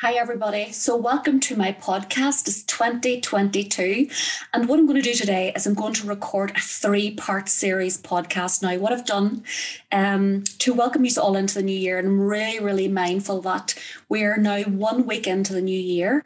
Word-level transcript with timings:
Hi, 0.00 0.14
everybody. 0.14 0.72
So, 0.72 0.96
welcome 0.96 1.38
to 1.38 1.54
my 1.56 1.72
podcast. 1.72 2.48
It's 2.48 2.64
2022. 2.64 4.08
And 4.52 4.68
what 4.68 4.80
I'm 4.80 4.86
going 4.86 5.00
to 5.00 5.08
do 5.08 5.14
today 5.14 5.52
is 5.54 5.68
I'm 5.68 5.74
going 5.74 5.94
to 5.94 6.08
record 6.08 6.50
a 6.50 6.60
three 6.60 7.12
part 7.12 7.48
series 7.48 7.96
podcast. 7.96 8.60
Now, 8.60 8.76
what 8.78 8.92
I've 8.92 9.06
done 9.06 9.44
um, 9.92 10.42
to 10.58 10.74
welcome 10.74 11.04
you 11.04 11.12
all 11.22 11.36
into 11.36 11.54
the 11.54 11.62
new 11.62 11.78
year, 11.78 11.96
and 12.00 12.08
I'm 12.08 12.20
really, 12.20 12.58
really 12.58 12.88
mindful 12.88 13.40
that 13.42 13.80
we're 14.08 14.36
now 14.36 14.62
one 14.62 15.06
week 15.06 15.28
into 15.28 15.52
the 15.52 15.62
new 15.62 15.78
year. 15.78 16.24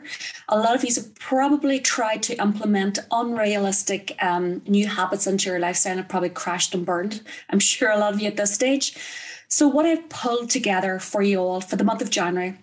A 0.48 0.58
lot 0.58 0.74
of 0.74 0.82
you 0.82 0.94
have 0.94 1.14
probably 1.16 1.78
tried 1.78 2.22
to 2.22 2.40
implement 2.40 3.00
unrealistic 3.10 4.16
um, 4.22 4.62
new 4.66 4.86
habits 4.86 5.26
into 5.26 5.50
your 5.50 5.58
lifestyle 5.58 5.92
and 5.92 6.00
have 6.00 6.08
probably 6.08 6.30
crashed 6.30 6.74
and 6.74 6.86
burned. 6.86 7.20
I'm 7.50 7.60
sure 7.60 7.90
a 7.90 7.98
lot 7.98 8.14
of 8.14 8.20
you 8.20 8.28
at 8.28 8.38
this 8.38 8.54
stage. 8.54 8.96
So, 9.46 9.68
what 9.68 9.84
I've 9.84 10.08
pulled 10.08 10.48
together 10.48 10.98
for 10.98 11.20
you 11.20 11.40
all 11.40 11.60
for 11.60 11.76
the 11.76 11.84
month 11.84 12.00
of 12.00 12.08
January 12.08 12.56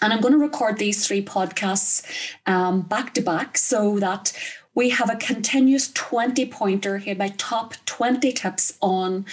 and 0.00 0.12
I'm 0.12 0.20
going 0.20 0.32
to 0.32 0.38
record 0.38 0.78
these 0.78 1.06
three 1.06 1.24
podcasts 1.24 2.04
um, 2.46 2.82
back 2.82 3.14
to 3.14 3.20
back 3.20 3.58
so 3.58 3.98
that 3.98 4.32
we 4.74 4.90
have 4.90 5.10
a 5.10 5.16
continuous 5.16 5.90
20 5.92 6.46
pointer 6.46 6.98
here, 6.98 7.16
my 7.16 7.30
top 7.36 7.74
20 7.86 8.32
tips 8.32 8.78
on 8.80 9.26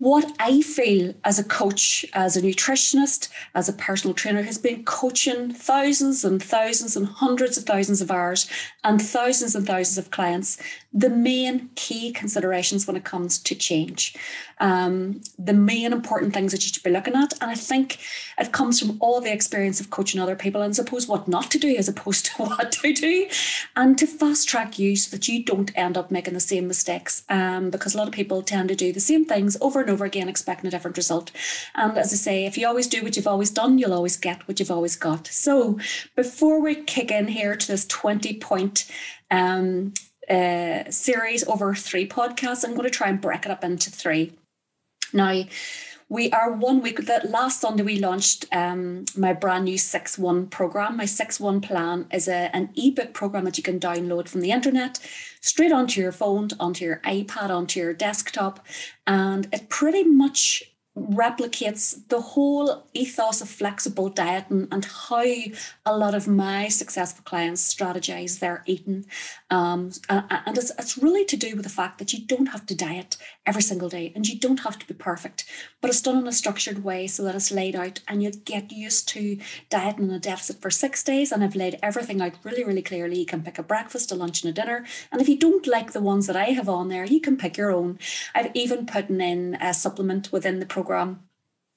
what 0.00 0.32
I 0.40 0.62
feel 0.62 1.12
as 1.24 1.38
a 1.38 1.44
coach, 1.44 2.06
as 2.14 2.34
a 2.34 2.40
nutritionist, 2.40 3.28
as 3.54 3.68
a 3.68 3.74
personal 3.74 4.14
trainer 4.14 4.40
who's 4.40 4.56
been 4.56 4.82
coaching 4.84 5.52
thousands 5.52 6.24
and 6.24 6.42
thousands 6.42 6.96
and 6.96 7.06
hundreds 7.06 7.58
of 7.58 7.64
thousands 7.64 8.00
of 8.00 8.10
hours 8.10 8.48
and 8.82 9.02
thousands 9.02 9.54
and 9.54 9.66
thousands 9.66 9.98
of 9.98 10.10
clients, 10.10 10.56
the 10.90 11.10
main 11.10 11.68
key 11.74 12.12
considerations 12.12 12.86
when 12.86 12.96
it 12.96 13.04
comes 13.04 13.38
to 13.40 13.54
change 13.54 14.16
um, 14.60 15.22
the 15.38 15.54
main 15.54 15.92
important 15.92 16.32
things 16.32 16.52
that 16.52 16.62
you 16.62 16.72
should 16.72 16.82
be 16.82 16.90
looking 16.90 17.16
at. 17.16 17.32
And 17.40 17.50
I 17.50 17.54
think 17.54 17.98
it 18.38 18.52
comes 18.52 18.78
from 18.78 18.98
all 19.00 19.20
the 19.20 19.32
experience 19.32 19.80
of 19.80 19.90
coaching 19.90 20.20
other 20.20 20.36
people 20.36 20.62
and 20.62 20.76
suppose 20.76 21.08
what 21.08 21.26
not 21.26 21.50
to 21.50 21.58
do 21.58 21.74
as 21.76 21.88
opposed 21.88 22.26
to 22.36 22.42
what 22.42 22.72
to 22.72 22.92
do, 22.92 23.26
and 23.74 23.98
to 23.98 24.06
fast 24.06 24.48
track 24.48 24.78
you 24.78 24.96
so 24.96 25.16
that 25.16 25.26
you 25.26 25.42
don't 25.44 25.76
end 25.76 25.96
up 25.96 26.10
making 26.10 26.34
the 26.34 26.40
same 26.40 26.68
mistakes. 26.68 27.24
Um, 27.28 27.70
because 27.70 27.94
a 27.94 27.98
lot 27.98 28.08
of 28.08 28.14
people 28.14 28.42
tend 28.42 28.68
to 28.68 28.74
do 28.74 28.92
the 28.92 29.00
same 29.00 29.24
things 29.24 29.56
over 29.60 29.80
and 29.80 29.90
over 29.90 30.04
again, 30.04 30.28
expecting 30.28 30.68
a 30.68 30.70
different 30.70 30.96
result. 30.96 31.32
And 31.74 31.96
as 31.96 32.12
I 32.12 32.16
say, 32.16 32.44
if 32.44 32.58
you 32.58 32.66
always 32.66 32.86
do 32.86 33.02
what 33.02 33.16
you've 33.16 33.26
always 33.26 33.50
done, 33.50 33.78
you'll 33.78 33.94
always 33.94 34.16
get 34.16 34.46
what 34.46 34.60
you've 34.60 34.70
always 34.70 34.96
got. 34.96 35.26
So 35.26 35.78
before 36.14 36.60
we 36.60 36.74
kick 36.74 37.10
in 37.10 37.28
here 37.28 37.56
to 37.56 37.66
this 37.66 37.86
20 37.86 38.34
point 38.34 38.90
um, 39.30 39.94
uh, 40.28 40.90
series 40.90 41.46
over 41.48 41.74
three 41.74 42.06
podcasts, 42.06 42.64
I'm 42.64 42.74
going 42.74 42.84
to 42.84 42.90
try 42.90 43.08
and 43.08 43.20
break 43.20 43.44
it 43.44 43.50
up 43.50 43.64
into 43.64 43.90
three. 43.90 44.32
Now, 45.12 45.44
we 46.08 46.28
are 46.32 46.50
one 46.50 46.82
week 46.82 47.06
that 47.06 47.30
last 47.30 47.60
Sunday 47.60 47.84
we 47.84 48.00
launched 48.00 48.44
um, 48.50 49.04
my 49.16 49.32
brand 49.32 49.66
new 49.66 49.76
6-1 49.76 50.50
program. 50.50 50.96
My 50.96 51.04
6-1 51.04 51.62
plan 51.62 52.06
is 52.12 52.26
a, 52.26 52.54
an 52.54 52.70
ebook 52.76 53.14
program 53.14 53.44
that 53.44 53.56
you 53.56 53.62
can 53.62 53.78
download 53.78 54.28
from 54.28 54.40
the 54.40 54.50
internet 54.50 54.98
straight 55.40 55.70
onto 55.70 56.00
your 56.00 56.10
phone, 56.10 56.48
onto 56.58 56.84
your 56.84 57.00
iPad, 57.04 57.50
onto 57.50 57.78
your 57.78 57.94
desktop. 57.94 58.66
And 59.06 59.46
it 59.52 59.68
pretty 59.68 60.02
much 60.02 60.64
replicates 60.98 62.08
the 62.08 62.20
whole 62.20 62.84
ethos 62.94 63.40
of 63.40 63.48
flexible 63.48 64.08
dieting 64.08 64.66
and 64.72 64.84
how 64.84 65.22
a 65.22 65.96
lot 65.96 66.14
of 66.14 66.26
my 66.26 66.66
successful 66.66 67.22
clients 67.24 67.72
strategize 67.72 68.40
their 68.40 68.64
eating. 68.66 69.06
Um, 69.50 69.92
and 70.08 70.58
it's, 70.58 70.72
it's 70.78 70.98
really 70.98 71.24
to 71.26 71.36
do 71.36 71.54
with 71.54 71.62
the 71.62 71.70
fact 71.70 71.98
that 71.98 72.12
you 72.12 72.26
don't 72.26 72.46
have 72.46 72.66
to 72.66 72.74
diet 72.74 73.16
every 73.46 73.62
single 73.62 73.88
day 73.88 74.12
and 74.16 74.26
you 74.26 74.38
don't 74.38 74.60
have 74.60 74.78
to 74.80 74.86
be 74.86 74.94
perfect, 74.94 75.44
but 75.80 75.90
it's 75.90 76.02
done 76.02 76.18
in 76.18 76.26
a 76.26 76.32
structured 76.32 76.82
way 76.82 77.06
so 77.06 77.22
that 77.22 77.36
it's 77.36 77.52
laid 77.52 77.76
out 77.76 78.00
and 78.08 78.22
you 78.22 78.32
get 78.32 78.72
used 78.72 79.08
to 79.10 79.38
dieting 79.68 80.04
in 80.04 80.10
a 80.10 80.18
deficit 80.18 80.60
for 80.60 80.70
six 80.70 81.04
days. 81.04 81.30
And 81.30 81.44
I've 81.44 81.56
laid 81.56 81.78
everything 81.84 82.20
out 82.20 82.32
really, 82.42 82.64
really 82.64 82.82
clearly. 82.82 83.20
You 83.20 83.26
can 83.26 83.42
pick 83.42 83.58
a 83.58 83.62
breakfast, 83.62 84.10
a 84.10 84.16
lunch, 84.16 84.42
and 84.42 84.50
a 84.50 84.60
dinner. 84.60 84.84
And 85.12 85.22
if 85.22 85.28
you 85.28 85.38
don't 85.38 85.68
like 85.68 85.92
the 85.92 86.02
ones 86.02 86.26
that 86.26 86.36
I 86.36 86.46
have 86.46 86.68
on 86.68 86.88
there, 86.88 87.04
you 87.04 87.20
can 87.20 87.36
pick 87.36 87.56
your 87.56 87.70
own. 87.70 87.98
I've 88.34 88.50
even 88.54 88.86
put 88.86 89.08
in 89.08 89.56
a 89.60 89.72
supplement 89.72 90.32
within 90.32 90.58
the 90.58 90.66
program 90.66 90.89
program 90.90 91.29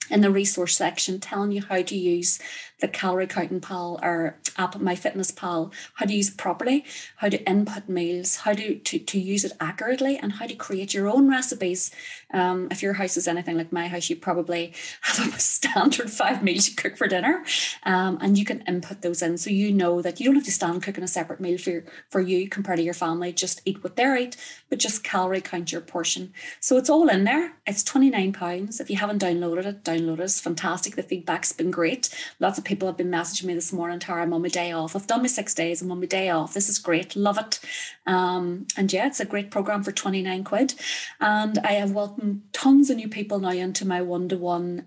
in 0.09 0.21
the 0.21 0.31
resource 0.31 0.75
section 0.77 1.19
telling 1.19 1.51
you 1.51 1.61
how 1.61 1.81
to 1.81 1.95
use 1.95 2.39
the 2.83 2.87
calorie 2.89 3.27
counting 3.27 3.61
pal 3.61 3.97
or 4.03 4.35
app 4.57 4.75
MyFitnessPal, 4.75 5.71
how 5.93 6.05
to 6.05 6.13
use 6.13 6.29
it 6.29 6.37
properly, 6.37 6.83
how 7.15 7.29
to 7.29 7.41
input 7.49 7.87
meals, 7.87 8.35
how 8.37 8.51
to, 8.51 8.75
to, 8.77 8.99
to 8.99 9.19
use 9.19 9.45
it 9.45 9.53
accurately, 9.61 10.17
and 10.17 10.33
how 10.33 10.45
to 10.45 10.53
create 10.53 10.93
your 10.93 11.07
own 11.07 11.29
recipes. 11.29 11.91
Um, 12.33 12.67
if 12.71 12.83
your 12.83 12.93
house 12.93 13.15
is 13.15 13.25
anything 13.27 13.57
like 13.57 13.71
my 13.71 13.87
house, 13.87 14.09
you 14.09 14.17
probably 14.17 14.73
have 15.01 15.33
a 15.33 15.39
standard 15.39 16.11
five 16.11 16.43
meals 16.43 16.67
you 16.67 16.75
cook 16.75 16.97
for 16.97 17.07
dinner, 17.07 17.45
um, 17.83 18.17
and 18.21 18.37
you 18.37 18.43
can 18.43 18.61
input 18.67 19.01
those 19.01 19.21
in 19.21 19.37
so 19.37 19.49
you 19.49 19.71
know 19.71 20.01
that 20.01 20.19
you 20.19 20.25
don't 20.25 20.35
have 20.35 20.43
to 20.43 20.51
stand 20.51 20.83
cooking 20.83 21.05
a 21.05 21.07
separate 21.07 21.39
meal 21.39 21.57
for, 21.57 21.85
for 22.09 22.19
you 22.19 22.49
compared 22.49 22.79
to 22.79 22.83
your 22.83 22.93
family. 22.93 23.31
Just 23.31 23.61
eat 23.63 23.81
what 23.81 23.95
they 23.95 24.03
eat, 24.23 24.35
but 24.69 24.79
just 24.79 25.05
calorie 25.05 25.39
count 25.39 25.71
your 25.71 25.79
portion. 25.79 26.33
So 26.59 26.77
it's 26.77 26.89
all 26.89 27.07
in 27.07 27.23
there. 27.23 27.53
It's 27.65 27.83
£29. 27.83 28.81
If 28.81 28.89
you 28.89 28.97
haven't 28.97 29.21
downloaded 29.21 29.65
it, 29.65 29.83
download 29.97 30.19
it. 30.19 30.23
It's 30.23 30.41
fantastic. 30.41 30.95
The 30.95 31.03
feedback's 31.03 31.53
been 31.53 31.71
great. 31.71 32.09
Lots 32.39 32.57
of 32.57 32.63
people 32.63 32.87
have 32.87 32.97
been 32.97 33.11
messaging 33.11 33.45
me 33.45 33.53
this 33.53 33.73
morning, 33.73 33.99
Tara, 33.99 34.23
I'm 34.23 34.33
on 34.33 34.41
my 34.41 34.47
day 34.47 34.71
off. 34.71 34.95
I've 34.95 35.07
done 35.07 35.21
my 35.21 35.27
six 35.27 35.53
days, 35.53 35.81
I'm 35.81 35.91
on 35.91 35.99
my 35.99 36.05
day 36.05 36.29
off. 36.29 36.53
This 36.53 36.69
is 36.69 36.79
great, 36.79 37.15
love 37.15 37.37
it. 37.37 37.59
Um, 38.05 38.67
and 38.75 38.91
yeah, 38.91 39.07
it's 39.07 39.19
a 39.19 39.25
great 39.25 39.51
program 39.51 39.83
for 39.83 39.91
29 39.91 40.43
quid. 40.43 40.75
And 41.19 41.57
I 41.59 41.73
have 41.73 41.91
welcomed 41.91 42.43
tons 42.51 42.89
of 42.89 42.97
new 42.97 43.07
people 43.07 43.39
now 43.39 43.49
into 43.49 43.87
my 43.87 44.01
one 44.01 44.29
to 44.29 44.37
one, 44.37 44.85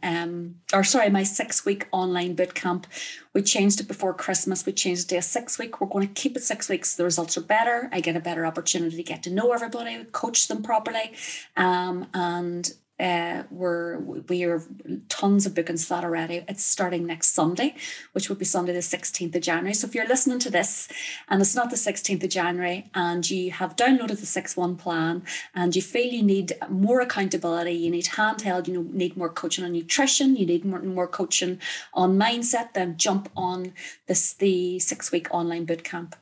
or 0.72 0.84
sorry, 0.84 1.10
my 1.10 1.22
six 1.22 1.64
week 1.64 1.86
online 1.92 2.34
boot 2.34 2.54
camp. 2.54 2.86
We 3.32 3.42
changed 3.42 3.80
it 3.80 3.88
before 3.88 4.14
Christmas. 4.14 4.64
We 4.64 4.72
changed 4.72 5.04
it 5.04 5.08
to 5.08 5.16
a 5.16 5.22
six 5.22 5.58
week. 5.58 5.80
We're 5.80 5.88
going 5.88 6.08
to 6.08 6.14
keep 6.14 6.36
it 6.36 6.42
six 6.42 6.68
weeks. 6.68 6.96
The 6.96 7.04
results 7.04 7.36
are 7.36 7.42
better. 7.42 7.88
I 7.92 8.00
get 8.00 8.16
a 8.16 8.20
better 8.20 8.46
opportunity 8.46 8.96
to 8.96 9.02
get 9.02 9.22
to 9.24 9.30
know 9.30 9.52
everybody, 9.52 10.04
coach 10.12 10.48
them 10.48 10.62
properly. 10.62 11.12
Um, 11.56 12.06
and 12.14 12.72
uh, 12.98 13.42
we're 13.50 13.98
we 13.98 14.44
are 14.44 14.62
tons 15.08 15.44
of 15.44 15.54
bookings 15.54 15.84
for 15.84 15.94
that 15.94 16.04
already. 16.04 16.44
It's 16.48 16.64
starting 16.64 17.06
next 17.06 17.34
Sunday, 17.34 17.74
which 18.12 18.28
would 18.28 18.38
be 18.38 18.44
Sunday 18.46 18.72
the 18.72 18.78
16th 18.78 19.34
of 19.34 19.42
January. 19.42 19.74
So 19.74 19.86
if 19.86 19.94
you're 19.94 20.08
listening 20.08 20.38
to 20.40 20.50
this 20.50 20.88
and 21.28 21.40
it's 21.42 21.54
not 21.54 21.70
the 21.70 21.76
16th 21.76 22.24
of 22.24 22.30
January 22.30 22.90
and 22.94 23.28
you 23.28 23.50
have 23.50 23.76
downloaded 23.76 24.20
the 24.20 24.26
6-1 24.26 24.78
plan 24.78 25.22
and 25.54 25.76
you 25.76 25.82
feel 25.82 26.10
you 26.10 26.22
need 26.22 26.54
more 26.70 27.00
accountability, 27.00 27.72
you 27.72 27.90
need 27.90 28.06
handheld, 28.06 28.66
you 28.66 28.88
need 28.92 29.16
more 29.16 29.28
coaching 29.28 29.64
on 29.64 29.72
nutrition, 29.72 30.36
you 30.36 30.46
need 30.46 30.64
more, 30.64 30.80
more 30.80 31.08
coaching 31.08 31.60
on 31.92 32.18
mindset, 32.18 32.72
then 32.72 32.96
jump 32.96 33.28
on 33.36 33.74
this 34.06 34.32
the 34.32 34.78
six 34.78 35.12
week 35.12 35.28
online 35.32 35.66
bootcamp 35.66 36.14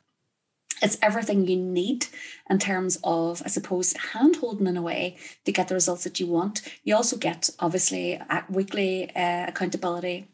it's 0.84 0.99
everything 1.03 1.49
you 1.49 1.56
need 1.56 2.06
in 2.49 2.59
terms 2.59 2.99
of, 3.03 3.43
I 3.45 3.49
suppose, 3.49 3.95
hand 4.12 4.37
holding 4.37 4.67
in 4.67 4.77
a 4.77 4.83
way 4.83 5.17
to 5.45 5.53
get 5.53 5.69
the 5.69 5.75
results 5.75 6.05
that 6.05 6.21
you 6.21 6.27
want. 6.27 6.61
You 6.84 6.95
also 6.95 7.17
get, 7.17 7.49
obviously, 7.59 8.21
weekly 8.50 9.11
uh, 9.17 9.47
accountability 9.49 10.28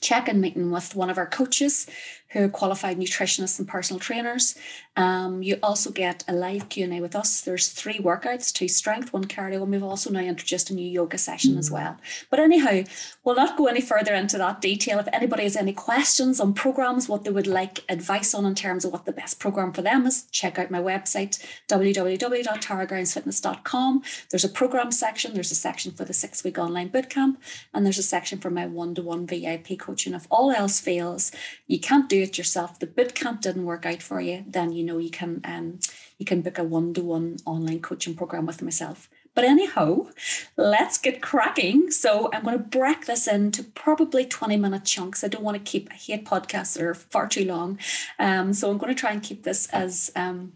check-in 0.00 0.40
meeting 0.40 0.70
with 0.70 0.94
one 0.94 1.10
of 1.10 1.18
our 1.18 1.26
coaches 1.26 1.86
who 2.30 2.44
are 2.44 2.48
qualified 2.48 2.98
nutritionists 2.98 3.58
and 3.58 3.66
personal 3.66 3.98
trainers. 3.98 4.54
Um, 4.96 5.42
you 5.42 5.58
also 5.62 5.90
get 5.90 6.24
a 6.28 6.32
live 6.32 6.68
Q&A 6.68 7.00
with 7.00 7.16
us. 7.16 7.40
There's 7.40 7.68
three 7.68 7.98
workouts, 7.98 8.52
two 8.52 8.68
strength, 8.68 9.12
one 9.12 9.24
cardio, 9.24 9.62
and 9.62 9.72
we've 9.72 9.82
also 9.82 10.10
now 10.10 10.20
introduced 10.20 10.70
a 10.70 10.74
new 10.74 10.88
yoga 10.88 11.18
session 11.18 11.54
mm. 11.54 11.58
as 11.58 11.72
well. 11.72 11.96
But 12.28 12.38
anyhow, 12.38 12.84
we'll 13.24 13.34
not 13.34 13.56
go 13.56 13.66
any 13.66 13.80
further 13.80 14.14
into 14.14 14.38
that 14.38 14.60
detail. 14.60 15.00
If 15.00 15.08
anybody 15.12 15.42
has 15.44 15.56
any 15.56 15.72
questions 15.72 16.38
on 16.38 16.54
programs, 16.54 17.08
what 17.08 17.24
they 17.24 17.30
would 17.30 17.48
like 17.48 17.80
advice 17.88 18.34
on 18.34 18.44
in 18.46 18.54
terms 18.54 18.84
of 18.84 18.92
what 18.92 19.06
the 19.06 19.12
best 19.12 19.40
program 19.40 19.72
for 19.72 19.82
them 19.82 20.06
is, 20.06 20.26
check 20.30 20.56
out 20.58 20.70
my 20.70 20.80
website, 20.80 21.44
www.taragroundsfitness.com. 21.68 24.02
There's 24.30 24.44
a 24.44 24.48
program 24.48 24.92
section, 24.92 25.34
there's 25.34 25.50
a 25.50 25.56
section 25.56 25.90
for 25.92 26.04
the 26.04 26.12
six-week 26.12 26.58
online 26.58 26.90
bootcamp, 26.90 27.38
and 27.74 27.84
there's 27.84 27.98
a 27.98 28.04
section 28.04 28.38
for 28.38 28.50
my 28.50 28.66
one-to-one 28.66 29.26
VIP 29.26 29.76
coaching. 29.78 29.89
And 29.90 30.14
if 30.14 30.26
all 30.30 30.50
else 30.50 30.80
fails, 30.80 31.32
you 31.66 31.78
can't 31.78 32.08
do 32.08 32.22
it 32.22 32.38
yourself, 32.38 32.78
the 32.78 32.86
boot 32.86 33.14
camp 33.14 33.40
didn't 33.40 33.64
work 33.64 33.86
out 33.86 34.02
for 34.02 34.20
you, 34.20 34.44
then 34.46 34.72
you 34.72 34.84
know 34.84 34.98
you 34.98 35.10
can 35.10 35.40
um, 35.44 35.78
you 36.18 36.26
can 36.26 36.42
book 36.42 36.58
a 36.58 36.64
one-to-one 36.64 37.38
online 37.46 37.80
coaching 37.80 38.14
program 38.14 38.46
with 38.46 38.62
myself. 38.62 39.08
But 39.34 39.44
anyhow, 39.44 40.08
let's 40.56 40.98
get 40.98 41.22
cracking. 41.22 41.90
So 41.90 42.30
I'm 42.32 42.42
going 42.42 42.58
to 42.58 42.64
break 42.64 43.06
this 43.06 43.28
into 43.28 43.62
probably 43.62 44.24
20 44.24 44.56
minute 44.56 44.84
chunks. 44.84 45.22
I 45.22 45.28
don't 45.28 45.44
want 45.44 45.56
to 45.56 45.70
keep, 45.70 45.88
I 45.90 45.94
hate 45.94 46.26
podcasts 46.26 46.74
that 46.74 46.82
are 46.82 46.94
far 46.94 47.28
too 47.28 47.44
long. 47.44 47.78
Um, 48.18 48.52
so 48.52 48.70
I'm 48.70 48.78
going 48.78 48.94
to 48.94 49.00
try 49.00 49.12
and 49.12 49.22
keep 49.22 49.44
this 49.44 49.66
as 49.68 50.10
um, 50.16 50.52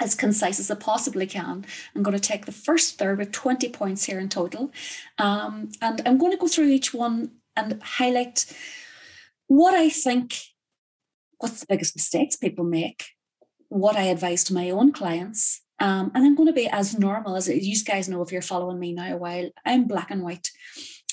as 0.00 0.14
concise 0.14 0.60
as 0.60 0.70
I 0.70 0.74
possibly 0.74 1.26
can. 1.26 1.64
I'm 1.94 2.02
going 2.02 2.16
to 2.16 2.20
take 2.20 2.44
the 2.44 2.52
first 2.52 2.98
third 2.98 3.18
with 3.18 3.32
20 3.32 3.68
points 3.70 4.04
here 4.04 4.18
in 4.18 4.28
total. 4.28 4.70
Um, 5.18 5.70
and 5.80 6.02
I'm 6.04 6.18
going 6.18 6.32
to 6.32 6.38
go 6.38 6.48
through 6.48 6.68
each 6.68 6.92
one 6.92 7.30
and 7.56 7.82
highlight 7.82 8.46
what 9.46 9.74
I 9.74 9.88
think 9.88 10.36
what's 11.38 11.60
the 11.60 11.66
biggest 11.68 11.96
mistakes 11.96 12.36
people 12.36 12.64
make, 12.64 13.04
what 13.68 13.96
I 13.96 14.04
advise 14.04 14.44
to 14.44 14.54
my 14.54 14.70
own 14.70 14.92
clients. 14.92 15.62
Um, 15.78 16.10
and 16.14 16.24
I'm 16.24 16.34
going 16.34 16.46
to 16.46 16.54
be 16.54 16.68
as 16.68 16.98
normal 16.98 17.36
as 17.36 17.48
you 17.48 17.84
guys 17.84 18.08
know 18.08 18.22
if 18.22 18.32
you're 18.32 18.42
following 18.42 18.78
me 18.78 18.94
now 18.94 19.14
a 19.14 19.18
while. 19.18 19.50
I'm 19.64 19.86
black 19.86 20.10
and 20.10 20.22
white. 20.22 20.50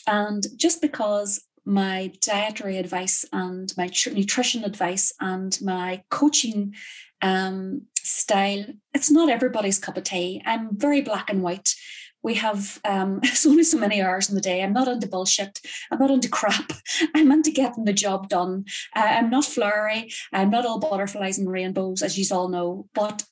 And 0.08 0.46
just 0.56 0.82
because 0.82 1.44
my 1.66 2.12
dietary 2.22 2.78
advice 2.78 3.26
and 3.32 3.74
my 3.78 3.90
nutrition 4.14 4.64
advice 4.64 5.14
and 5.20 5.58
my 5.62 6.04
coaching 6.10 6.74
um, 7.22 7.84
style, 7.98 8.66
it's 8.94 9.12
not 9.12 9.30
everybody's 9.30 9.80
cup 9.80 9.98
of 9.98 10.04
tea. 10.04 10.42
I'm 10.46 10.78
very 10.78 11.02
black 11.02 11.30
and 11.30 11.42
white. 11.42 11.76
We 12.24 12.36
have 12.36 12.80
um, 12.86 13.20
it's 13.24 13.46
only 13.46 13.64
so 13.64 13.78
many 13.78 14.02
hours 14.02 14.30
in 14.30 14.36
the 14.36 14.42
day. 14.42 14.64
I'm 14.64 14.74
not 14.74 14.88
into 14.88 15.08
bullshit. 15.08 15.60
I'm 15.92 16.00
not 16.00 16.12
into 16.12 16.30
crap. 16.30 16.72
I'm 17.16 17.32
into 17.32 17.52
getting 17.52 17.86
the 17.86 17.94
job 17.94 18.30
done. 18.30 18.66
Uh, 18.96 19.02
I'm 19.06 19.30
not 19.30 19.46
flowery. 19.46 20.12
I'm 20.32 20.50
not 20.50 20.66
all 20.66 20.80
butterflies 20.80 21.38
and 21.38 21.50
rainbows, 21.50 22.02
as 22.02 22.18
you 22.18 22.26
all 22.36 22.48
know. 22.48 22.88
But 22.94 23.24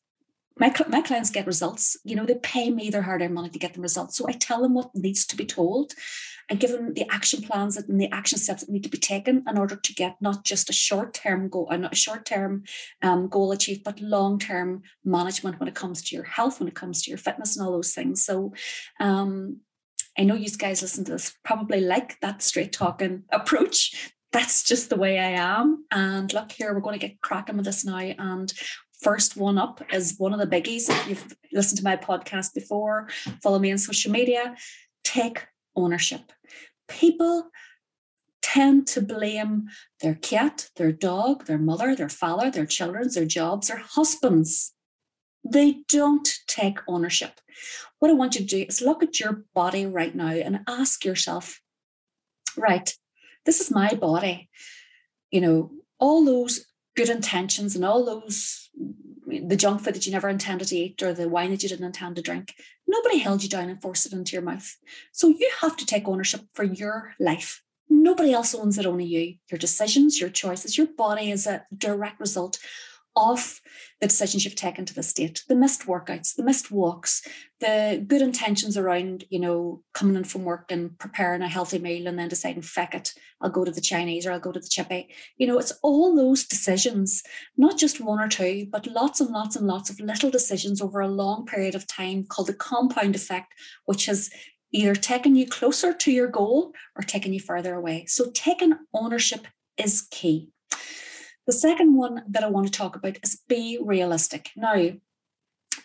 my, 0.60 0.74
my 0.90 1.02
clients 1.02 1.30
get 1.30 1.48
results. 1.48 1.98
You 2.04 2.16
know, 2.16 2.26
they 2.26 2.36
pay 2.36 2.70
me 2.70 2.90
their 2.90 3.02
hard 3.02 3.22
earned 3.22 3.34
money 3.34 3.50
to 3.50 3.60
get 3.60 3.74
them 3.74 3.82
results. 3.82 4.18
So 4.18 4.28
I 4.28 4.34
tell 4.34 4.62
them 4.62 4.74
what 4.74 4.94
needs 4.94 5.26
to 5.28 5.36
be 5.36 5.46
told 5.46 5.94
and 6.52 6.60
give 6.60 6.72
them 6.72 6.94
the 6.94 7.10
action 7.10 7.42
plans 7.42 7.78
and 7.78 8.00
the 8.00 8.12
action 8.12 8.38
steps 8.38 8.66
that 8.66 8.72
need 8.72 8.84
to 8.84 8.90
be 8.90 8.98
taken 8.98 9.42
in 9.48 9.58
order 9.58 9.78
to 9.78 9.94
get 9.94 10.18
not 10.20 10.44
just 10.44 10.70
a 10.70 10.74
short 10.74 11.14
term 11.14 11.48
goal, 11.48 11.70
uh, 11.72 11.88
a 11.90 11.96
short 11.96 12.26
term 12.26 12.66
um, 13.02 13.30
goal 13.30 13.54
achieved, 13.54 13.86
but 13.86 14.02
long 14.02 14.38
term 14.38 14.82
management 15.06 15.62
when 15.62 15.70
it 15.70 15.76
comes 15.76 16.04
to 16.04 16.16
your 16.16 16.26
health, 16.26 16.60
when 16.60 16.68
it 16.68 16.76
comes 16.76 17.02
to 17.02 17.10
your 17.10 17.18
fitness 17.18 17.56
and 17.56 17.66
all 17.66 17.72
those 17.72 17.94
things. 17.94 18.26
So, 18.26 18.54
um, 19.00 19.62
I 20.20 20.24
know 20.24 20.36
you 20.36 20.50
guys 20.50 20.82
listen 20.82 21.06
to 21.06 21.14
this 21.14 21.34
probably 21.46 21.80
like 21.80 22.20
that 22.20 22.42
straight 22.42 22.74
talking 22.74 23.24
approach. 23.32 24.12
That's 24.34 24.62
just 24.64 24.90
the 24.90 24.98
way 24.98 25.20
I 25.20 25.32
am. 25.32 25.86
And 25.90 26.34
look 26.34 26.52
here, 26.52 26.74
we're 26.74 26.82
going 26.82 27.00
to 27.00 27.08
get 27.08 27.22
cracking 27.22 27.56
with 27.56 27.66
this 27.66 27.86
now. 27.86 27.98
And 27.98 28.52
first 29.02 29.38
one 29.38 29.58
up 29.58 29.82
is 29.94 30.16
one 30.18 30.34
of 30.34 30.40
the 30.40 30.54
biggies. 30.54 30.90
If 30.90 31.08
you've 31.08 31.36
listened 31.54 31.78
to 31.78 31.84
my 31.86 31.96
podcast 31.96 32.54
before, 32.54 33.08
follow 33.42 33.58
me 33.60 33.72
on 33.72 33.78
social 33.78 34.12
media. 34.12 34.56
Take 35.04 35.46
ownership. 35.76 36.32
People 36.88 37.52
tend 38.42 38.88
to 38.88 39.02
blame 39.02 39.70
their 40.02 40.16
cat, 40.16 40.70
their 40.76 40.92
dog, 40.92 41.46
their 41.46 41.58
mother, 41.58 41.96
their 41.96 42.10
father, 42.10 42.50
their 42.50 42.66
children, 42.66 43.08
their 43.14 43.26
jobs, 43.26 43.68
their 43.68 43.78
husbands. 43.78 44.74
They 45.44 45.84
don't 45.88 46.28
take 46.48 46.80
ownership. 46.88 47.40
What 48.00 48.12
I 48.12 48.16
want 48.16 48.36
you 48.36 48.42
to 48.42 48.48
do 48.48 48.66
is 48.68 48.82
look 48.82 49.04
at 49.04 49.20
your 49.20 49.46
body 49.54 49.86
right 49.86 50.14
now 50.14 50.30
and 50.30 50.62
ask 50.68 51.06
yourself, 51.06 51.62
right, 52.58 52.94
this 53.46 53.62
is 53.62 53.72
my 53.72 53.94
body. 53.94 54.50
You 55.30 55.42
know, 55.42 55.72
all 56.00 56.26
those 56.26 56.66
good 56.96 57.10
intentions 57.10 57.76
and 57.76 57.86
all 57.86 58.06
those 58.06 58.70
the 59.28 59.56
junk 59.56 59.82
food 59.82 59.94
that 59.94 60.06
you 60.06 60.12
never 60.12 60.28
intended 60.28 60.68
to 60.68 60.76
eat 60.76 61.02
or 61.02 61.14
the 61.14 61.30
wine 61.30 61.52
that 61.52 61.64
you 61.64 61.70
didn't 61.70 61.86
intend 61.86 62.18
to 62.18 62.22
drink 62.22 62.54
nobody 62.92 63.18
held 63.20 63.42
you 63.42 63.50
down 63.50 63.70
and 63.70 63.82
forced 63.82 64.06
it 64.06 64.14
into 64.14 64.34
your 64.34 64.42
mouth. 64.42 64.78
So 65.12 65.30
you 65.30 65.50
have 65.62 65.78
to 65.78 65.86
take 65.86 66.08
ownership 66.08 66.42
for 66.54 66.64
your 66.64 67.14
life. 67.20 67.64
Nobody 67.90 68.34
else 68.34 68.54
owns 68.54 68.78
it 68.78 68.86
only 68.86 69.06
you. 69.06 69.36
Your 69.50 69.58
decisions 69.58 70.20
your 70.20 70.30
choices 70.30 70.78
your 70.78 70.88
body 70.88 71.32
is 71.32 71.48
a 71.48 71.66
direct 71.76 72.20
result 72.20 72.60
of 73.16 73.62
the 74.02 74.08
decisions 74.08 74.44
you've 74.44 74.56
taken 74.56 74.84
to 74.84 74.96
the 74.96 75.04
state, 75.04 75.44
the 75.48 75.56
missed 75.56 75.86
workouts, 75.86 76.36
the 76.36 76.44
missed 76.44 76.72
walks, 76.72 77.22
the 77.60 78.04
good 78.08 78.22
intentions 78.22 78.76
around, 78.76 79.26
you 79.30 79.40
know, 79.40 79.84
coming 79.94 80.16
in 80.16 80.24
from 80.24 80.44
work 80.44 80.72
and 80.72 80.98
preparing 80.98 81.44
a 81.44 81.48
healthy 81.48 81.78
meal 81.78 82.08
and 82.08 82.18
then 82.18 82.28
deciding, 82.28 82.64
feck 82.64 82.96
it, 82.96 83.14
I'll 83.42 83.52
go 83.52 83.64
to 83.64 83.70
the 83.70 83.80
Chinese 83.80 84.26
or 84.26 84.32
I'll 84.32 84.40
go 84.40 84.52
to 84.52 84.60
the 84.60 84.68
chippy. 84.68 85.14
You 85.38 85.46
know, 85.46 85.60
it's 85.60 85.74
all 85.84 86.16
those 86.16 86.46
decisions, 86.46 87.22
not 87.58 87.78
just 87.78 88.02
one 88.02 88.20
or 88.20 88.28
two, 88.28 88.66
but 88.72 88.88
lots 88.88 89.22
and 89.22 89.30
lots 89.30 89.56
and 89.56 89.68
lots 89.68 89.92
of 89.92 90.00
little 90.00 90.32
decisions 90.32 90.82
over 90.82 91.00
a 91.00 91.08
long 91.08 91.46
period 91.46 91.76
of 91.76 91.86
time 91.86 92.26
called 92.26 92.48
the 92.48 92.56
compound 92.56 93.16
effect, 93.16 93.54
which 93.86 94.08
has 94.08 94.32
either 94.72 94.96
taken 94.96 95.36
you 95.36 95.46
closer 95.46 95.94
to 95.94 96.12
your 96.12 96.28
goal 96.28 96.74
or 96.96 97.04
taken 97.04 97.34
you 97.34 97.40
further 97.40 97.76
away. 97.76 98.06
So 98.08 98.32
taking 98.34 98.74
ownership 98.96 99.46
is 99.78 100.08
key. 100.10 100.50
The 101.48 101.54
second 101.54 101.96
one 101.96 102.24
that 102.30 102.44
I 102.44 102.50
want 102.50 102.68
to 102.68 102.72
talk 102.72 102.96
about 102.96 103.18
is 103.24 103.42
be 103.50 103.80
realistic. 103.82 104.52
Now, 104.56 104.92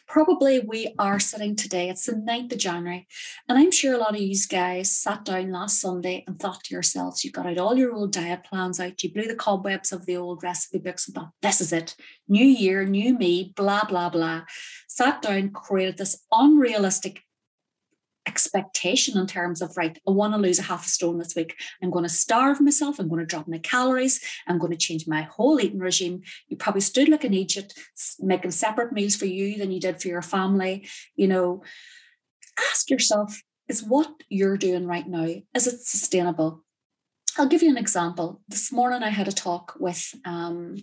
probably 0.06 0.60
we 0.60 0.94
are 0.98 1.18
sitting 1.18 1.56
today, 1.56 1.88
it's 1.88 2.06
the 2.06 2.12
9th 2.12 2.52
of 2.52 2.58
January, 2.58 3.06
and 3.48 3.58
I'm 3.58 3.70
sure 3.70 3.94
a 3.94 3.98
lot 3.98 4.14
of 4.14 4.20
you 4.20 4.36
guys 4.48 4.96
sat 4.96 5.24
down 5.24 5.52
last 5.52 5.80
Sunday 5.80 6.24
and 6.26 6.38
thought 6.38 6.62
to 6.64 6.74
yourselves, 6.74 7.24
you 7.24 7.30
got 7.30 7.46
out 7.46 7.58
all 7.58 7.76
your 7.76 7.92
old 7.92 8.12
diet 8.12 8.44
plans 8.44 8.78
out, 8.78 9.02
you 9.02 9.12
blew 9.12 9.26
the 9.26 9.34
cobwebs 9.34 9.92
of 9.92 10.06
the 10.06 10.16
old 10.16 10.42
recipe 10.42 10.78
books 10.78 11.08
and 11.08 11.14
thought, 11.14 11.32
this 11.42 11.60
is 11.60 11.72
it, 11.72 11.96
new 12.28 12.44
year, 12.44 12.84
new 12.84 13.16
me, 13.18 13.52
blah, 13.56 13.84
blah, 13.84 14.08
blah. 14.08 14.42
Sat 14.88 15.22
down, 15.22 15.50
created 15.50 15.96
this 15.96 16.22
unrealistic 16.30 17.22
expectation 18.26 19.16
in 19.18 19.26
terms 19.26 19.62
of 19.62 19.76
right 19.76 19.98
i 20.06 20.10
want 20.10 20.34
to 20.34 20.38
lose 20.38 20.58
a 20.58 20.62
half 20.62 20.84
a 20.86 20.88
stone 20.88 21.18
this 21.18 21.34
week. 21.34 21.56
I'm 21.82 21.90
going 21.90 22.04
to 22.04 22.08
starve 22.08 22.60
myself. 22.60 22.98
I'm 22.98 23.08
going 23.08 23.20
to 23.20 23.26
drop 23.26 23.48
my 23.48 23.58
calories. 23.58 24.20
I'm 24.46 24.58
going 24.58 24.72
to 24.72 24.78
change 24.78 25.06
my 25.06 25.22
whole 25.22 25.60
eating 25.60 25.78
regime. 25.78 26.22
You 26.48 26.56
probably 26.56 26.80
stood 26.80 27.08
like 27.08 27.24
an 27.24 27.34
egypt 27.34 27.78
making 28.20 28.50
separate 28.50 28.92
meals 28.92 29.16
for 29.16 29.26
you 29.26 29.58
than 29.58 29.70
you 29.70 29.80
did 29.80 30.00
for 30.00 30.08
your 30.08 30.22
family. 30.22 30.88
You 31.14 31.28
know 31.28 31.62
ask 32.70 32.90
yourself 32.90 33.42
is 33.68 33.82
what 33.82 34.10
you're 34.28 34.56
doing 34.56 34.86
right 34.86 35.06
now 35.06 35.28
is 35.54 35.66
it 35.66 35.80
sustainable? 35.80 36.62
I'll 37.38 37.48
give 37.48 37.62
you 37.62 37.70
an 37.70 37.76
example. 37.76 38.40
This 38.48 38.72
morning 38.72 39.02
i 39.02 39.10
had 39.10 39.28
a 39.28 39.32
talk 39.32 39.74
with 39.78 40.14
um, 40.24 40.76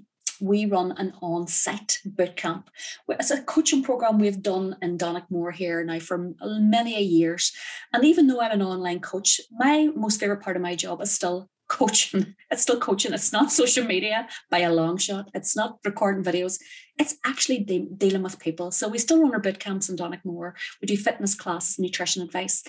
we 0.44 0.66
run 0.66 0.92
an 0.98 1.14
on-site 1.22 2.00
boot 2.04 2.36
camp. 2.36 2.70
It's 3.08 3.32
a 3.32 3.42
coaching 3.44 3.82
program 3.82 4.20
we've 4.20 4.42
done 4.42 4.76
in 4.82 4.98
Donaghmore 4.98 5.54
here 5.54 5.82
now 5.86 6.00
for 6.00 6.34
many 6.42 7.02
years. 7.02 7.54
And 7.94 8.04
even 8.04 8.28
though 8.28 8.42
I'm 8.42 8.52
an 8.52 8.62
online 8.62 9.00
coach, 9.00 9.40
my 9.52 9.90
most 9.96 10.20
favorite 10.20 10.42
part 10.42 10.58
of 10.58 10.62
my 10.62 10.76
job 10.76 11.02
is 11.02 11.12
still 11.12 11.50
coaching. 11.74 12.36
It's 12.52 12.62
still 12.62 12.80
coaching. 12.80 13.14
It's 13.14 13.34
not 13.34 13.52
social 13.52 13.84
media 13.84 14.28
by 14.52 14.60
a 14.60 14.72
long 14.72 14.98
shot. 14.98 15.30
It's 15.34 15.56
not 15.56 15.80
recording 15.84 16.24
videos. 16.24 16.60
It's 17.00 17.16
actually 17.26 17.64
de- 17.64 17.90
dealing 17.98 18.22
with 18.22 18.38
people. 18.38 18.70
So 18.70 18.88
we 18.88 19.00
still 19.00 19.20
run 19.20 19.34
our 19.34 19.40
boot 19.40 19.60
camps 19.60 19.90
in 19.90 19.96
Donaghmore. 19.96 20.54
We 20.80 20.86
do 20.86 20.96
fitness 20.96 21.34
classes, 21.34 21.80
nutrition 21.80 22.22
advice. 22.22 22.64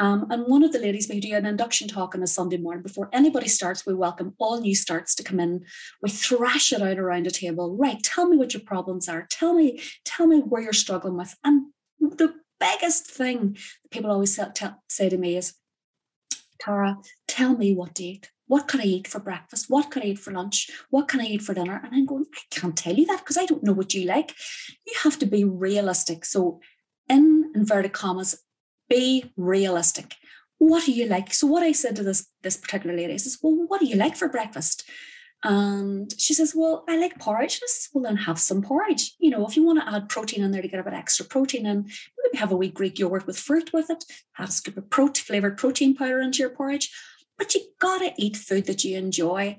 Um, 0.00 0.26
and 0.30 0.42
one 0.48 0.64
of 0.64 0.72
the 0.72 0.80
ladies, 0.80 1.08
we 1.08 1.20
do 1.20 1.36
an 1.36 1.46
induction 1.46 1.86
talk 1.86 2.16
on 2.16 2.22
a 2.24 2.26
Sunday 2.26 2.56
morning. 2.56 2.82
Before 2.82 3.08
anybody 3.12 3.46
starts, 3.46 3.86
we 3.86 3.94
welcome 3.94 4.34
all 4.38 4.60
new 4.60 4.74
starts 4.74 5.14
to 5.14 5.22
come 5.22 5.38
in. 5.38 5.64
We 6.02 6.10
thrash 6.10 6.72
it 6.72 6.82
out 6.82 6.98
around 6.98 7.28
a 7.28 7.30
table. 7.30 7.76
Right, 7.76 8.02
tell 8.02 8.28
me 8.28 8.36
what 8.36 8.54
your 8.54 8.64
problems 8.64 9.08
are. 9.08 9.28
Tell 9.30 9.54
me, 9.54 9.80
tell 10.04 10.26
me 10.26 10.40
where 10.40 10.62
you're 10.62 10.72
struggling 10.72 11.16
with. 11.16 11.36
And 11.44 11.66
the 12.00 12.34
biggest 12.58 13.08
thing 13.08 13.56
people 13.92 14.10
always 14.10 14.34
say, 14.34 14.46
say 14.88 15.08
to 15.08 15.16
me 15.16 15.36
is, 15.36 15.54
Tara, 16.60 16.98
tell 17.28 17.56
me 17.56 17.72
what 17.72 18.00
eat. 18.00 18.32
What 18.48 18.66
can 18.66 18.80
I 18.80 18.84
eat 18.84 19.06
for 19.06 19.20
breakfast? 19.20 19.66
What 19.68 19.90
can 19.90 20.02
I 20.02 20.06
eat 20.06 20.18
for 20.18 20.32
lunch? 20.32 20.70
What 20.90 21.06
can 21.06 21.20
I 21.20 21.24
eat 21.24 21.42
for 21.42 21.54
dinner? 21.54 21.80
And 21.84 21.94
I'm 21.94 22.06
going, 22.06 22.24
I 22.34 22.40
can't 22.50 22.76
tell 22.76 22.94
you 22.94 23.06
that 23.06 23.20
because 23.20 23.36
I 23.36 23.46
don't 23.46 23.62
know 23.62 23.72
what 23.72 23.94
you 23.94 24.06
like. 24.06 24.34
You 24.86 24.94
have 25.04 25.18
to 25.20 25.26
be 25.26 25.44
realistic. 25.44 26.24
So, 26.24 26.60
in 27.08 27.52
inverted 27.54 27.92
commas, 27.92 28.42
be 28.88 29.32
realistic. 29.36 30.16
What 30.58 30.86
do 30.86 30.92
you 30.92 31.06
like? 31.06 31.32
So, 31.32 31.46
what 31.46 31.62
I 31.62 31.72
said 31.72 31.94
to 31.96 32.02
this 32.02 32.26
this 32.42 32.56
particular 32.56 32.96
lady, 32.96 33.12
I 33.12 33.18
says, 33.18 33.38
Well, 33.42 33.54
what 33.68 33.80
do 33.80 33.86
you 33.86 33.96
like 33.96 34.16
for 34.16 34.28
breakfast? 34.28 34.88
And 35.44 36.12
she 36.18 36.34
says, 36.34 36.54
Well, 36.56 36.84
I 36.88 36.96
like 36.96 37.18
porridge. 37.18 37.60
I 37.62 37.66
says, 37.66 37.88
Well, 37.92 38.04
then 38.04 38.16
have 38.16 38.38
some 38.38 38.62
porridge. 38.62 39.14
You 39.18 39.30
know, 39.30 39.46
if 39.46 39.56
you 39.56 39.62
want 39.62 39.80
to 39.80 39.94
add 39.94 40.08
protein 40.08 40.42
in 40.42 40.52
there 40.52 40.62
to 40.62 40.68
get 40.68 40.80
a 40.80 40.84
bit 40.84 40.94
extra 40.94 41.26
protein 41.26 41.66
in, 41.66 41.84
maybe 41.84 42.38
have 42.38 42.50
a 42.50 42.56
wee 42.56 42.70
Greek 42.70 42.98
yogurt 42.98 43.26
with 43.26 43.38
fruit 43.38 43.74
with 43.74 43.90
it, 43.90 44.04
have 44.32 44.48
a 44.48 44.52
scoop 44.52 44.78
of 44.78 44.88
protein, 44.88 45.22
flavored 45.22 45.58
protein 45.58 45.94
powder 45.94 46.20
into 46.20 46.38
your 46.38 46.50
porridge 46.50 46.90
but 47.38 47.54
you 47.54 47.62
gotta 47.78 48.12
eat 48.16 48.36
food 48.36 48.66
that 48.66 48.84
you 48.84 48.98
enjoy. 48.98 49.56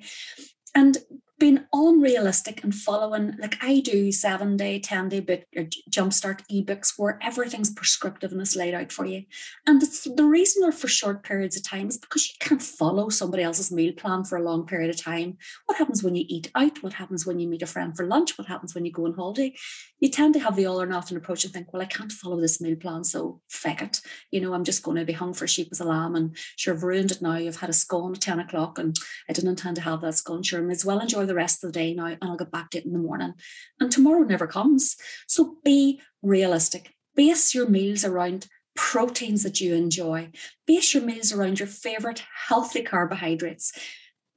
And 0.75 0.97
being 1.39 1.65
unrealistic 1.73 2.63
and 2.63 2.75
following, 2.75 3.35
like 3.39 3.57
I 3.61 3.79
do 3.79 4.11
seven 4.11 4.57
day, 4.57 4.79
10 4.79 5.09
day 5.09 5.19
book 5.21 5.43
or 5.55 5.63
jumpstart 5.89 6.41
ebooks 6.51 6.93
where 6.97 7.17
everything's 7.21 7.71
prescriptive 7.71 8.31
and 8.31 8.41
is 8.41 8.55
laid 8.55 8.73
out 8.73 8.91
for 8.91 9.05
you. 9.05 9.23
And 9.65 9.81
it's 9.81 10.03
the 10.03 10.25
reason 10.25 10.61
they're 10.61 10.71
for 10.71 10.89
short 10.89 11.23
periods 11.23 11.55
of 11.55 11.63
time 11.63 11.87
is 11.87 11.97
because 11.97 12.27
you 12.27 12.35
can't 12.39 12.61
follow 12.61 13.09
somebody 13.09 13.43
else's 13.43 13.71
meal 13.71 13.93
plan 13.93 14.25
for 14.25 14.37
a 14.37 14.43
long 14.43 14.67
period 14.67 14.89
of 14.89 15.01
time. 15.01 15.37
What 15.65 15.77
happens 15.77 16.03
when 16.03 16.15
you 16.15 16.25
eat 16.27 16.51
out? 16.55 16.83
What 16.83 16.93
happens 16.93 17.25
when 17.25 17.39
you 17.39 17.47
meet 17.47 17.61
a 17.61 17.67
friend 17.67 17.95
for 17.95 18.05
lunch? 18.05 18.37
What 18.37 18.47
happens 18.47 18.75
when 18.75 18.85
you 18.85 18.91
go 18.91 19.05
on 19.05 19.13
holiday? 19.13 19.55
You 19.99 20.09
tend 20.09 20.33
to 20.33 20.39
have 20.41 20.55
the 20.55 20.65
all 20.65 20.81
or 20.81 20.85
nothing 20.85 21.17
approach 21.17 21.45
and 21.45 21.53
think, 21.53 21.71
well, 21.71 21.81
I 21.81 21.85
can't 21.85 22.11
follow 22.11 22.39
this 22.39 22.59
meal 22.59 22.75
plan, 22.75 23.03
so 23.03 23.41
feck 23.49 23.81
it. 23.81 24.01
You 24.31 24.41
know, 24.41 24.53
I'm 24.53 24.63
just 24.63 24.83
going 24.83 24.97
to 24.97 25.05
be 25.05 25.13
hung 25.13 25.33
for 25.33 25.47
sheep 25.47 25.69
as 25.71 25.79
a 25.79 25.85
lamb 25.85 26.15
and 26.15 26.35
sure, 26.57 26.73
I've 26.73 26.83
ruined 26.83 27.11
it 27.11 27.21
now. 27.21 27.37
You've 27.37 27.59
had 27.61 27.69
a 27.69 27.73
scone 27.73 28.13
at 28.13 28.21
10 28.21 28.39
o'clock 28.39 28.77
and 28.77 28.95
I 29.29 29.33
didn't 29.33 29.49
intend 29.49 29.77
to 29.77 29.81
have 29.81 30.01
that 30.01 30.15
scone. 30.15 30.43
Sure, 30.43 30.59
I 30.59 30.63
may 30.63 30.73
as 30.73 30.85
well 30.85 30.99
enjoy 30.99 31.25
the 31.29 31.35
rest 31.35 31.63
of 31.63 31.71
the 31.71 31.79
day 31.79 31.93
now 31.93 32.07
and 32.07 32.17
I'll 32.21 32.35
get 32.35 32.51
back 32.51 32.71
to 32.71 32.79
it 32.79 32.85
in 32.85 32.91
the 32.91 32.99
morning. 32.99 33.33
And 33.79 33.89
tomorrow 33.89 34.23
never 34.23 34.47
comes. 34.47 34.97
So 35.27 35.57
be 35.63 36.01
realistic. 36.21 36.93
Base 37.15 37.55
your 37.55 37.69
meals 37.69 38.03
around 38.03 38.47
proteins 38.75 39.43
that 39.43 39.61
you 39.61 39.75
enjoy. 39.75 40.31
Base 40.67 40.93
your 40.93 41.03
meals 41.03 41.31
around 41.33 41.59
your 41.59 41.67
favorite 41.67 42.23
healthy 42.47 42.81
carbohydrates. 42.81 43.71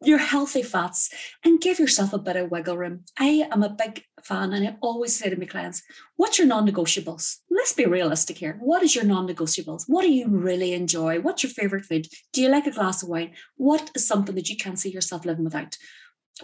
your 0.04 0.18
healthy 0.18 0.62
fats 0.62 1.10
and 1.44 1.60
give 1.60 1.78
yourself 1.78 2.12
a 2.12 2.18
bit 2.18 2.36
of 2.36 2.50
wiggle 2.50 2.76
room. 2.76 3.04
I 3.18 3.48
am 3.50 3.62
a 3.62 3.70
big 3.70 4.04
fan 4.22 4.52
and 4.52 4.66
I 4.66 4.76
always 4.80 5.16
say 5.16 5.30
to 5.30 5.36
my 5.36 5.46
clients, 5.46 5.82
what's 6.16 6.38
your 6.38 6.46
non-negotiables? 6.46 7.38
Let's 7.50 7.72
be 7.72 7.86
realistic 7.86 8.38
here. 8.38 8.58
What 8.60 8.82
is 8.82 8.94
your 8.94 9.04
non-negotiables? 9.04 9.84
What 9.86 10.02
do 10.02 10.12
you 10.12 10.28
really 10.28 10.72
enjoy? 10.72 11.20
What's 11.20 11.42
your 11.42 11.50
favorite 11.50 11.84
food? 11.84 12.08
Do 12.32 12.42
you 12.42 12.48
like 12.48 12.66
a 12.66 12.72
glass 12.72 13.02
of 13.02 13.08
wine? 13.08 13.32
What 13.56 13.90
is 13.94 14.06
something 14.06 14.34
that 14.34 14.48
you 14.48 14.56
can't 14.56 14.78
see 14.78 14.90
yourself 14.90 15.24
living 15.24 15.44
without? 15.44 15.76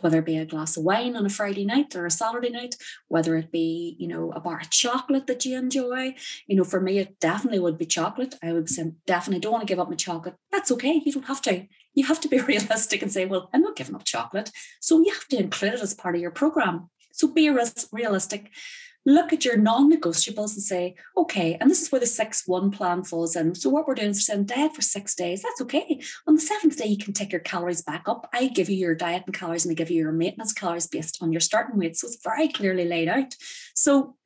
Whether 0.01 0.19
it 0.19 0.27
be 0.27 0.37
a 0.37 0.45
glass 0.45 0.77
of 0.77 0.85
wine 0.85 1.17
on 1.17 1.27
a 1.27 1.31
Friday 1.31 1.65
night 1.65 1.97
or 1.97 2.07
a 2.07 2.11
Saturday 2.11 2.51
night, 2.51 2.77
whether 3.09 3.37
it 3.37 3.51
be, 3.51 3.97
you 3.99 4.07
know, 4.07 4.31
a 4.33 4.41
bar 4.41 4.61
of 4.61 4.71
chocolate 4.71 5.27
that 5.27 5.45
you 5.45 5.57
enjoy. 5.57 6.15
You 6.47 6.57
know, 6.57 6.65
for 6.65 6.81
me, 6.81 6.99
it 6.99 7.19
definitely 7.21 7.59
would 7.59 7.79
be 7.79 7.87
chocolate. 7.87 8.35
I 8.43 8.53
would 8.53 8.69
say 8.69 8.93
definitely 9.07 9.41
don't 9.41 9.53
want 9.53 9.67
to 9.67 9.71
give 9.73 9.81
up 9.81 9.89
my 9.89 9.97
chocolate. 9.97 10.37
That's 10.53 10.71
okay. 10.73 11.03
You 11.05 11.13
don't 11.13 11.27
have 11.27 11.43
to 11.43 11.67
you 11.95 12.07
have 12.07 12.21
to 12.21 12.29
be 12.29 12.41
realistic 12.53 13.03
and 13.03 13.13
say, 13.13 13.27
well, 13.27 13.51
I'm 13.53 13.63
not 13.63 13.77
giving 13.77 13.95
up 13.95 14.05
chocolate. 14.05 14.51
So 14.81 15.01
you 15.01 15.13
have 15.13 15.27
to 15.29 15.39
include 15.39 15.75
it 15.75 15.81
as 15.81 15.95
part 15.95 16.15
of 16.15 16.21
your 16.21 16.31
program. 16.31 16.91
So 17.13 17.29
be 17.29 17.51
realistic. 17.51 18.51
Look 19.07 19.33
at 19.33 19.45
your 19.45 19.57
non 19.57 19.91
negotiables 19.91 20.55
and 20.55 20.63
say, 20.63 20.95
okay, 21.17 21.57
and 21.61 21.71
this 21.71 21.81
is 21.81 21.91
where 21.91 22.01
the 22.01 22.07
six 22.07 22.47
one 22.47 22.71
plan 22.71 23.05
falls 23.05 23.37
in. 23.37 23.55
So, 23.55 23.71
what 23.71 23.87
we're 23.87 23.95
doing 23.95 24.11
is 24.11 24.27
saying 24.27 24.45
diet 24.45 24.75
for 24.75 24.83
six 24.83 25.15
days. 25.15 25.43
That's 25.43 25.61
okay. 25.63 26.01
On 26.27 26.35
the 26.35 26.41
seventh 26.41 26.77
day, 26.77 26.87
you 26.87 26.99
can 26.99 27.15
take 27.15 27.33
your 27.33 27.41
calories 27.41 27.83
back 27.83 28.05
up. 28.07 28.29
I 28.35 28.49
give 28.49 28.69
you 28.69 28.77
your 28.77 28.95
diet 28.95 29.23
and 29.27 29.35
calories, 29.35 29.65
and 29.65 29.73
I 29.73 29.75
give 29.75 29.91
you 29.91 30.03
your 30.03 30.13
maintenance 30.13 30.53
calories 30.53 30.87
based 30.87 31.19
on 31.23 31.33
your 31.33 31.41
starting 31.41 31.79
weight. 31.79 31.97
So, 31.97 32.07
it's 32.07 32.23
very 32.23 32.49
clearly 32.49 32.85
laid 32.85 33.09
out. 33.09 33.35
So, 33.75 34.17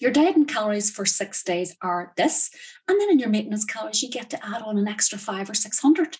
your 0.00 0.12
diet 0.12 0.36
and 0.36 0.46
calories 0.46 0.90
for 0.90 1.06
six 1.06 1.42
days 1.42 1.76
are 1.82 2.12
this. 2.16 2.50
And 2.86 3.00
then 3.00 3.10
in 3.10 3.18
your 3.18 3.28
maintenance 3.28 3.64
calories, 3.64 4.02
you 4.02 4.10
get 4.10 4.30
to 4.30 4.46
add 4.46 4.62
on 4.62 4.78
an 4.78 4.88
extra 4.88 5.18
five 5.18 5.50
or 5.50 5.54
600. 5.54 6.18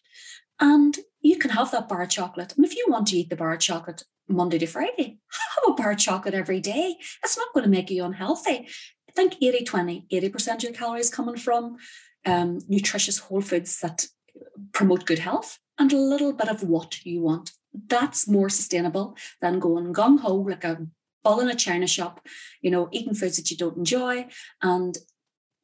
And 0.60 0.98
you 1.20 1.38
can 1.38 1.50
have 1.52 1.70
that 1.70 1.88
bar 1.88 2.02
of 2.02 2.08
chocolate. 2.08 2.54
And 2.56 2.64
if 2.64 2.74
you 2.76 2.86
want 2.88 3.08
to 3.08 3.16
eat 3.16 3.30
the 3.30 3.36
bar 3.36 3.52
of 3.52 3.60
chocolate 3.60 4.04
Monday 4.28 4.58
to 4.58 4.66
Friday, 4.66 5.18
have 5.30 5.64
a 5.68 5.72
bar 5.74 5.92
of 5.92 5.98
chocolate 5.98 6.34
every 6.34 6.60
day. 6.60 6.96
It's 7.24 7.36
not 7.36 7.52
going 7.54 7.64
to 7.64 7.70
make 7.70 7.90
you 7.90 8.04
unhealthy. 8.04 8.68
I 9.08 9.12
think 9.14 9.36
80 9.42 9.64
20, 9.64 10.06
80% 10.12 10.54
of 10.56 10.62
your 10.62 10.72
calories 10.72 11.10
coming 11.10 11.36
from 11.36 11.76
um, 12.24 12.60
nutritious 12.68 13.18
whole 13.18 13.40
foods 13.40 13.80
that 13.80 14.06
promote 14.72 15.06
good 15.06 15.18
health 15.18 15.58
and 15.78 15.92
a 15.92 15.96
little 15.96 16.32
bit 16.32 16.48
of 16.48 16.62
what 16.62 17.04
you 17.04 17.22
want. 17.22 17.52
That's 17.86 18.28
more 18.28 18.48
sustainable 18.48 19.16
than 19.40 19.58
going 19.58 19.92
gung 19.92 20.20
ho 20.20 20.34
like 20.34 20.64
a 20.64 20.86
ball 21.24 21.40
in 21.40 21.48
a 21.48 21.54
china 21.54 21.86
shop, 21.86 22.26
you 22.62 22.70
know, 22.70 22.88
eating 22.92 23.14
foods 23.14 23.36
that 23.36 23.50
you 23.50 23.56
don't 23.56 23.76
enjoy 23.76 24.26
and 24.62 24.96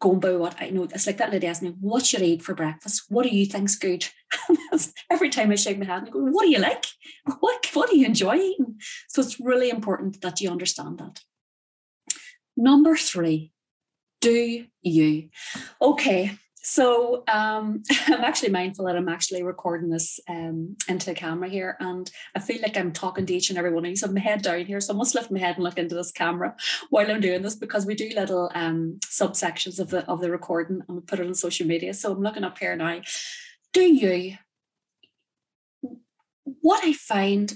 going 0.05 0.21
by 0.21 0.37
what 0.37 0.61
I 0.61 0.69
know. 0.69 0.85
It's 0.85 1.07
like 1.07 1.17
that 1.17 1.33
lady 1.33 1.47
asked 1.47 1.63
me, 1.63 1.75
What 1.81 2.05
should 2.05 2.21
I 2.21 2.27
eat 2.27 2.43
for 2.43 2.55
breakfast? 2.55 3.05
What 3.09 3.23
do 3.23 3.31
you 3.31 3.47
think's 3.47 3.77
good? 3.77 4.07
Every 5.11 5.31
time 5.31 5.51
I 5.51 5.55
shake 5.55 5.79
my 5.79 5.87
head 5.87 6.03
and 6.03 6.13
go, 6.13 6.19
What 6.19 6.45
do 6.45 6.51
you 6.51 6.59
like? 6.59 6.85
What, 7.41 7.67
what 7.73 7.89
do 7.89 7.99
you 7.99 8.05
enjoy 8.05 8.37
eating? 8.37 8.79
So 9.09 9.23
it's 9.23 9.41
really 9.41 9.71
important 9.71 10.21
that 10.21 10.43
you 10.43 10.51
understand 10.51 10.99
that. 10.99 11.21
Number 12.55 12.97
three, 12.97 13.53
do 14.21 14.67
you? 14.83 15.31
Okay, 15.81 16.39
so 16.65 17.25
um, 17.29 17.83
I'm 18.07 18.25
actually 18.25 18.49
mindful 18.49 18.87
that 18.87 18.97
I'm 18.97 19.09
actually 19.09 19.43
recording 19.43 19.91
this 19.91 20.19
um, 20.29 20.77
into 20.89 21.07
the 21.07 21.15
camera 21.15 21.49
here, 21.49 21.77
and 21.79 22.11
I 22.35 22.41
feel 22.41 22.61
like 22.63 22.77
I'm 22.77 22.91
talking 22.91 23.27
to 23.27 23.35
each 23.35 23.51
and 23.51 23.59
every 23.59 23.71
one 23.71 23.85
of 23.85 23.91
you. 23.91 23.97
So 23.97 24.07
my 24.09 24.21
head 24.21 24.41
down 24.41 24.65
here, 24.65 24.81
so 24.81 24.95
I 24.95 24.97
must 24.97 25.15
lift 25.15 25.31
my 25.31 25.39
head 25.39 25.57
and 25.57 25.65
look 25.65 25.77
into 25.79 25.95
this 25.95 26.11
camera 26.11 26.57
while 26.89 27.11
I'm 27.11 27.21
doing 27.21 27.43
this 27.43 27.55
because 27.55 27.85
we 27.85 27.95
do 27.95 28.11
little 28.15 28.51
um, 28.55 28.99
subsections 29.05 29.79
of 29.79 29.91
the 29.91 30.07
of 30.07 30.23
the 30.23 30.31
recording 30.31 30.81
and 30.89 30.97
we 30.97 31.03
put 31.03 31.21
it 31.21 31.27
on 31.27 31.35
social 31.35 31.67
media. 31.67 31.93
So 31.93 32.13
I'm 32.13 32.23
looking 32.23 32.45
up 32.45 32.59
here 32.59 32.75
now. 32.75 33.03
Do 33.75 33.83
you? 33.83 34.37
What 36.63 36.83
I 36.83 36.95
find, 36.95 37.53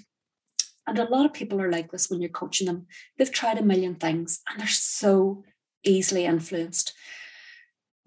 and 0.86 0.98
a 0.98 1.04
lot 1.04 1.24
of 1.24 1.32
people 1.32 1.62
are 1.62 1.72
like 1.72 1.90
this 1.90 2.10
when 2.10 2.20
you're 2.20 2.28
coaching 2.28 2.66
them. 2.66 2.86
They've 3.16 3.32
tried 3.32 3.56
a 3.56 3.64
million 3.64 3.94
things 3.94 4.42
and 4.50 4.60
they're 4.60 4.68
so 4.68 5.44
easily 5.82 6.26
influenced. 6.26 6.92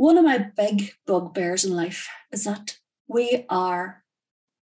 One 0.02 0.18
of 0.18 0.26
my 0.26 0.40
big 0.40 0.96
bugbears 1.06 1.64
in 1.64 1.76
life 1.76 2.10
is 2.32 2.46
that 2.46 2.80
we 3.08 3.46
are, 3.50 4.04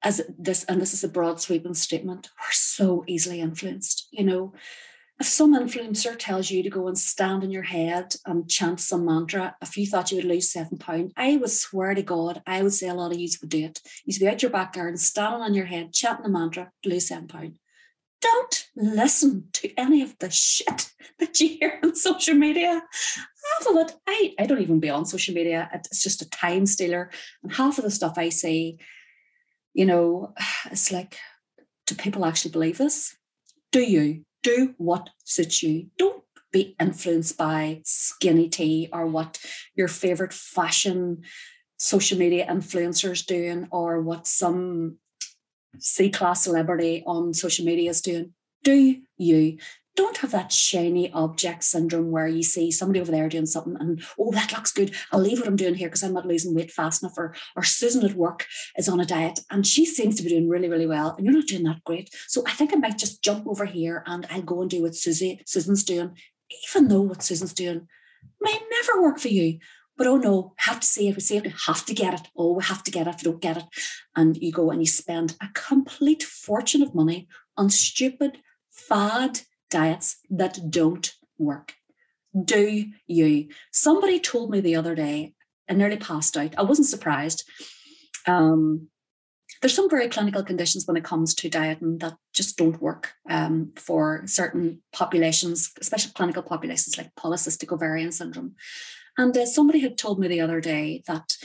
as 0.02 0.20
this, 0.36 0.64
and 0.64 0.82
this 0.82 0.92
is 0.92 1.04
a 1.04 1.08
broad 1.08 1.40
sweeping 1.40 1.74
statement, 1.74 2.28
we're 2.40 2.50
so 2.50 3.04
easily 3.06 3.40
influenced. 3.40 4.08
You 4.10 4.24
know, 4.24 4.52
if 5.20 5.28
some 5.28 5.56
influencer 5.56 6.18
tells 6.18 6.50
you 6.50 6.64
to 6.64 6.70
go 6.70 6.88
and 6.88 6.98
stand 6.98 7.44
in 7.44 7.52
your 7.52 7.62
head 7.62 8.16
and 8.26 8.50
chant 8.50 8.80
some 8.80 9.04
mantra, 9.04 9.54
if 9.62 9.76
you 9.76 9.86
thought 9.86 10.10
you 10.10 10.16
would 10.16 10.24
lose 10.24 10.50
seven 10.50 10.76
pounds, 10.76 11.12
I 11.16 11.36
would 11.36 11.50
swear 11.50 11.94
to 11.94 12.02
God, 12.02 12.42
I 12.44 12.60
would 12.60 12.72
say 12.72 12.88
a 12.88 12.94
lot 12.94 13.12
of 13.12 13.18
you 13.20 13.28
would 13.40 13.48
do 13.48 13.66
it. 13.66 13.80
You 14.04 14.14
would 14.14 14.18
be 14.18 14.28
out 14.28 14.42
your 14.42 14.50
back 14.50 14.72
garden, 14.72 14.96
standing 14.96 15.40
on 15.40 15.54
your 15.54 15.66
head, 15.66 15.92
chanting 15.92 16.26
a 16.26 16.30
mantra 16.30 16.72
to 16.82 16.88
lose 16.88 17.06
seven 17.06 17.28
pounds. 17.28 17.60
Don't 18.22 18.68
listen 18.76 19.48
to 19.54 19.74
any 19.76 20.00
of 20.00 20.18
the 20.20 20.30
shit 20.30 20.92
that 21.18 21.38
you 21.40 21.48
hear 21.48 21.78
on 21.82 21.94
social 21.94 22.34
media 22.34 22.82
half 23.42 23.68
of 23.68 23.76
it, 23.76 23.96
I, 24.06 24.34
I 24.38 24.46
don't 24.46 24.60
even 24.60 24.80
be 24.80 24.90
on 24.90 25.04
social 25.04 25.34
media. 25.34 25.70
It's 25.72 26.02
just 26.02 26.22
a 26.22 26.30
time 26.30 26.66
stealer. 26.66 27.10
And 27.42 27.52
half 27.52 27.78
of 27.78 27.84
the 27.84 27.90
stuff 27.90 28.14
I 28.16 28.28
see, 28.28 28.78
you 29.74 29.86
know, 29.86 30.34
it's 30.70 30.92
like, 30.92 31.16
do 31.86 31.94
people 31.94 32.24
actually 32.24 32.52
believe 32.52 32.78
this? 32.78 33.16
Do 33.70 33.80
you? 33.80 34.24
Do 34.42 34.74
what 34.78 35.10
suits 35.24 35.62
you. 35.62 35.88
Don't 35.98 36.22
be 36.52 36.76
influenced 36.78 37.38
by 37.38 37.80
skinny 37.84 38.48
tea 38.48 38.88
or 38.92 39.06
what 39.06 39.38
your 39.74 39.88
favorite 39.88 40.32
fashion 40.32 41.22
social 41.78 42.18
media 42.18 42.46
influencers 42.46 43.24
doing 43.24 43.66
or 43.70 44.00
what 44.00 44.26
some 44.26 44.98
C 45.78 46.10
class 46.10 46.44
celebrity 46.44 47.02
on 47.06 47.34
social 47.34 47.64
media 47.64 47.90
is 47.90 48.00
doing. 48.00 48.32
Do 48.62 48.96
you? 49.16 49.58
don't 49.94 50.18
have 50.18 50.30
that 50.30 50.52
shiny 50.52 51.12
object 51.12 51.62
syndrome 51.64 52.10
where 52.10 52.26
you 52.26 52.42
see 52.42 52.70
somebody 52.70 53.00
over 53.00 53.10
there 53.10 53.28
doing 53.28 53.46
something 53.46 53.76
and 53.78 54.02
oh 54.18 54.30
that 54.32 54.52
looks 54.52 54.72
good 54.72 54.94
i'll 55.10 55.20
leave 55.20 55.38
what 55.38 55.46
i'm 55.46 55.56
doing 55.56 55.74
here 55.74 55.88
because 55.88 56.02
i'm 56.02 56.14
not 56.14 56.26
losing 56.26 56.54
weight 56.54 56.70
fast 56.70 57.02
enough 57.02 57.16
or, 57.18 57.34
or 57.56 57.62
susan 57.62 58.04
at 58.04 58.14
work 58.14 58.46
is 58.76 58.88
on 58.88 59.00
a 59.00 59.04
diet 59.04 59.40
and 59.50 59.66
she 59.66 59.84
seems 59.84 60.16
to 60.16 60.22
be 60.22 60.30
doing 60.30 60.48
really 60.48 60.68
really 60.68 60.86
well 60.86 61.14
and 61.16 61.26
you're 61.26 61.34
not 61.34 61.46
doing 61.46 61.64
that 61.64 61.82
great 61.84 62.08
so 62.26 62.42
i 62.46 62.52
think 62.52 62.72
i 62.72 62.76
might 62.76 62.98
just 62.98 63.22
jump 63.22 63.46
over 63.46 63.64
here 63.64 64.02
and 64.06 64.26
i'll 64.30 64.42
go 64.42 64.62
and 64.62 64.70
do 64.70 64.82
what 64.82 64.94
susie 64.94 65.40
susan's 65.46 65.84
doing 65.84 66.16
even 66.68 66.88
though 66.88 67.02
what 67.02 67.22
susan's 67.22 67.52
doing 67.52 67.86
may 68.40 68.58
never 68.70 69.02
work 69.02 69.18
for 69.18 69.28
you 69.28 69.58
but 69.96 70.06
oh 70.06 70.16
no, 70.16 70.54
have 70.58 70.80
to 70.80 70.86
see 70.86 71.08
it, 71.08 71.16
we 71.16 71.20
see 71.20 71.36
it, 71.36 71.52
have 71.66 71.84
to 71.86 71.94
get 71.94 72.14
it. 72.14 72.28
Oh, 72.36 72.54
we 72.54 72.64
have 72.64 72.82
to 72.84 72.90
get 72.90 73.06
it 73.06 73.14
if 73.14 73.22
we 73.22 73.30
don't 73.30 73.42
get 73.42 73.58
it. 73.58 73.64
And 74.16 74.36
you 74.36 74.52
go 74.52 74.70
and 74.70 74.80
you 74.80 74.86
spend 74.86 75.36
a 75.40 75.48
complete 75.54 76.22
fortune 76.22 76.82
of 76.82 76.94
money 76.94 77.28
on 77.56 77.70
stupid, 77.70 78.38
fad 78.70 79.40
diets 79.70 80.18
that 80.30 80.70
don't 80.70 81.12
work. 81.38 81.74
Do 82.44 82.86
you? 83.06 83.48
Somebody 83.70 84.18
told 84.18 84.50
me 84.50 84.60
the 84.60 84.76
other 84.76 84.94
day, 84.94 85.34
I 85.68 85.74
nearly 85.74 85.98
passed 85.98 86.36
out. 86.36 86.54
I 86.56 86.62
wasn't 86.62 86.88
surprised. 86.88 87.44
Um, 88.26 88.88
there's 89.60 89.74
some 89.74 89.88
very 89.88 90.08
clinical 90.08 90.42
conditions 90.42 90.86
when 90.86 90.96
it 90.96 91.04
comes 91.04 91.34
to 91.36 91.48
dieting 91.48 91.98
that 91.98 92.16
just 92.32 92.58
don't 92.58 92.82
work 92.82 93.12
um, 93.30 93.72
for 93.76 94.22
certain 94.26 94.82
populations, 94.92 95.72
especially 95.80 96.12
clinical 96.12 96.42
populations 96.42 96.98
like 96.98 97.14
polycystic 97.14 97.72
ovarian 97.72 98.10
syndrome. 98.10 98.56
And 99.18 99.36
uh, 99.36 99.46
somebody 99.46 99.80
had 99.80 99.98
told 99.98 100.18
me 100.18 100.28
the 100.28 100.40
other 100.40 100.60
day 100.60 101.02
that 101.06 101.36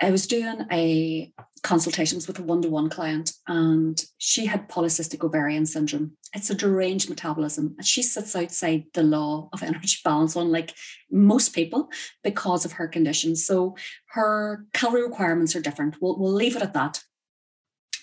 I 0.00 0.10
was 0.10 0.26
doing 0.26 0.66
a 0.70 1.32
consultations 1.62 2.28
with 2.28 2.38
a 2.38 2.42
one-to-one 2.42 2.88
client 2.88 3.32
and 3.48 4.00
she 4.18 4.46
had 4.46 4.68
polycystic 4.68 5.24
ovarian 5.24 5.66
syndrome. 5.66 6.12
It's 6.32 6.50
a 6.50 6.54
deranged 6.54 7.08
metabolism. 7.08 7.74
And 7.76 7.86
she 7.86 8.02
sits 8.02 8.36
outside 8.36 8.84
the 8.94 9.02
law 9.02 9.48
of 9.52 9.62
energy 9.62 9.98
balance, 10.04 10.36
unlike 10.36 10.74
most 11.10 11.54
people, 11.54 11.90
because 12.22 12.64
of 12.64 12.72
her 12.72 12.86
condition. 12.86 13.34
So 13.34 13.76
her 14.10 14.66
calorie 14.72 15.02
requirements 15.02 15.56
are 15.56 15.60
different. 15.60 15.96
We'll, 16.00 16.16
we'll 16.18 16.32
leave 16.32 16.54
it 16.54 16.62
at 16.62 16.74
that. 16.74 17.02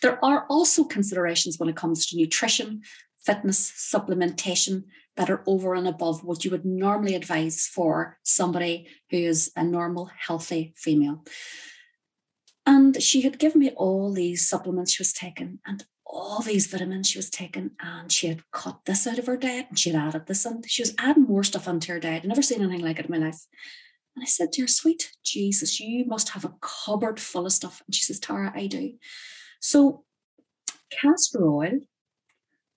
There 0.02 0.24
are 0.24 0.46
also 0.50 0.84
considerations 0.84 1.58
when 1.58 1.70
it 1.70 1.78
comes 1.78 2.06
to 2.08 2.18
nutrition, 2.18 2.82
fitness, 3.26 3.72
supplementation 3.72 4.84
that 5.18 5.30
are 5.30 5.44
over 5.46 5.74
and 5.74 5.88
above 5.88 6.24
what 6.24 6.44
you 6.44 6.52
would 6.52 6.66
normally 6.66 7.16
advise 7.16 7.68
for 7.68 8.18
somebody 8.24 8.88
who 9.10 9.18
is 9.18 9.52
a 9.56 9.64
normal, 9.64 10.10
healthy 10.18 10.74
female. 10.76 11.24
And 12.66 13.02
she 13.02 13.22
had 13.22 13.40
given 13.40 13.60
me 13.60 13.72
all 13.72 14.12
these 14.12 14.48
supplements 14.48 14.94
she 14.94 15.02
was 15.02 15.14
taking 15.14 15.60
and 15.66 15.86
all 16.06 16.42
these 16.42 16.68
vitamins 16.68 17.10
she 17.10 17.18
was 17.18 17.30
taking. 17.30 17.72
And 17.80 18.12
she 18.12 18.28
had 18.28 18.42
cut 18.52 18.80
this 18.86 19.06
out 19.08 19.20
of 19.20 19.28
her 19.28 19.38
diet 19.38 19.68
and 19.70 19.78
she 19.78 19.92
had 19.92 20.02
added 20.02 20.28
this 20.28 20.46
and 20.46 20.68
she 20.70 20.82
was 20.82 20.96
adding 20.98 21.24
more 21.24 21.44
stuff 21.44 21.68
onto 21.68 21.94
her 21.94 22.00
diet. 22.00 22.24
I'd 22.24 22.28
never 22.28 22.42
seen 22.42 22.62
anything 22.62 22.84
like 22.84 23.00
it 23.00 23.06
in 23.06 23.12
my 23.12 23.26
life. 23.26 23.46
And 24.16 24.24
I 24.24 24.26
said 24.26 24.52
to 24.54 24.62
her, 24.62 24.68
sweet 24.68 25.12
Jesus, 25.24 25.80
you 25.80 26.06
must 26.06 26.30
have 26.30 26.46
a 26.46 26.54
cupboard 26.62 27.20
full 27.20 27.46
of 27.46 27.52
stuff. 27.52 27.84
And 27.86 27.94
she 27.94 28.04
says, 28.04 28.20
Tara, 28.20 28.52
I 28.56 28.68
do. 28.68 28.94
So 29.60 30.04
castor 30.90 31.48
oil, 31.48 31.80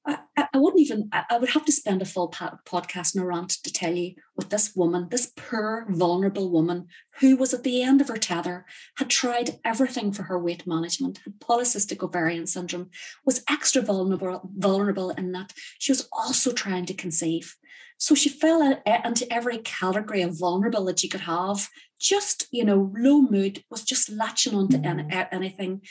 I, 0.06 0.18
I 0.54 0.58
wouldn't 0.58 0.80
even, 0.80 1.10
I 1.12 1.38
would 1.38 1.50
have 1.50 1.64
to 1.66 1.72
spend 1.72 2.00
a 2.00 2.06
full 2.06 2.30
podcast 2.30 3.14
in 3.14 3.20
a 3.20 3.26
rant 3.26 3.50
to 3.62 3.72
tell 3.72 3.94
you 3.94 4.14
what 4.34 4.50
this 4.50 4.74
woman, 4.74 5.08
this 5.10 5.32
poor, 5.36 5.86
vulnerable 5.90 6.50
woman 6.50 6.86
who 7.20 7.36
was 7.36 7.52
at 7.52 7.64
the 7.64 7.82
end 7.82 8.00
of 8.00 8.08
her 8.08 8.16
tether, 8.16 8.64
had 8.96 9.10
tried 9.10 9.58
everything 9.64 10.12
for 10.12 10.22
her 10.24 10.38
weight 10.38 10.66
management, 10.66 11.18
had 11.24 11.40
polycystic 11.40 12.02
ovarian 12.02 12.46
syndrome, 12.46 12.90
was 13.26 13.42
extra 13.50 13.82
vulnerable, 13.82 14.50
vulnerable 14.56 15.10
in 15.10 15.32
that 15.32 15.52
she 15.78 15.92
was 15.92 16.08
also 16.12 16.52
trying 16.52 16.86
to 16.86 16.94
conceive. 16.94 17.54
So 17.98 18.14
she 18.14 18.28
fell 18.28 18.80
into 18.86 19.32
every 19.32 19.58
category 19.58 20.22
of 20.22 20.38
vulnerable 20.38 20.84
that 20.84 21.02
you 21.02 21.08
could 21.08 21.22
have. 21.22 21.68
Just, 22.00 22.46
you 22.52 22.64
know, 22.64 22.92
low 22.96 23.22
mood 23.22 23.64
was 23.70 23.82
just 23.82 24.08
latching 24.08 24.54
onto 24.54 24.78
mm. 24.78 25.28
anything. 25.32 25.82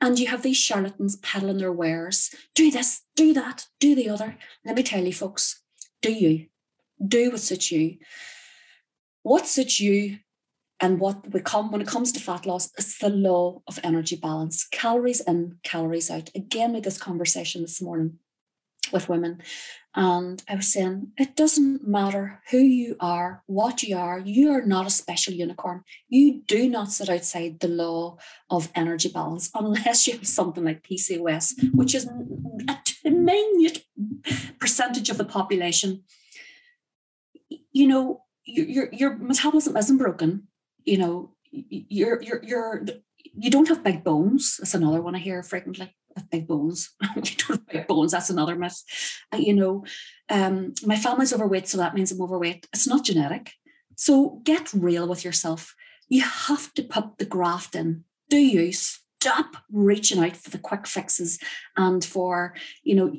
And 0.00 0.18
you 0.18 0.26
have 0.26 0.42
these 0.42 0.58
charlatans 0.58 1.16
peddling 1.16 1.58
their 1.58 1.72
wares. 1.72 2.34
Do 2.54 2.70
this, 2.70 3.02
do 3.14 3.32
that, 3.32 3.66
do 3.80 3.94
the 3.94 4.10
other. 4.10 4.36
Let 4.64 4.76
me 4.76 4.82
tell 4.82 5.04
you, 5.04 5.12
folks, 5.12 5.62
do 6.02 6.12
you. 6.12 6.46
Do 7.06 7.30
what 7.30 7.40
suits 7.40 7.72
you. 7.72 7.98
What 9.22 9.46
suits 9.46 9.80
you 9.80 10.18
and 10.80 11.00
what 11.00 11.32
we 11.32 11.40
come 11.40 11.70
when 11.70 11.80
it 11.80 11.88
comes 11.88 12.12
to 12.12 12.20
fat 12.20 12.44
loss 12.44 12.70
is 12.78 12.98
the 12.98 13.08
law 13.08 13.62
of 13.66 13.80
energy 13.82 14.16
balance. 14.16 14.66
Calories 14.70 15.20
in, 15.22 15.58
calories 15.62 16.10
out. 16.10 16.30
Again, 16.34 16.74
with 16.74 16.84
this 16.84 16.98
conversation 16.98 17.62
this 17.62 17.80
morning 17.80 18.18
with 18.92 19.08
women. 19.08 19.42
And 19.94 20.42
I 20.46 20.56
was 20.56 20.70
saying, 20.70 21.12
it 21.16 21.36
doesn't 21.36 21.88
matter 21.88 22.42
who 22.50 22.58
you 22.58 22.96
are, 23.00 23.42
what 23.46 23.82
you 23.82 23.96
are, 23.96 24.18
you 24.18 24.50
are 24.52 24.60
not 24.60 24.86
a 24.86 24.90
special 24.90 25.32
unicorn. 25.32 25.84
You 26.08 26.42
do 26.46 26.68
not 26.68 26.92
sit 26.92 27.08
outside 27.08 27.60
the 27.60 27.68
law 27.68 28.18
of 28.50 28.70
energy 28.74 29.08
balance 29.08 29.50
unless 29.54 30.06
you 30.06 30.12
have 30.14 30.26
something 30.26 30.64
like 30.64 30.82
PCOS, 30.82 31.72
which 31.72 31.94
is 31.94 32.06
a 32.06 33.10
minute 33.10 33.84
percentage 34.58 35.08
of 35.08 35.16
the 35.16 35.24
population. 35.24 36.02
You 37.72 37.86
know, 37.86 38.24
your, 38.44 38.90
your 38.92 39.16
metabolism 39.16 39.78
isn't 39.78 39.96
broken. 39.96 40.48
You 40.84 40.98
know, 40.98 41.34
you're, 41.50 42.22
you're, 42.22 42.42
you're, 42.44 42.84
you 43.32 43.50
don't 43.50 43.68
have 43.68 43.82
big 43.82 44.04
bones. 44.04 44.58
That's 44.58 44.74
another 44.74 45.00
one 45.00 45.14
I 45.14 45.20
hear 45.20 45.42
frequently 45.42 45.96
big 46.30 46.46
bones. 46.46 46.94
you 47.16 47.22
don't 47.22 47.68
big 47.68 47.86
bones. 47.86 48.12
That's 48.12 48.30
another 48.30 48.56
myth. 48.56 48.82
Uh, 49.32 49.38
you 49.38 49.54
know, 49.54 49.84
um, 50.28 50.74
my 50.84 50.96
family's 50.96 51.32
overweight, 51.32 51.68
so 51.68 51.78
that 51.78 51.94
means 51.94 52.12
I'm 52.12 52.22
overweight. 52.22 52.66
It's 52.72 52.86
not 52.86 53.04
genetic. 53.04 53.52
So 53.96 54.40
get 54.44 54.72
real 54.72 55.08
with 55.08 55.24
yourself. 55.24 55.74
You 56.08 56.22
have 56.22 56.72
to 56.74 56.82
put 56.82 57.18
the 57.18 57.24
graft 57.24 57.74
in. 57.74 58.04
Do 58.28 58.38
you 58.38 58.72
stop 58.72 59.56
reaching 59.72 60.22
out 60.22 60.36
for 60.36 60.50
the 60.50 60.58
quick 60.58 60.86
fixes 60.86 61.38
and 61.76 62.04
for 62.04 62.54
you 62.82 62.94
know? 62.94 63.10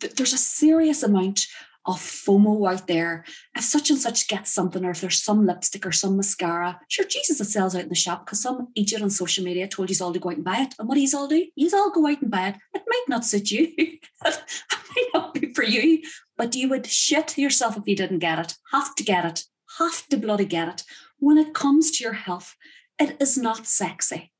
Th- 0.00 0.14
there's 0.14 0.32
a 0.32 0.38
serious 0.38 1.02
amount 1.02 1.46
of 1.86 1.96
FOMO 1.96 2.70
out 2.70 2.86
there. 2.86 3.24
If 3.56 3.64
such 3.64 3.90
and 3.90 3.98
such 3.98 4.28
gets 4.28 4.52
something, 4.52 4.84
or 4.84 4.90
if 4.90 5.00
there's 5.00 5.22
some 5.22 5.46
lipstick 5.46 5.86
or 5.86 5.92
some 5.92 6.16
mascara, 6.16 6.80
sure, 6.88 7.06
Jesus, 7.06 7.40
it 7.40 7.44
sells 7.44 7.76
out 7.76 7.84
in 7.84 7.88
the 7.88 7.94
shop 7.94 8.26
because 8.26 8.42
some 8.42 8.68
idiot 8.74 9.02
on 9.02 9.10
social 9.10 9.44
media 9.44 9.68
told 9.68 9.90
you 9.90 9.96
all 10.04 10.12
to 10.12 10.18
go 10.18 10.30
out 10.30 10.36
and 10.36 10.44
buy 10.44 10.58
it. 10.58 10.74
And 10.78 10.88
what 10.88 10.96
do 10.96 11.00
you 11.00 11.08
all 11.16 11.28
do? 11.28 11.46
You 11.54 11.70
all 11.74 11.90
go 11.90 12.06
out 12.08 12.20
and 12.20 12.30
buy 12.30 12.48
it. 12.48 12.56
It 12.74 12.82
might 12.86 13.04
not 13.08 13.24
suit 13.24 13.50
you. 13.50 13.72
it 13.78 14.00
might 14.24 15.08
not 15.14 15.34
be 15.34 15.52
for 15.52 15.62
you, 15.62 16.02
but 16.36 16.54
you 16.54 16.68
would 16.68 16.86
shit 16.86 17.38
yourself 17.38 17.76
if 17.76 17.86
you 17.86 17.96
didn't 17.96 18.18
get 18.18 18.38
it. 18.38 18.56
Have 18.72 18.94
to 18.96 19.04
get 19.04 19.24
it. 19.24 19.44
Have 19.78 20.06
to 20.08 20.16
bloody 20.16 20.46
get 20.46 20.68
it. 20.68 20.84
When 21.18 21.38
it 21.38 21.54
comes 21.54 21.92
to 21.92 22.04
your 22.04 22.14
health, 22.14 22.56
it 22.98 23.16
is 23.20 23.38
not 23.38 23.66
sexy. 23.66 24.32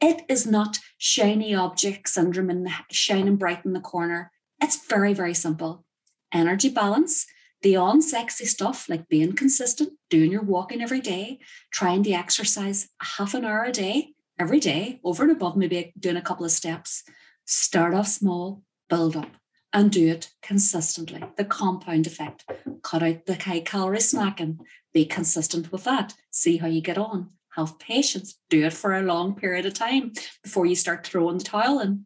It 0.00 0.22
is 0.28 0.46
not 0.46 0.78
shiny 0.98 1.54
object 1.54 2.08
syndrome 2.08 2.50
and 2.50 2.68
shining 2.90 3.36
bright 3.36 3.64
in 3.64 3.72
the 3.72 3.80
corner. 3.80 4.32
It's 4.60 4.86
very, 4.86 5.14
very 5.14 5.34
simple 5.34 5.84
energy 6.32 6.68
balance, 6.68 7.26
the 7.62 7.74
unsexy 7.74 8.46
stuff 8.46 8.88
like 8.88 9.08
being 9.08 9.34
consistent, 9.34 9.92
doing 10.10 10.32
your 10.32 10.42
walking 10.42 10.82
every 10.82 11.00
day, 11.00 11.38
trying 11.70 12.02
to 12.04 12.12
exercise 12.12 12.88
half 13.00 13.34
an 13.34 13.44
hour 13.44 13.64
a 13.64 13.72
day, 13.72 14.14
every 14.38 14.60
day, 14.60 15.00
over 15.04 15.22
and 15.22 15.32
above 15.32 15.56
maybe 15.56 15.92
doing 15.98 16.16
a 16.16 16.22
couple 16.22 16.44
of 16.44 16.50
steps. 16.50 17.04
Start 17.44 17.94
off 17.94 18.08
small, 18.08 18.62
build 18.88 19.16
up, 19.16 19.30
and 19.72 19.90
do 19.90 20.08
it 20.08 20.30
consistently. 20.42 21.22
The 21.36 21.44
compound 21.44 22.06
effect. 22.06 22.44
Cut 22.82 23.02
out 23.02 23.26
the 23.26 23.34
high 23.34 23.60
calorie 23.60 23.98
snacking. 23.98 24.58
Be 24.92 25.04
consistent 25.04 25.72
with 25.72 25.84
that. 25.84 26.14
See 26.30 26.58
how 26.58 26.66
you 26.66 26.80
get 26.80 26.98
on. 26.98 27.30
Have 27.56 27.78
patience. 27.78 28.38
Do 28.50 28.64
it 28.64 28.72
for 28.72 28.94
a 28.94 29.02
long 29.02 29.34
period 29.34 29.66
of 29.66 29.74
time 29.74 30.12
before 30.42 30.66
you 30.66 30.74
start 30.74 31.06
throwing 31.06 31.38
the 31.38 31.44
towel 31.44 31.80
in. 31.80 32.04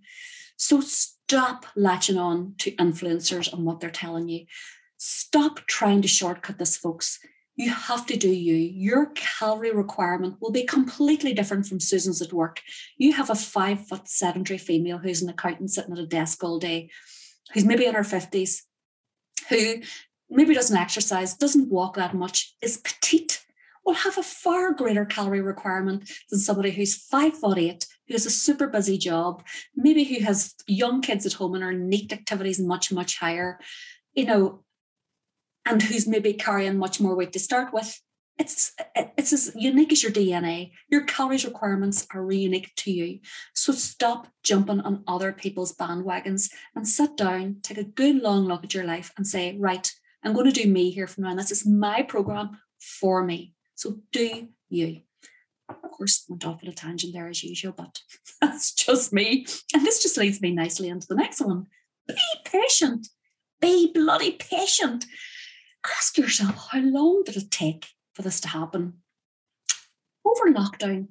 So 0.57 0.83
Stop 1.29 1.67
latching 1.75 2.19
on 2.19 2.55
to 2.59 2.71
influencers 2.77 3.53
and 3.53 3.65
what 3.65 3.81
they're 3.81 3.91
telling 3.91 4.29
you. 4.29 4.47
Stop 4.97 5.59
trying 5.67 6.01
to 6.03 6.09
shortcut 6.09 6.59
this, 6.59 6.77
folks. 6.77 7.19
You 7.57 7.71
have 7.73 8.07
to 8.07 8.17
do 8.17 8.29
you. 8.29 8.55
Your 8.55 9.07
calorie 9.17 9.73
requirement 9.73 10.37
will 10.41 10.53
be 10.53 10.63
completely 10.63 11.33
different 11.33 11.67
from 11.67 11.81
Susan's 11.81 12.23
at 12.23 12.33
work. 12.33 12.61
You 12.97 13.13
have 13.15 13.29
a 13.29 13.35
five 13.35 13.89
foot 13.89 14.07
sedentary 14.07 14.59
female 14.59 14.99
who's 14.99 15.21
an 15.21 15.29
accountant 15.29 15.73
sitting 15.73 15.93
at 15.95 15.99
a 15.99 16.07
desk 16.07 16.45
all 16.45 16.61
day, 16.61 16.91
who's 17.53 17.65
maybe 17.65 17.87
in 17.87 17.95
her 17.97 18.03
50s, 18.03 18.61
who 19.49 19.83
maybe 20.31 20.55
doesn't 20.55 20.77
exercise, 20.77 21.35
doesn't 21.35 21.73
walk 21.73 21.97
that 21.97 22.15
much, 22.15 22.55
is 22.63 22.77
petite, 22.77 23.45
will 23.85 23.95
have 23.95 24.17
a 24.17 24.23
far 24.23 24.73
greater 24.73 25.05
calorie 25.05 25.41
requirement 25.41 26.09
than 26.31 26.39
somebody 26.39 26.71
who's 26.71 26.95
five 26.95 27.37
foot 27.37 27.59
eight, 27.59 27.87
who 28.07 28.15
has 28.15 28.27
a 28.27 28.31
super 28.31 28.67
busy 28.67 28.99
job, 28.99 29.45
maybe 29.75 30.05
who 30.05 30.25
has 30.25 30.55
young 30.67 31.01
kids 31.01 31.27
at 31.27 31.35
home 31.35 31.55
and 31.55 31.65
are 31.65 31.73
NEAT 31.73 32.13
activities 32.13 32.61
much, 32.61 32.93
much 32.93 33.19
higher, 33.19 33.59
you 34.15 34.25
know, 34.25 34.65
and 35.65 35.83
who's 35.83 36.07
maybe 36.07 36.33
carrying 36.33 36.79
much 36.79 37.01
more 37.01 37.17
weight 37.17 37.33
to 37.33 37.39
start 37.39 37.73
with. 37.73 38.01
It's 38.39 38.73
it's 39.17 39.33
as 39.33 39.53
unique 39.57 39.93
as 39.93 40.03
your 40.03 40.13
DNA. 40.13 40.73
Your 40.91 41.05
calories 41.05 41.47
requirements 41.47 42.07
are 42.13 42.31
unique 42.31 42.71
to 42.77 42.91
you. 42.91 43.21
So 43.55 43.73
stop 43.73 44.29
jumping 44.43 44.81
on 44.81 45.05
other 45.09 45.33
people's 45.33 45.75
bandwagons 45.75 46.51
and 46.75 46.87
sit 46.87 47.17
down, 47.17 47.57
take 47.63 47.79
a 47.79 47.85
good 47.85 48.17
long 48.17 48.45
look 48.45 48.63
at 48.63 48.75
your 48.75 48.85
life 48.85 49.11
and 49.17 49.27
say, 49.27 49.57
right, 49.59 49.91
I'm 50.23 50.35
going 50.35 50.53
to 50.53 50.63
do 50.63 50.71
me 50.71 50.91
here 50.91 51.07
from 51.07 51.25
now 51.25 51.31
on. 51.31 51.37
This 51.37 51.51
is 51.51 51.67
my 51.67 52.03
program 52.03 52.59
for 52.79 53.25
me. 53.25 53.55
So 53.75 54.01
do 54.13 54.49
you. 54.69 55.01
Of 55.69 55.91
course, 55.91 56.25
went 56.29 56.47
off 56.47 56.63
at 56.63 56.69
a 56.69 56.73
tangent 56.73 57.13
there 57.13 57.29
as 57.29 57.43
usual, 57.43 57.73
but 57.73 58.01
that's 58.41 58.73
just 58.73 59.13
me. 59.13 59.47
And 59.75 59.85
this 59.85 60.03
just 60.03 60.17
leads 60.17 60.41
me 60.41 60.53
nicely 60.53 60.89
into 60.89 61.07
the 61.07 61.15
next 61.15 61.41
one. 61.41 61.67
Be 62.07 62.17
patient. 62.45 63.09
Be 63.61 63.91
bloody 63.93 64.33
patient. 64.33 65.07
Ask 65.85 66.19
yourself, 66.19 66.69
how 66.71 66.81
long 66.81 67.23
did 67.25 67.37
it 67.37 67.51
take 67.51 67.87
for 68.15 68.23
this 68.23 68.41
to 68.41 68.49
happen? 68.49 68.95
Over 70.25 70.53
lockdown, 70.53 71.09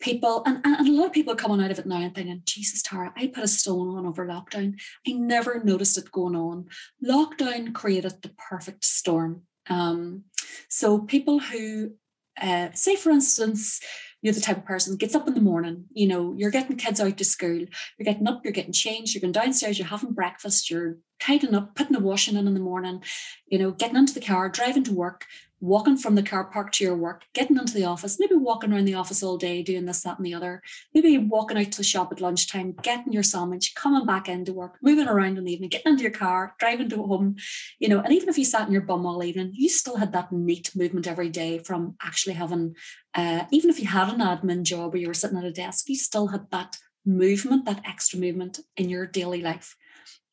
people, 0.00 0.42
and, 0.44 0.60
and 0.64 0.88
a 0.88 0.92
lot 0.92 1.06
of 1.06 1.12
people 1.12 1.32
are 1.32 1.36
coming 1.36 1.64
out 1.64 1.70
of 1.70 1.78
it 1.78 1.86
now 1.86 1.98
and 1.98 2.14
thinking, 2.14 2.42
Jesus, 2.44 2.82
Tara, 2.82 3.12
I 3.16 3.28
put 3.28 3.44
a 3.44 3.48
stone 3.48 3.96
on 3.96 4.06
over 4.06 4.26
lockdown. 4.26 4.80
I 5.06 5.12
never 5.12 5.62
noticed 5.62 5.98
it 5.98 6.10
going 6.10 6.34
on. 6.34 6.66
Lockdown 7.04 7.72
created 7.72 8.22
the 8.22 8.30
perfect 8.50 8.84
storm. 8.84 9.42
Um, 9.68 10.24
so 10.68 10.98
people 10.98 11.38
who 11.38 11.92
uh, 12.40 12.68
say, 12.74 12.96
for 12.96 13.10
instance, 13.10 13.80
you're 14.22 14.34
the 14.34 14.40
type 14.40 14.58
of 14.58 14.64
person 14.64 14.96
gets 14.96 15.14
up 15.14 15.26
in 15.26 15.34
the 15.34 15.40
morning, 15.40 15.86
you 15.92 16.06
know, 16.06 16.34
you're 16.36 16.50
getting 16.50 16.76
kids 16.76 17.00
out 17.00 17.16
to 17.16 17.24
school, 17.24 17.58
you're 17.58 18.04
getting 18.04 18.28
up, 18.28 18.42
you're 18.44 18.52
getting 18.52 18.72
changed, 18.72 19.14
you're 19.14 19.20
going 19.20 19.32
downstairs, 19.32 19.78
you're 19.78 19.88
having 19.88 20.12
breakfast, 20.12 20.70
you're 20.70 20.98
tidying 21.18 21.54
up, 21.54 21.74
putting 21.74 21.92
the 21.92 22.00
washing 22.00 22.36
in 22.36 22.46
in 22.46 22.54
the 22.54 22.60
morning, 22.60 23.02
you 23.46 23.58
know, 23.58 23.70
getting 23.70 23.96
into 23.96 24.12
the 24.12 24.20
car, 24.20 24.48
driving 24.48 24.84
to 24.84 24.92
work, 24.92 25.24
walking 25.60 25.96
from 25.96 26.14
the 26.14 26.22
car 26.22 26.44
park 26.44 26.72
to 26.72 26.84
your 26.84 26.96
work, 26.96 27.24
getting 27.34 27.58
into 27.58 27.74
the 27.74 27.84
office, 27.84 28.18
maybe 28.18 28.34
walking 28.34 28.72
around 28.72 28.86
the 28.86 28.94
office 28.94 29.22
all 29.22 29.36
day, 29.36 29.62
doing 29.62 29.84
this, 29.84 30.02
that, 30.02 30.16
and 30.16 30.24
the 30.24 30.34
other, 30.34 30.62
maybe 30.94 31.18
walking 31.18 31.58
out 31.58 31.70
to 31.70 31.78
the 31.78 31.84
shop 31.84 32.10
at 32.10 32.20
lunchtime, 32.20 32.74
getting 32.82 33.12
your 33.12 33.22
sandwich, 33.22 33.74
coming 33.74 34.06
back 34.06 34.28
into 34.28 34.54
work, 34.54 34.78
moving 34.82 35.06
around 35.06 35.36
in 35.36 35.44
the 35.44 35.52
evening, 35.52 35.68
getting 35.68 35.92
into 35.92 36.02
your 36.02 36.12
car, 36.12 36.54
driving 36.58 36.88
to 36.88 37.02
home, 37.02 37.36
you 37.78 37.88
know, 37.88 38.00
and 38.00 38.12
even 38.12 38.28
if 38.30 38.38
you 38.38 38.44
sat 38.44 38.66
in 38.66 38.72
your 38.72 38.82
bum 38.82 39.04
all 39.04 39.22
evening, 39.22 39.52
you 39.54 39.68
still 39.68 39.96
had 39.96 40.12
that 40.12 40.32
NEAT 40.32 40.74
movement 40.74 41.06
every 41.06 41.28
day 41.28 41.58
from 41.58 41.94
actually 42.02 42.34
having, 42.34 42.74
uh, 43.14 43.44
even 43.50 43.68
if 43.68 43.78
you 43.78 43.86
had 43.86 44.08
an 44.08 44.20
admin 44.20 44.62
job 44.62 44.92
where 44.92 45.00
you 45.00 45.08
were 45.08 45.14
sitting 45.14 45.38
at 45.38 45.44
a 45.44 45.52
desk, 45.52 45.88
you 45.88 45.96
still 45.96 46.28
had 46.28 46.50
that 46.50 46.78
movement, 47.04 47.66
that 47.66 47.82
extra 47.86 48.18
movement 48.18 48.60
in 48.78 48.88
your 48.88 49.06
daily 49.06 49.42
life. 49.42 49.76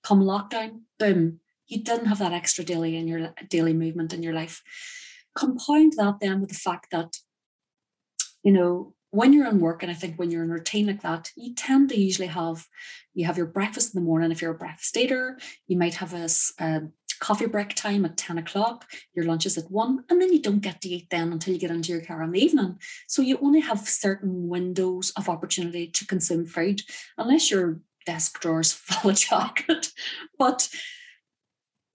Come 0.03 0.21
lockdown, 0.21 0.81
boom, 0.99 1.41
you 1.67 1.83
didn't 1.83 2.05
have 2.05 2.19
that 2.19 2.31
extra 2.31 2.63
daily 2.63 2.95
in 2.95 3.09
your 3.09 3.33
daily 3.49 3.73
movement 3.73 4.13
in 4.13 4.23
your 4.23 4.33
life 4.33 4.63
compound 5.37 5.93
that 5.97 6.19
then 6.19 6.41
with 6.41 6.49
the 6.49 6.55
fact 6.55 6.87
that, 6.91 7.17
you 8.43 8.51
know, 8.51 8.93
when 9.11 9.31
you're 9.31 9.47
in 9.47 9.59
work, 9.59 9.83
and 9.83 9.91
I 9.91 9.95
think 9.95 10.17
when 10.17 10.31
you're 10.31 10.43
in 10.43 10.51
routine 10.51 10.87
like 10.87 11.01
that, 11.01 11.31
you 11.35 11.55
tend 11.55 11.89
to 11.89 11.99
usually 11.99 12.27
have 12.27 12.65
you 13.13 13.25
have 13.25 13.37
your 13.37 13.47
breakfast 13.47 13.95
in 13.95 14.01
the 14.01 14.05
morning. 14.05 14.31
If 14.31 14.41
you're 14.41 14.51
a 14.51 14.57
breakfast 14.57 14.95
eater, 14.97 15.39
you 15.67 15.77
might 15.77 15.95
have 15.95 16.13
a, 16.13 16.29
a 16.59 16.81
coffee 17.19 17.47
break 17.47 17.73
time 17.73 18.05
at 18.05 18.17
10 18.17 18.37
o'clock, 18.37 18.85
your 19.13 19.25
lunch 19.25 19.45
is 19.45 19.57
at 19.57 19.71
one, 19.71 20.03
and 20.09 20.21
then 20.21 20.31
you 20.31 20.41
don't 20.41 20.59
get 20.59 20.81
to 20.81 20.89
eat 20.89 21.07
then 21.09 21.31
until 21.31 21.53
you 21.53 21.59
get 21.59 21.71
into 21.71 21.91
your 21.91 22.01
car 22.01 22.21
in 22.21 22.31
the 22.31 22.43
evening. 22.43 22.77
So 23.07 23.21
you 23.21 23.39
only 23.41 23.59
have 23.61 23.79
certain 23.87 24.47
windows 24.47 25.11
of 25.17 25.29
opportunity 25.29 25.87
to 25.87 26.05
consume 26.05 26.45
food, 26.45 26.81
unless 27.17 27.49
you're 27.49 27.79
desk 28.05 28.39
drawers 28.39 28.71
full 28.73 29.11
of 29.11 29.17
chocolate. 29.17 29.91
But 30.37 30.69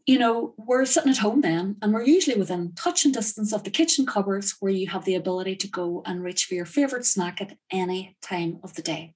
you 0.07 0.19
know, 0.19 0.55
we're 0.57 0.85
sitting 0.85 1.13
at 1.13 1.19
home 1.19 1.43
then, 1.43 1.77
and 1.81 1.93
we're 1.93 2.05
usually 2.05 2.39
within 2.39 2.73
touching 2.75 3.13
distance 3.13 3.53
of 3.53 3.65
the 3.65 3.71
kitchen 3.71 4.05
cupboards 4.05 4.57
where 4.61 4.73
you 4.73 4.89
have 4.89 5.05
the 5.05 5.15
ability 5.15 5.57
to 5.57 5.69
go 5.69 6.03
and 6.07 6.23
reach 6.23 6.45
for 6.45 6.55
your 6.55 6.65
favorite 6.67 7.07
snack 7.07 7.41
at 7.41 7.57
any 7.71 8.17
time 8.21 8.59
of 8.63 8.75
the 8.75 8.83
day. 8.83 9.15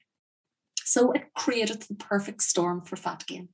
So 0.84 1.10
it 1.10 1.34
created 1.34 1.82
the 1.82 1.94
perfect 1.94 2.42
storm 2.42 2.82
for 2.82 2.94
fat 2.94 3.24
gain. 3.26 3.48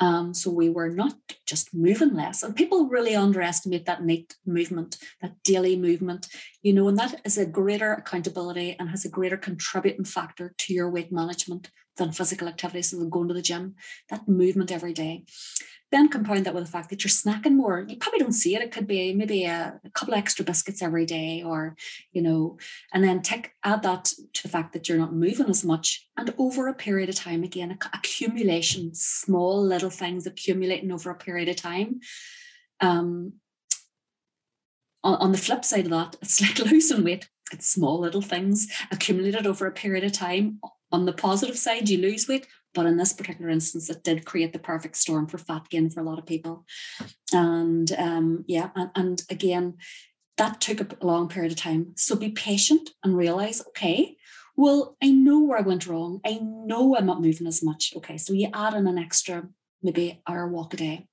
Um, 0.00 0.34
so 0.34 0.50
we 0.50 0.68
were 0.68 0.90
not 0.90 1.14
just 1.46 1.74
moving 1.74 2.14
less. 2.14 2.42
And 2.42 2.54
people 2.54 2.88
really 2.88 3.16
underestimate 3.16 3.86
that 3.86 4.04
NEAT 4.04 4.36
movement, 4.46 4.98
that 5.22 5.42
daily 5.42 5.76
movement, 5.76 6.28
you 6.62 6.74
know, 6.74 6.86
and 6.88 6.98
that 6.98 7.22
is 7.24 7.38
a 7.38 7.46
greater 7.46 7.94
accountability 7.94 8.76
and 8.78 8.90
has 8.90 9.04
a 9.04 9.10
greater 9.10 9.38
contributing 9.38 10.04
factor 10.04 10.54
to 10.58 10.74
your 10.74 10.90
weight 10.90 11.10
management 11.10 11.70
than 11.96 12.12
physical 12.12 12.48
activity. 12.48 12.82
So 12.82 13.04
going 13.06 13.28
to 13.28 13.34
the 13.34 13.42
gym, 13.42 13.74
that 14.10 14.28
movement 14.28 14.70
every 14.70 14.92
day. 14.92 15.24
Then 15.90 16.08
compound 16.08 16.44
that 16.44 16.54
with 16.54 16.64
the 16.64 16.70
fact 16.70 16.90
that 16.90 17.02
you're 17.02 17.10
snacking 17.10 17.54
more. 17.54 17.84
You 17.88 17.96
probably 17.96 18.20
don't 18.20 18.32
see 18.32 18.54
it. 18.54 18.62
It 18.62 18.72
could 18.72 18.86
be 18.86 19.14
maybe 19.14 19.44
a, 19.44 19.80
a 19.82 19.90
couple 19.90 20.14
extra 20.14 20.44
biscuits 20.44 20.82
every 20.82 21.06
day, 21.06 21.42
or 21.42 21.76
you 22.12 22.20
know, 22.20 22.58
and 22.92 23.02
then 23.02 23.22
take 23.22 23.52
add 23.64 23.82
that 23.82 24.12
to 24.34 24.42
the 24.42 24.48
fact 24.48 24.74
that 24.74 24.88
you're 24.88 24.98
not 24.98 25.14
moving 25.14 25.48
as 25.48 25.64
much. 25.64 26.06
And 26.16 26.34
over 26.36 26.68
a 26.68 26.74
period 26.74 27.08
of 27.08 27.14
time, 27.14 27.42
again, 27.42 27.78
accumulation, 27.94 28.94
small 28.94 29.62
little 29.62 29.90
things 29.90 30.26
accumulating 30.26 30.92
over 30.92 31.10
a 31.10 31.14
period 31.14 31.48
of 31.48 31.56
time. 31.56 32.00
Um, 32.80 33.34
on, 35.02 35.14
on 35.14 35.32
the 35.32 35.38
flip 35.38 35.64
side 35.64 35.84
of 35.84 35.90
that, 35.90 36.16
it's 36.20 36.40
like 36.42 36.58
losing 36.58 37.04
weight. 37.04 37.28
It's 37.52 37.66
small 37.66 38.00
little 38.00 38.22
things 38.22 38.68
accumulated 38.90 39.46
over 39.46 39.66
a 39.66 39.72
period 39.72 40.04
of 40.04 40.12
time. 40.12 40.60
On 40.92 41.06
the 41.06 41.12
positive 41.12 41.56
side, 41.56 41.88
you 41.88 41.98
lose 41.98 42.28
weight. 42.28 42.46
But 42.74 42.86
in 42.86 42.96
this 42.96 43.12
particular 43.12 43.50
instance, 43.50 43.90
it 43.90 44.04
did 44.04 44.26
create 44.26 44.52
the 44.52 44.58
perfect 44.58 44.96
storm 44.96 45.26
for 45.26 45.38
fat 45.38 45.68
gain 45.68 45.90
for 45.90 46.00
a 46.00 46.04
lot 46.04 46.18
of 46.18 46.26
people. 46.26 46.64
And 47.32 47.90
um, 47.92 48.44
yeah, 48.46 48.70
and, 48.74 48.90
and 48.94 49.22
again, 49.30 49.74
that 50.36 50.60
took 50.60 50.80
a 50.80 51.06
long 51.06 51.28
period 51.28 51.52
of 51.52 51.58
time. 51.58 51.94
So 51.96 52.14
be 52.14 52.30
patient 52.30 52.90
and 53.02 53.16
realize, 53.16 53.60
okay, 53.68 54.16
well, 54.56 54.96
I 55.02 55.10
know 55.10 55.40
where 55.40 55.58
I 55.58 55.62
went 55.62 55.86
wrong. 55.86 56.20
I 56.24 56.40
know 56.42 56.96
I'm 56.96 57.06
not 57.06 57.22
moving 57.22 57.46
as 57.46 57.62
much. 57.62 57.92
Okay, 57.96 58.18
so 58.18 58.32
you 58.32 58.48
add 58.52 58.74
in 58.74 58.86
an 58.86 58.98
extra 58.98 59.48
maybe 59.82 60.20
hour 60.26 60.48
walk 60.48 60.74
a 60.74 60.76
day 60.76 61.08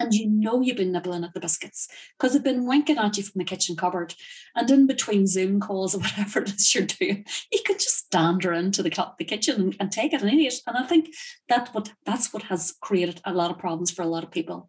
and 0.00 0.12
you 0.12 0.28
know 0.28 0.60
you've 0.60 0.76
been 0.76 0.92
nibbling 0.92 1.24
at 1.24 1.34
the 1.34 1.40
biscuits 1.40 1.88
because 2.18 2.32
they've 2.32 2.42
been 2.42 2.66
winking 2.66 2.98
at 2.98 3.16
you 3.16 3.22
from 3.22 3.38
the 3.38 3.44
kitchen 3.44 3.76
cupboard. 3.76 4.14
And 4.54 4.70
in 4.70 4.86
between 4.86 5.26
Zoom 5.26 5.60
calls 5.60 5.94
or 5.94 5.98
whatever 6.00 6.42
it 6.42 6.54
is 6.54 6.74
you're 6.74 6.84
doing, 6.84 7.24
you 7.52 7.60
can 7.64 7.76
just 7.78 8.10
dander 8.10 8.52
into 8.52 8.82
the, 8.82 9.12
the 9.18 9.24
kitchen 9.24 9.60
and, 9.60 9.76
and 9.80 9.92
take 9.92 10.12
it 10.12 10.22
and 10.22 10.30
eat 10.32 10.46
it. 10.46 10.54
And 10.66 10.76
I 10.76 10.84
think 10.84 11.14
that 11.48 11.68
what 11.74 11.92
that's 12.04 12.32
what 12.32 12.44
has 12.44 12.74
created 12.80 13.20
a 13.24 13.32
lot 13.32 13.50
of 13.50 13.58
problems 13.58 13.90
for 13.90 14.02
a 14.02 14.06
lot 14.06 14.24
of 14.24 14.30
people. 14.30 14.68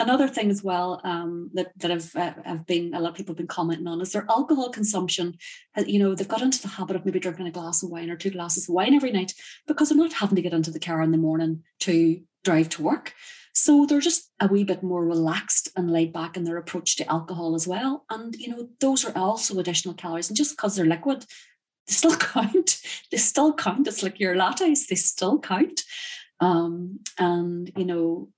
Another 0.00 0.28
thing 0.28 0.48
as 0.48 0.62
well 0.62 1.00
um, 1.02 1.50
that 1.54 1.72
that 1.78 1.90
have 1.90 2.14
uh, 2.14 2.32
have 2.44 2.66
been 2.66 2.94
a 2.94 3.00
lot 3.00 3.10
of 3.10 3.16
people 3.16 3.32
have 3.32 3.38
been 3.38 3.48
commenting 3.48 3.88
on 3.88 4.00
is 4.00 4.12
their 4.12 4.26
alcohol 4.28 4.70
consumption. 4.70 5.36
You 5.76 5.98
know, 5.98 6.14
they've 6.14 6.28
got 6.28 6.42
into 6.42 6.62
the 6.62 6.68
habit 6.68 6.94
of 6.94 7.04
maybe 7.04 7.18
drinking 7.18 7.48
a 7.48 7.52
glass 7.52 7.82
of 7.82 7.90
wine 7.90 8.10
or 8.10 8.16
two 8.16 8.30
glasses 8.30 8.68
of 8.68 8.74
wine 8.74 8.94
every 8.94 9.10
night 9.10 9.34
because 9.66 9.88
they're 9.88 9.98
not 9.98 10.12
having 10.12 10.36
to 10.36 10.42
get 10.42 10.52
into 10.52 10.70
the 10.70 10.78
car 10.78 11.02
in 11.02 11.10
the 11.10 11.18
morning 11.18 11.64
to 11.80 12.20
drive 12.44 12.68
to 12.70 12.82
work. 12.82 13.14
So 13.60 13.84
they're 13.84 13.98
just 13.98 14.30
a 14.38 14.46
wee 14.46 14.62
bit 14.62 14.84
more 14.84 15.04
relaxed 15.04 15.68
and 15.74 15.90
laid 15.90 16.12
back 16.12 16.36
in 16.36 16.44
their 16.44 16.58
approach 16.58 16.94
to 16.94 17.10
alcohol 17.10 17.56
as 17.56 17.66
well. 17.66 18.04
And, 18.08 18.36
you 18.36 18.50
know, 18.50 18.68
those 18.78 19.04
are 19.04 19.12
also 19.18 19.58
additional 19.58 19.96
calories. 19.96 20.30
And 20.30 20.36
just 20.36 20.56
because 20.56 20.76
they're 20.76 20.86
liquid, 20.86 21.26
they 21.88 21.92
still 21.92 22.16
count. 22.16 22.80
They 23.10 23.16
still 23.16 23.52
count. 23.52 23.88
It's 23.88 24.04
like 24.04 24.20
your 24.20 24.36
lattes, 24.36 24.86
they 24.86 24.94
still 24.94 25.40
count. 25.40 25.82
Um, 26.38 27.00
and, 27.18 27.72
you 27.76 27.84
know, 27.84 28.28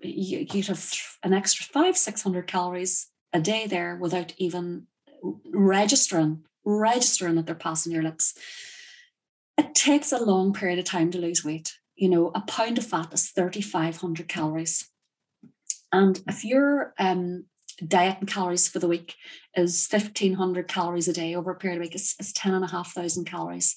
you, 0.00 0.44
you'd 0.52 0.66
have 0.66 0.92
an 1.22 1.34
extra 1.34 1.64
five, 1.64 1.96
600 1.96 2.48
calories 2.48 3.10
a 3.32 3.40
day 3.40 3.68
there 3.68 3.94
without 3.94 4.34
even 4.38 4.88
registering, 5.52 6.42
registering 6.64 7.36
that 7.36 7.46
they're 7.46 7.54
passing 7.54 7.92
your 7.92 8.02
lips. 8.02 8.34
It 9.56 9.76
takes 9.76 10.10
a 10.10 10.18
long 10.18 10.52
period 10.52 10.80
of 10.80 10.84
time 10.84 11.12
to 11.12 11.18
lose 11.18 11.44
weight 11.44 11.78
you 12.02 12.08
know, 12.08 12.32
a 12.34 12.40
pound 12.40 12.78
of 12.78 12.84
fat 12.84 13.12
is 13.12 13.30
3,500 13.30 14.26
calories. 14.26 14.90
And 15.92 16.20
if 16.26 16.44
your 16.44 16.94
um, 16.98 17.44
diet 17.86 18.16
and 18.18 18.28
calories 18.28 18.66
for 18.66 18.80
the 18.80 18.88
week 18.88 19.14
is 19.54 19.86
1,500 19.88 20.66
calories 20.66 21.06
a 21.06 21.12
day 21.12 21.36
over 21.36 21.52
a 21.52 21.54
period 21.54 21.76
of 21.76 21.82
week, 21.82 21.94
it's, 21.94 22.16
it's 22.18 22.32
10,500 22.32 23.24
calories. 23.24 23.76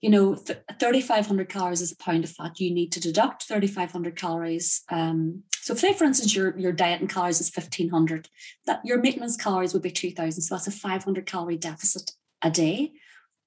You 0.00 0.08
know, 0.08 0.34
th- 0.34 0.60
3,500 0.80 1.50
calories 1.50 1.82
is 1.82 1.92
a 1.92 1.96
pound 1.98 2.24
of 2.24 2.30
fat. 2.30 2.58
You 2.58 2.72
need 2.72 2.90
to 2.92 3.00
deduct 3.00 3.42
3,500 3.42 4.16
calories. 4.16 4.80
Um, 4.90 5.42
so, 5.60 5.74
say 5.74 5.92
for 5.92 6.04
instance, 6.04 6.34
your, 6.34 6.56
your 6.56 6.72
diet 6.72 7.02
and 7.02 7.10
calories 7.10 7.42
is 7.42 7.54
1,500, 7.54 8.30
that 8.64 8.80
your 8.82 9.02
maintenance 9.02 9.36
calories 9.36 9.74
would 9.74 9.82
be 9.82 9.90
2,000. 9.90 10.40
So 10.40 10.54
that's 10.54 10.68
a 10.68 10.70
500 10.70 11.26
calorie 11.26 11.58
deficit 11.58 12.12
a 12.40 12.50
day 12.50 12.92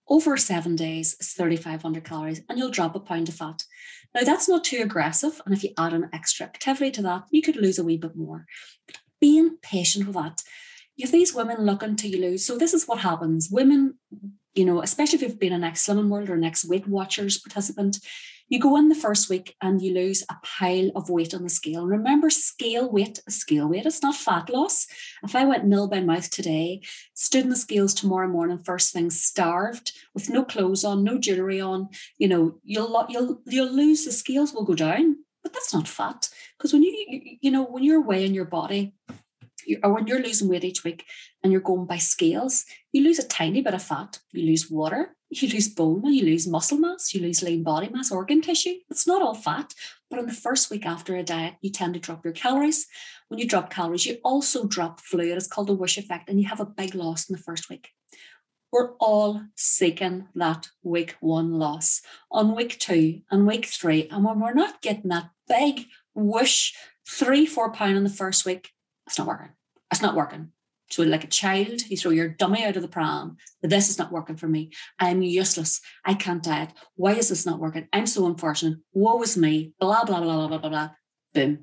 over 0.10 0.36
seven 0.38 0.76
days 0.76 1.16
is 1.20 1.34
3,500 1.34 2.04
calories 2.04 2.42
and 2.50 2.58
you'll 2.58 2.70
drop 2.70 2.96
a 2.96 3.00
pound 3.00 3.30
of 3.30 3.36
fat. 3.36 3.64
Now, 4.14 4.24
that's 4.24 4.50
not 4.50 4.64
too 4.64 4.82
aggressive. 4.82 5.42
And 5.46 5.54
if 5.56 5.64
you 5.64 5.72
add 5.78 5.94
an 5.94 6.10
extra 6.12 6.46
activity 6.46 6.92
to 6.92 7.02
that, 7.04 7.24
you 7.32 7.42
could 7.42 7.56
lose 7.56 7.80
a 7.80 7.84
wee 7.84 7.98
bit 7.98 8.16
more. 8.16 8.46
But 8.88 8.98
being 9.22 9.58
patient 9.62 10.08
with 10.08 10.16
that. 10.16 10.44
You 10.98 11.06
have 11.06 11.14
these 11.14 11.34
women 11.34 11.66
looking 11.66 11.96
to 11.96 12.18
lose. 12.20 12.46
So, 12.46 12.58
this 12.58 12.74
is 12.74 12.88
what 12.88 13.00
happens. 13.00 13.50
Women, 13.50 13.96
you 14.54 14.66
know, 14.66 14.82
especially 14.82 15.16
if 15.16 15.22
you've 15.22 15.40
been 15.40 15.54
an 15.54 15.64
ex 15.64 15.88
Slimming 15.88 16.10
World 16.10 16.30
or 16.30 16.34
an 16.34 16.44
ex 16.44 16.66
Weight 16.66 16.88
Watchers 16.88 17.40
participant, 17.40 18.00
you 18.52 18.60
go 18.60 18.76
in 18.76 18.90
the 18.90 18.96
first 18.96 19.30
week 19.30 19.56
and 19.62 19.82
you 19.82 19.94
lose 19.94 20.24
a 20.30 20.36
pile 20.44 20.92
of 20.94 21.10
weight 21.10 21.34
on 21.34 21.44
the 21.44 21.50
scale. 21.50 21.88
Remember, 21.88 22.30
scale 22.30 22.92
weight 22.92 23.22
is 23.26 23.38
scale 23.38 23.70
weight. 23.70 23.86
It's 23.86 24.04
not 24.04 24.14
fat 24.14 24.50
loss. 24.50 24.88
If 25.24 25.38
I 25.38 25.46
went 25.46 25.64
nil 25.64 25.88
by 25.88 26.02
mouth 26.02 26.30
today, 26.30 26.82
stood 27.14 27.46
in 27.46 27.50
the 27.50 27.56
scales 27.56 27.94
tomorrow 27.94 28.28
morning, 28.28 28.60
first 28.60 28.92
thing, 28.92 29.10
starved, 29.10 29.94
with 30.14 30.30
no 30.30 30.44
clothes 30.44 30.84
on, 30.84 31.02
no 31.02 31.18
jewelry 31.18 31.62
on, 31.62 31.88
you 32.18 32.28
know, 32.28 32.60
you'll 32.66 33.06
you'll 33.08 33.42
you'll 33.46 33.72
lose 33.72 34.04
the 34.04 34.12
scales 34.12 34.54
will 34.54 34.66
go 34.66 34.76
down. 34.76 35.16
But 35.44 35.54
that's 35.54 35.74
not 35.74 35.88
fat 35.88 36.28
because 36.58 36.74
when 36.74 36.84
you 36.84 37.38
you 37.40 37.52
know 37.52 37.64
when 37.64 37.84
you're 37.84 38.02
weighing 38.02 38.34
your 38.34 38.46
body, 38.46 38.96
or 39.82 39.94
when 39.94 40.08
you're 40.08 40.22
losing 40.22 40.50
weight 40.50 40.66
each 40.66 40.84
week 40.84 41.06
and 41.42 41.54
you're 41.54 41.62
going 41.62 41.86
by 41.86 42.00
scales, 42.00 42.66
you 42.92 43.02
lose 43.02 43.18
a 43.18 43.28
tiny 43.28 43.62
bit 43.62 43.74
of 43.74 43.82
fat, 43.82 44.20
you 44.34 44.46
lose 44.46 44.70
water, 44.70 45.16
you 45.32 45.50
lose 45.50 45.70
bone, 45.70 46.14
you 46.14 46.26
lose 46.26 46.48
muscle 46.48 46.78
mass, 46.78 47.14
you 47.14 47.22
lose 47.22 47.42
lean 47.42 47.64
body 47.64 47.90
mass, 47.90 48.12
organ 48.12 48.42
tissue. 48.42 48.76
It's 48.90 49.08
not 49.08 49.22
all 49.22 49.34
fat, 49.34 49.74
but 50.10 50.20
in 50.20 50.26
the 50.26 50.34
first 50.34 50.70
week 50.70 50.86
after 50.86 51.16
a 51.16 51.24
diet, 51.24 51.56
you 51.62 51.72
tend 51.72 51.94
to 51.94 52.00
drop 52.00 52.26
your 52.26 52.34
calories. 52.34 52.88
When 53.30 53.40
you 53.40 53.48
drop 53.48 53.70
calories, 53.70 54.06
you 54.06 54.18
also 54.24 54.66
drop 54.66 55.00
fluid. 55.00 55.38
It's 55.38 55.48
called 55.48 55.68
the 55.68 55.74
whoosh 55.74 55.98
effect, 55.98 56.30
and 56.30 56.40
you 56.40 56.50
have 56.50 56.60
a 56.60 56.66
big 56.66 56.96
loss 56.96 57.30
in 57.30 57.36
the 57.36 57.42
first 57.42 57.70
week. 57.70 57.90
We're 58.72 58.94
all 59.00 59.42
seeking 59.56 60.28
that 60.36 60.70
week 60.84 61.16
one 61.20 61.54
loss 61.54 62.02
on 62.32 62.56
week 62.56 62.80
two 62.80 63.22
and 63.30 63.46
week 63.46 63.66
three. 63.66 64.08
And 64.10 64.24
when 64.24 64.40
we're 64.40 64.54
not 64.54 64.82
getting 64.82 65.10
that 65.10 65.30
big 65.48 65.86
whoosh, 66.14 66.74
three, 67.08 67.46
four 67.46 67.72
pound 67.72 67.98
in 67.98 68.04
the 68.04 68.10
first 68.10 68.46
week, 68.46 68.72
it's 69.08 69.18
not 69.18 69.28
working. 69.28 69.50
It's 69.92 70.02
not 70.02 70.16
working. 70.16 70.52
So, 70.92 71.04
like 71.04 71.24
a 71.24 71.28
child, 71.28 71.90
you 71.90 71.96
throw 71.96 72.12
your 72.12 72.28
dummy 72.28 72.66
out 72.66 72.76
of 72.76 72.82
the 72.82 72.88
pram. 72.90 73.38
This 73.64 73.90
is 73.90 73.98
not 73.98 74.12
working 74.12 74.36
for 74.36 74.50
me. 74.50 74.72
I'm 75.00 75.22
useless. 75.22 75.80
I 76.04 76.14
can't 76.16 76.44
diet. 76.44 76.74
Why 76.96 77.14
is 77.14 77.30
this 77.30 77.46
not 77.46 77.60
working? 77.60 77.88
I'm 77.94 78.06
so 78.06 78.26
unfortunate. 78.26 78.80
Woe 78.94 79.22
is 79.22 79.38
me. 79.38 79.72
Blah, 79.80 80.04
blah, 80.04 80.20
blah, 80.20 80.36
blah, 80.36 80.48
blah, 80.50 80.58
blah, 80.58 80.70
blah. 80.70 80.90
Boom. 81.34 81.60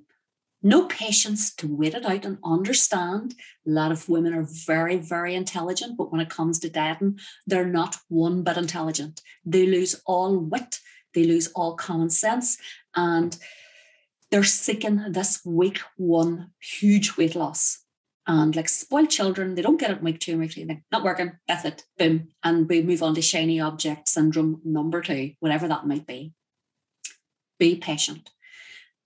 No 0.62 0.86
patience 0.86 1.54
to 1.56 1.72
wait 1.72 1.94
it 1.94 2.06
out 2.06 2.24
and 2.24 2.38
understand. 2.42 3.34
A 3.66 3.70
lot 3.70 3.92
of 3.92 4.08
women 4.08 4.32
are 4.32 4.48
very, 4.66 4.96
very 4.96 5.34
intelligent, 5.34 5.98
but 5.98 6.10
when 6.10 6.22
it 6.22 6.30
comes 6.30 6.58
to 6.60 6.70
dieting, 6.70 7.18
they're 7.46 7.66
not 7.66 7.96
one 8.08 8.42
bit 8.42 8.56
intelligent. 8.56 9.20
They 9.44 9.66
lose 9.66 10.00
all 10.06 10.38
wit, 10.38 10.80
they 11.14 11.24
lose 11.24 11.48
all 11.48 11.76
common 11.76 12.10
sense, 12.10 12.56
and 12.96 13.36
they're 14.30 14.42
seeking 14.42 15.12
this 15.12 15.44
week 15.44 15.80
one 15.96 16.50
huge 16.58 17.16
weight 17.18 17.36
loss 17.36 17.84
and 18.28 18.54
like 18.54 18.68
spoiled 18.68 19.08
children, 19.08 19.54
they 19.54 19.62
don't 19.62 19.80
get 19.80 19.90
it 19.90 19.98
in 19.98 20.04
week 20.04 20.20
two 20.20 20.32
and 20.32 20.40
week 20.40 20.52
three. 20.52 20.64
They're 20.64 20.82
not 20.92 21.02
working. 21.02 21.32
That's 21.48 21.64
it. 21.64 21.84
Boom. 21.96 22.28
And 22.44 22.68
we 22.68 22.82
move 22.82 23.02
on 23.02 23.14
to 23.14 23.22
shiny 23.22 23.58
object 23.58 24.06
syndrome 24.06 24.60
number 24.64 25.00
two, 25.00 25.32
whatever 25.40 25.66
that 25.66 25.86
might 25.86 26.06
be. 26.06 26.34
Be 27.58 27.76
patient. 27.76 28.30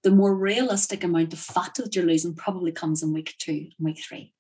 The 0.03 0.11
more 0.11 0.35
realistic 0.35 1.05
amount 1.05 1.33
of 1.33 1.39
fat 1.39 1.75
that 1.77 1.95
you're 1.95 2.05
losing 2.05 2.35
probably 2.35 2.73
comes 2.73 3.05
in 3.05 3.13
week 3.13 3.37
two 3.39 3.69
and 3.79 3.87
week 3.87 4.03
three. 4.03 4.35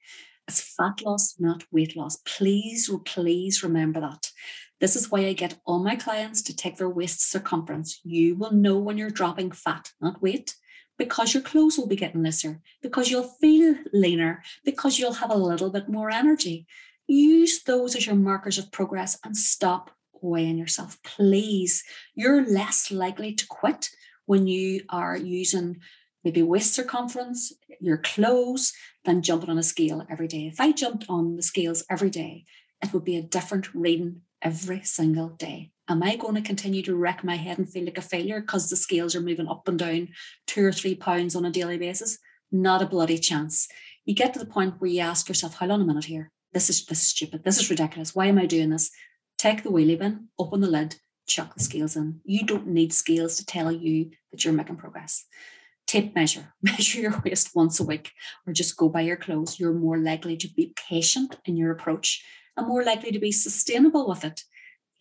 It's 0.48 0.60
fat 0.60 1.00
loss, 1.02 1.36
not 1.38 1.62
weight 1.70 1.96
loss. 1.96 2.16
Please, 2.26 2.90
oh, 2.92 2.98
please 2.98 3.62
remember 3.62 4.00
that. 4.00 4.32
This 4.80 4.96
is 4.96 5.12
why 5.12 5.20
I 5.20 5.32
get 5.32 5.60
all 5.64 5.78
my 5.78 5.94
clients 5.94 6.42
to 6.42 6.56
take 6.56 6.76
their 6.76 6.90
waist 6.90 7.30
circumference. 7.30 8.00
You 8.02 8.34
will 8.34 8.50
know 8.50 8.78
when 8.78 8.98
you're 8.98 9.10
dropping 9.10 9.52
fat, 9.52 9.92
not 10.00 10.20
weight 10.20 10.56
because 11.04 11.34
your 11.34 11.42
clothes 11.42 11.76
will 11.76 11.88
be 11.88 11.96
getting 11.96 12.22
looser, 12.22 12.60
because 12.80 13.10
you'll 13.10 13.34
feel 13.40 13.74
leaner, 13.92 14.40
because 14.64 15.00
you'll 15.00 15.14
have 15.14 15.32
a 15.32 15.36
little 15.36 15.68
bit 15.68 15.88
more 15.88 16.10
energy. 16.10 16.64
Use 17.08 17.64
those 17.64 17.96
as 17.96 18.06
your 18.06 18.14
markers 18.14 18.56
of 18.56 18.70
progress 18.70 19.18
and 19.24 19.36
stop 19.36 19.90
weighing 20.20 20.58
yourself. 20.58 21.02
Please, 21.02 21.82
you're 22.14 22.46
less 22.46 22.92
likely 22.92 23.34
to 23.34 23.44
quit 23.48 23.90
when 24.26 24.46
you 24.46 24.82
are 24.90 25.16
using 25.16 25.80
maybe 26.22 26.40
waist 26.40 26.72
circumference, 26.72 27.52
your 27.80 27.98
clothes, 27.98 28.72
than 29.04 29.22
jumping 29.22 29.50
on 29.50 29.58
a 29.58 29.62
scale 29.64 30.06
every 30.08 30.28
day. 30.28 30.46
If 30.46 30.60
I 30.60 30.70
jumped 30.70 31.06
on 31.08 31.34
the 31.34 31.42
scales 31.42 31.84
every 31.90 32.10
day, 32.10 32.44
it 32.80 32.92
would 32.92 33.04
be 33.04 33.16
a 33.16 33.22
different 33.22 33.74
reading 33.74 34.20
every 34.40 34.82
single 34.84 35.30
day. 35.30 35.72
Am 35.92 36.02
I 36.02 36.16
going 36.16 36.36
to 36.36 36.40
continue 36.40 36.80
to 36.84 36.94
wreck 36.94 37.22
my 37.22 37.36
head 37.36 37.58
and 37.58 37.70
feel 37.70 37.84
like 37.84 37.98
a 37.98 38.00
failure 38.02 38.40
because 38.40 38.70
the 38.70 38.76
scales 38.76 39.14
are 39.14 39.20
moving 39.20 39.46
up 39.46 39.68
and 39.68 39.78
down 39.78 40.08
two 40.46 40.64
or 40.64 40.72
three 40.72 40.94
pounds 40.94 41.36
on 41.36 41.44
a 41.44 41.50
daily 41.50 41.76
basis? 41.76 42.16
Not 42.50 42.80
a 42.80 42.86
bloody 42.86 43.18
chance. 43.18 43.68
You 44.06 44.14
get 44.14 44.32
to 44.32 44.38
the 44.38 44.46
point 44.46 44.80
where 44.80 44.88
you 44.88 45.00
ask 45.00 45.28
yourself, 45.28 45.56
hold 45.56 45.70
on 45.70 45.82
a 45.82 45.84
minute 45.84 46.06
here. 46.06 46.30
This 46.54 46.70
is 46.70 46.86
this 46.86 47.02
is 47.02 47.08
stupid. 47.08 47.44
This 47.44 47.60
is 47.60 47.68
ridiculous. 47.68 48.14
Why 48.14 48.28
am 48.28 48.38
I 48.38 48.46
doing 48.46 48.70
this? 48.70 48.90
Take 49.36 49.64
the 49.64 49.68
wheelie 49.68 49.98
bin, 49.98 50.28
open 50.38 50.62
the 50.62 50.66
lid, 50.66 50.96
chuck 51.26 51.54
the 51.54 51.62
scales 51.62 51.94
in. 51.94 52.22
You 52.24 52.46
don't 52.46 52.68
need 52.68 52.94
scales 52.94 53.36
to 53.36 53.44
tell 53.44 53.70
you 53.70 54.12
that 54.30 54.46
you're 54.46 54.54
making 54.54 54.76
progress. 54.76 55.26
Tape 55.86 56.14
measure, 56.14 56.54
measure 56.62 57.02
your 57.02 57.20
waist 57.22 57.50
once 57.54 57.80
a 57.80 57.84
week, 57.84 58.12
or 58.46 58.54
just 58.54 58.78
go 58.78 58.88
by 58.88 59.02
your 59.02 59.18
clothes. 59.18 59.60
You're 59.60 59.74
more 59.74 59.98
likely 59.98 60.38
to 60.38 60.48
be 60.48 60.72
patient 60.88 61.36
in 61.44 61.58
your 61.58 61.70
approach 61.70 62.24
and 62.56 62.66
more 62.66 62.82
likely 62.82 63.12
to 63.12 63.18
be 63.18 63.30
sustainable 63.30 64.08
with 64.08 64.24
it 64.24 64.42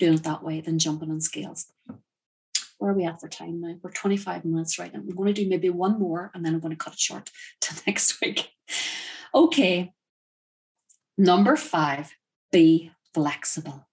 doing 0.02 0.16
it 0.16 0.24
that 0.24 0.44
way 0.44 0.60
than 0.62 0.80
jumping 0.80 1.12
on 1.12 1.22
scales. 1.22 1.68
Where 2.80 2.92
are 2.92 2.96
we 2.96 3.06
at 3.06 3.22
for 3.22 3.30
time 3.30 3.62
now? 3.62 3.76
We're 3.84 3.92
25 3.92 4.44
minutes 4.46 4.80
right 4.80 4.92
now. 4.92 5.00
I'm 5.00 5.16
going 5.16 5.32
to 5.32 5.44
do 5.44 5.48
maybe 5.48 5.70
one 5.70 6.00
more 6.00 6.32
and 6.34 6.44
then 6.44 6.56
I'm 6.56 6.60
going 6.60 6.72
to 6.76 6.84
cut 6.84 6.94
it 6.94 7.00
short 7.00 7.30
to 7.62 7.82
next 7.86 8.20
week. 8.20 8.50
Okay. 9.36 9.94
Number 11.20 11.56
five, 11.56 12.16
be 12.52 12.92
flexible. 13.14 13.88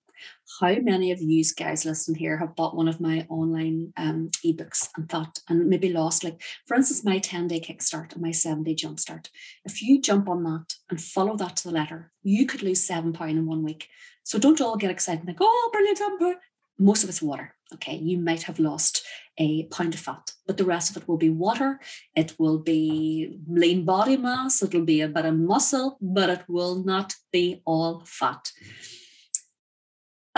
How 0.60 0.74
many 0.76 1.12
of 1.12 1.20
you 1.20 1.44
guys 1.56 1.84
listening 1.84 2.18
here 2.18 2.38
have 2.38 2.56
bought 2.56 2.74
one 2.74 2.88
of 2.88 3.00
my 3.00 3.26
online 3.28 3.92
um, 3.98 4.30
ebooks 4.44 4.88
and 4.96 5.08
thought, 5.08 5.40
and 5.48 5.68
maybe 5.68 5.92
lost, 5.92 6.24
like, 6.24 6.42
for 6.66 6.74
instance, 6.74 7.04
my 7.04 7.18
10 7.18 7.48
day 7.48 7.60
kickstart 7.60 8.14
and 8.14 8.22
my 8.22 8.32
seven 8.32 8.64
day 8.64 8.74
jumpstart? 8.74 9.28
If 9.66 9.82
you 9.82 10.00
jump 10.00 10.28
on 10.28 10.42
that 10.44 10.74
and 10.88 11.00
follow 11.00 11.36
that 11.36 11.56
to 11.56 11.68
the 11.68 11.74
letter, 11.74 12.10
you 12.22 12.46
could 12.46 12.62
lose 12.62 12.82
seven 12.82 13.12
pounds 13.12 13.36
in 13.36 13.46
one 13.46 13.62
week. 13.62 13.88
So 14.28 14.38
don't 14.38 14.60
all 14.60 14.76
get 14.76 14.90
excited 14.90 15.20
and 15.20 15.26
think, 15.26 15.38
oh, 15.40 15.70
brilliant, 15.72 16.38
most 16.78 17.02
of 17.02 17.08
it's 17.08 17.22
water. 17.22 17.54
Okay, 17.72 17.96
you 17.96 18.18
might 18.18 18.42
have 18.42 18.58
lost 18.58 19.02
a 19.38 19.64
pound 19.68 19.94
of 19.94 20.00
fat, 20.00 20.32
but 20.46 20.58
the 20.58 20.66
rest 20.66 20.90
of 20.90 21.02
it 21.02 21.08
will 21.08 21.16
be 21.16 21.30
water. 21.30 21.80
It 22.14 22.34
will 22.38 22.58
be 22.58 23.38
lean 23.48 23.86
body 23.86 24.18
mass. 24.18 24.62
It'll 24.62 24.84
be 24.84 25.00
a 25.00 25.08
bit 25.08 25.24
of 25.24 25.34
muscle, 25.34 25.96
but 26.02 26.28
it 26.28 26.42
will 26.46 26.84
not 26.84 27.14
be 27.32 27.62
all 27.64 28.02
fat. 28.04 28.52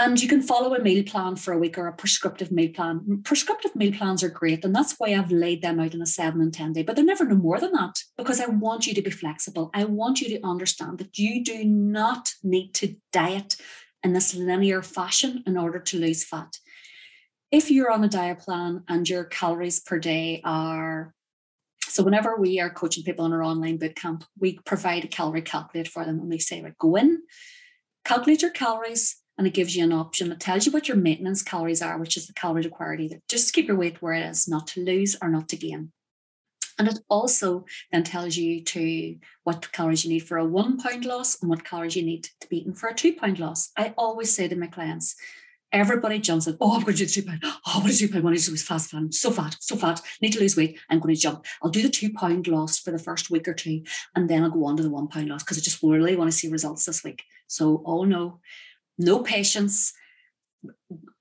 And 0.00 0.18
you 0.18 0.28
can 0.28 0.40
follow 0.40 0.74
a 0.74 0.80
meal 0.80 1.04
plan 1.04 1.36
for 1.36 1.52
a 1.52 1.58
week 1.58 1.76
or 1.76 1.86
a 1.86 1.92
prescriptive 1.92 2.50
meal 2.50 2.70
plan. 2.72 3.20
Prescriptive 3.22 3.76
meal 3.76 3.92
plans 3.92 4.22
are 4.22 4.30
great. 4.30 4.64
And 4.64 4.74
that's 4.74 4.94
why 4.96 5.08
I've 5.08 5.30
laid 5.30 5.60
them 5.60 5.78
out 5.78 5.92
in 5.92 6.00
a 6.00 6.06
seven 6.06 6.40
and 6.40 6.54
10 6.54 6.72
day, 6.72 6.82
but 6.82 6.96
they're 6.96 7.04
never 7.04 7.26
no 7.26 7.34
more 7.34 7.60
than 7.60 7.72
that 7.72 7.96
because 8.16 8.40
I 8.40 8.46
want 8.46 8.86
you 8.86 8.94
to 8.94 9.02
be 9.02 9.10
flexible. 9.10 9.70
I 9.74 9.84
want 9.84 10.22
you 10.22 10.30
to 10.30 10.46
understand 10.46 10.98
that 10.98 11.18
you 11.18 11.44
do 11.44 11.64
not 11.64 12.32
need 12.42 12.72
to 12.76 12.96
diet 13.12 13.56
in 14.02 14.12
this 14.12 14.34
linear 14.34 14.82
fashion 14.82 15.42
in 15.46 15.56
order 15.56 15.78
to 15.78 15.98
lose 15.98 16.24
fat. 16.24 16.58
If 17.50 17.70
you're 17.70 17.90
on 17.90 18.04
a 18.04 18.08
diet 18.08 18.38
plan 18.38 18.84
and 18.88 19.08
your 19.08 19.24
calories 19.24 19.80
per 19.80 19.98
day 19.98 20.40
are 20.44 21.14
so 21.82 22.04
whenever 22.04 22.36
we 22.36 22.60
are 22.60 22.70
coaching 22.70 23.02
people 23.02 23.26
in 23.26 23.32
our 23.32 23.42
online 23.42 23.76
boot 23.76 23.96
camp, 23.96 24.22
we 24.38 24.60
provide 24.64 25.04
a 25.04 25.08
calorie 25.08 25.42
calculator 25.42 25.90
for 25.90 26.04
them 26.04 26.20
and 26.20 26.28
we 26.28 26.38
say, 26.38 26.62
right, 26.62 26.78
go 26.78 26.94
in, 26.94 27.22
calculate 28.04 28.42
your 28.42 28.52
calories, 28.52 29.16
and 29.36 29.46
it 29.46 29.54
gives 29.54 29.74
you 29.74 29.82
an 29.82 29.92
option 29.92 30.28
that 30.28 30.38
tells 30.38 30.66
you 30.66 30.72
what 30.72 30.86
your 30.86 30.96
maintenance 30.96 31.42
calories 31.42 31.82
are, 31.82 31.98
which 31.98 32.16
is 32.16 32.28
the 32.28 32.32
calorie 32.34 32.62
required 32.62 33.00
either 33.00 33.20
just 33.28 33.48
to 33.48 33.52
keep 33.52 33.66
your 33.66 33.76
weight 33.76 34.00
where 34.00 34.12
it 34.12 34.22
is, 34.22 34.46
not 34.46 34.68
to 34.68 34.84
lose 34.84 35.16
or 35.20 35.28
not 35.28 35.48
to 35.48 35.56
gain. 35.56 35.90
And 36.80 36.88
it 36.88 37.00
also 37.10 37.66
then 37.92 38.04
tells 38.04 38.38
you 38.38 38.64
to 38.64 39.16
what 39.44 39.70
calories 39.70 40.02
you 40.02 40.10
need 40.10 40.20
for 40.20 40.38
a 40.38 40.46
one 40.46 40.78
pound 40.78 41.04
loss 41.04 41.38
and 41.42 41.50
what 41.50 41.62
calories 41.62 41.94
you 41.94 42.02
need 42.02 42.26
to 42.40 42.48
be 42.48 42.60
eaten 42.60 42.72
for 42.72 42.88
a 42.88 42.94
two 42.94 43.12
pound 43.12 43.38
loss. 43.38 43.70
I 43.76 43.92
always 43.98 44.34
say 44.34 44.48
to 44.48 44.56
my 44.56 44.66
clients, 44.66 45.14
everybody 45.72 46.18
jumps 46.18 46.46
in, 46.46 46.56
oh, 46.58 46.76
I'm 46.76 46.80
going 46.80 46.96
to 46.96 47.04
do 47.04 47.04
the 47.04 47.12
two 47.12 47.22
pound. 47.22 47.44
Oh, 47.44 47.80
what 47.80 47.90
is 47.90 47.98
two 47.98 48.08
pound? 48.08 48.24
What 48.24 48.32
is 48.32 48.46
do 48.46 48.56
fast 48.56 48.90
fat? 48.90 48.96
I'm 48.96 49.12
so 49.12 49.30
fat, 49.30 49.58
so 49.60 49.76
fat, 49.76 50.00
need 50.22 50.32
to 50.32 50.40
lose 50.40 50.56
weight. 50.56 50.80
I'm 50.88 51.00
going 51.00 51.14
to 51.14 51.20
jump. 51.20 51.44
I'll 51.62 51.68
do 51.68 51.82
the 51.82 51.90
two 51.90 52.14
pound 52.14 52.48
loss 52.48 52.78
for 52.78 52.92
the 52.92 52.98
first 52.98 53.30
week 53.30 53.46
or 53.46 53.52
two, 53.52 53.82
and 54.16 54.30
then 54.30 54.42
I'll 54.42 54.50
go 54.50 54.64
on 54.64 54.78
to 54.78 54.82
the 54.82 54.88
one 54.88 55.08
pound 55.08 55.28
loss 55.28 55.42
because 55.42 55.58
I 55.58 55.60
just 55.60 55.82
really 55.82 56.16
want 56.16 56.30
to 56.30 56.36
see 56.36 56.48
results 56.48 56.86
this 56.86 57.04
week. 57.04 57.24
So, 57.46 57.82
oh 57.84 58.04
no, 58.04 58.40
no 58.96 59.18
patience, 59.18 59.92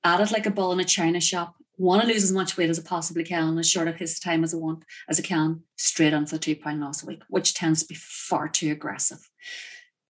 at 0.05 0.21
it 0.21 0.31
like 0.31 0.45
a 0.45 0.51
bull 0.51 0.71
in 0.71 0.79
a 0.79 0.85
china 0.85 1.19
shop, 1.19 1.55
want 1.79 2.01
to 2.01 2.07
lose 2.07 2.23
as 2.23 2.31
much 2.31 2.57
weight 2.57 2.69
as 2.69 2.77
I 2.77 2.83
possibly 2.83 3.23
can 3.23 3.47
in 3.47 3.57
as 3.57 3.69
short 3.69 3.87
a 3.87 3.93
piece 3.93 4.17
of 4.17 4.23
time 4.23 4.43
as 4.43 4.53
I 4.53 4.57
want 4.57 4.83
as 5.07 5.19
I 5.19 5.23
can, 5.23 5.61
straight 5.77 6.13
onto 6.13 6.31
the 6.31 6.39
two 6.39 6.55
pound 6.55 6.81
loss 6.81 7.01
a 7.01 7.05
week, 7.05 7.23
which 7.29 7.53
tends 7.53 7.81
to 7.81 7.87
be 7.87 7.95
far 7.95 8.47
too 8.49 8.71
aggressive. 8.71 9.29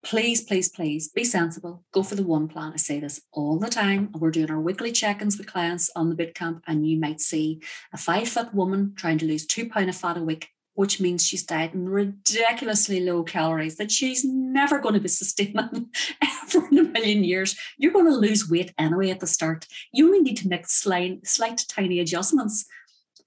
Please, 0.01 0.41
please, 0.41 0.69
please 0.69 1.09
be 1.09 1.25
sensible. 1.25 1.83
Go 1.91 2.03
for 2.03 2.15
the 2.15 2.23
one 2.23 2.47
plan. 2.47 2.71
I 2.73 2.77
say 2.77 3.01
this 3.01 3.21
all 3.33 3.59
the 3.59 3.67
time. 3.67 4.09
We're 4.17 4.31
doing 4.31 4.49
our 4.49 4.61
weekly 4.61 4.93
check-ins 4.93 5.37
with 5.37 5.47
clients 5.47 5.91
on 5.93 6.09
the 6.09 6.15
bootcamp, 6.15 6.61
and 6.65 6.87
you 6.87 6.97
might 6.97 7.19
see 7.19 7.61
a 7.93 7.97
five-foot 7.97 8.53
woman 8.53 8.93
trying 8.95 9.17
to 9.17 9.25
lose 9.25 9.45
two 9.45 9.67
pound 9.69 9.89
of 9.89 9.97
fat 9.97 10.15
a 10.15 10.23
week 10.23 10.47
which 10.79 11.01
means 11.01 11.27
she's 11.27 11.43
dieting 11.43 11.89
ridiculously 11.89 13.01
low 13.01 13.21
calories 13.21 13.75
that 13.75 13.91
she's 13.91 14.23
never 14.23 14.79
going 14.79 14.93
to 14.93 14.99
be 15.01 15.09
sustaining 15.09 15.89
ever 16.23 16.65
in 16.71 16.77
a 16.77 16.83
million 16.83 17.21
years. 17.21 17.57
You're 17.77 17.91
going 17.91 18.05
to 18.05 18.15
lose 18.15 18.49
weight 18.49 18.73
anyway 18.77 19.09
at 19.09 19.19
the 19.19 19.27
start. 19.27 19.67
You 19.91 20.05
only 20.05 20.21
need 20.21 20.37
to 20.37 20.47
make 20.47 20.69
slight, 20.69 21.27
slight 21.27 21.65
tiny 21.67 21.99
adjustments. 21.99 22.63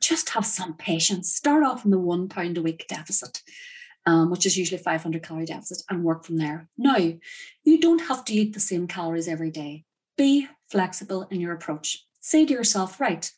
Just 0.00 0.30
have 0.30 0.46
some 0.46 0.78
patience. 0.78 1.30
Start 1.30 1.62
off 1.62 1.84
in 1.84 1.90
the 1.90 1.98
one 1.98 2.26
pound 2.26 2.56
a 2.56 2.62
week 2.62 2.86
deficit. 2.88 3.42
Um, 4.06 4.30
which 4.30 4.46
is 4.46 4.56
usually 4.56 4.82
500 4.82 5.22
calorie 5.22 5.44
deficit, 5.44 5.84
and 5.88 6.02
work 6.02 6.24
from 6.24 6.38
there. 6.38 6.68
Now, 6.76 6.96
you 6.96 7.80
don't 7.80 8.08
have 8.08 8.24
to 8.24 8.32
eat 8.32 8.52
the 8.54 8.60
same 8.60 8.88
calories 8.88 9.28
every 9.28 9.50
day. 9.50 9.84
Be 10.16 10.48
flexible 10.70 11.28
in 11.30 11.40
your 11.40 11.52
approach. 11.52 12.04
Say 12.18 12.44
to 12.46 12.52
yourself, 12.52 12.98
right, 12.98 13.30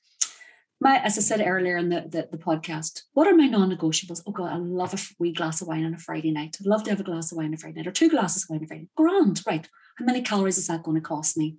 my 0.84 0.98
as 0.98 1.18
I 1.18 1.22
said 1.22 1.42
earlier 1.44 1.76
in 1.78 1.88
the, 1.88 2.02
the, 2.02 2.28
the 2.30 2.38
podcast, 2.38 3.02
what 3.14 3.26
are 3.26 3.34
my 3.34 3.46
non-negotiables? 3.46 4.22
Oh 4.26 4.32
God, 4.32 4.52
I 4.52 4.58
love 4.58 4.94
a 4.94 4.98
wee 5.18 5.32
glass 5.32 5.60
of 5.62 5.68
wine 5.68 5.84
on 5.84 5.94
a 5.94 5.98
Friday 5.98 6.30
night. 6.30 6.56
I'd 6.60 6.66
love 6.66 6.84
to 6.84 6.90
have 6.90 7.00
a 7.00 7.04
glass 7.04 7.32
of 7.32 7.38
wine 7.38 7.48
on 7.48 7.54
a 7.54 7.56
Friday 7.56 7.78
night 7.78 7.86
or 7.86 7.92
two 7.92 8.10
glasses 8.10 8.44
of 8.44 8.50
wine 8.50 8.60
on 8.60 8.64
a 8.64 8.68
Friday. 8.68 8.82
Night. 8.82 8.90
Grand, 8.96 9.42
right. 9.46 9.68
How 9.98 10.04
many 10.04 10.22
calories 10.22 10.58
is 10.58 10.66
that 10.68 10.82
going 10.82 10.96
to 10.96 11.00
cost 11.00 11.36
me? 11.36 11.56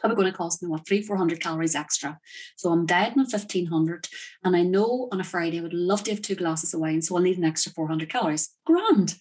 Probably 0.00 0.16
going 0.16 0.32
to 0.32 0.36
cost 0.36 0.62
me 0.62 0.68
what 0.68 0.86
three, 0.86 1.00
four 1.00 1.16
hundred 1.16 1.40
calories 1.40 1.74
extra. 1.74 2.18
So 2.56 2.70
I'm 2.70 2.84
dieting 2.84 3.20
on 3.20 3.26
fifteen 3.26 3.66
hundred, 3.66 4.08
and 4.42 4.54
I 4.54 4.62
know 4.62 5.08
on 5.12 5.20
a 5.20 5.24
Friday 5.24 5.60
I 5.60 5.62
would 5.62 5.72
love 5.72 6.04
to 6.04 6.10
have 6.10 6.20
two 6.20 6.34
glasses 6.34 6.74
of 6.74 6.80
wine, 6.80 7.00
so 7.00 7.16
I'll 7.16 7.22
need 7.22 7.38
an 7.38 7.44
extra 7.44 7.72
four 7.72 7.88
hundred 7.88 8.10
calories. 8.10 8.50
Grand. 8.66 9.14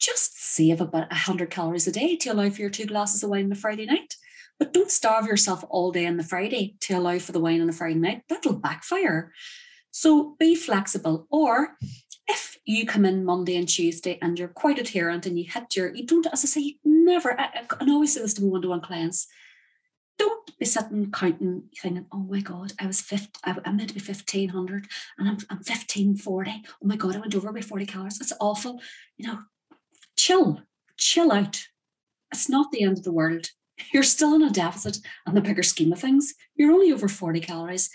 Just 0.00 0.40
save 0.40 0.80
about 0.80 1.12
hundred 1.12 1.50
calories 1.50 1.86
a 1.86 1.92
day 1.92 2.16
to 2.16 2.30
allow 2.30 2.48
for 2.50 2.62
your 2.62 2.70
two 2.70 2.86
glasses 2.86 3.22
of 3.22 3.30
wine 3.30 3.44
on 3.44 3.52
a 3.52 3.56
Friday 3.56 3.84
night. 3.84 4.14
But 4.58 4.72
don't 4.72 4.90
starve 4.90 5.26
yourself 5.26 5.64
all 5.68 5.92
day 5.92 6.06
on 6.06 6.16
the 6.16 6.24
Friday 6.24 6.76
to 6.80 6.94
allow 6.94 7.18
for 7.18 7.32
the 7.32 7.40
wine 7.40 7.60
on 7.60 7.66
the 7.66 7.72
Friday 7.72 7.98
night. 7.98 8.22
That'll 8.28 8.54
backfire. 8.54 9.32
So 9.90 10.36
be 10.38 10.54
flexible. 10.54 11.26
Or 11.30 11.76
if 12.26 12.58
you 12.64 12.84
come 12.86 13.04
in 13.04 13.24
Monday 13.24 13.56
and 13.56 13.68
Tuesday 13.68 14.18
and 14.20 14.38
you're 14.38 14.48
quite 14.48 14.78
adherent 14.78 15.26
and 15.26 15.38
you 15.38 15.44
hit 15.48 15.76
your, 15.76 15.94
you 15.94 16.06
don't, 16.06 16.26
as 16.26 16.44
I 16.44 16.48
say, 16.48 16.60
you 16.60 16.74
never, 16.84 17.38
I, 17.38 17.64
I 17.80 17.90
always 17.90 18.14
say 18.14 18.20
this 18.20 18.34
to 18.34 18.42
my 18.42 18.48
one 18.48 18.62
to 18.62 18.68
one 18.68 18.80
clients, 18.80 19.26
don't 20.18 20.58
be 20.58 20.66
sitting 20.66 21.10
counting, 21.10 21.64
thinking, 21.80 22.06
oh 22.12 22.18
my 22.18 22.40
God, 22.40 22.72
I 22.80 22.86
was 22.86 23.00
50, 23.00 23.30
I'm 23.44 23.76
meant 23.76 23.90
to 23.90 23.94
be 23.94 24.00
1500 24.00 24.86
and 25.18 25.28
I'm, 25.28 25.38
I'm 25.48 25.58
1540. 25.58 26.62
Oh 26.66 26.74
my 26.82 26.96
God, 26.96 27.16
I 27.16 27.20
went 27.20 27.34
over 27.34 27.52
by 27.52 27.60
40 27.60 27.86
calories. 27.86 28.18
That's 28.18 28.32
awful. 28.40 28.80
You 29.16 29.28
know, 29.28 29.38
chill, 30.16 30.62
chill 30.96 31.32
out. 31.32 31.62
It's 32.32 32.48
not 32.48 32.72
the 32.72 32.82
end 32.82 32.98
of 32.98 33.04
the 33.04 33.12
world. 33.12 33.50
You're 33.92 34.02
still 34.02 34.34
in 34.34 34.42
a 34.42 34.50
deficit 34.50 34.98
on 35.26 35.34
the 35.34 35.40
bigger 35.40 35.62
scheme 35.62 35.92
of 35.92 36.00
things. 36.00 36.34
You're 36.56 36.72
only 36.72 36.92
over 36.92 37.08
40 37.08 37.40
calories. 37.40 37.90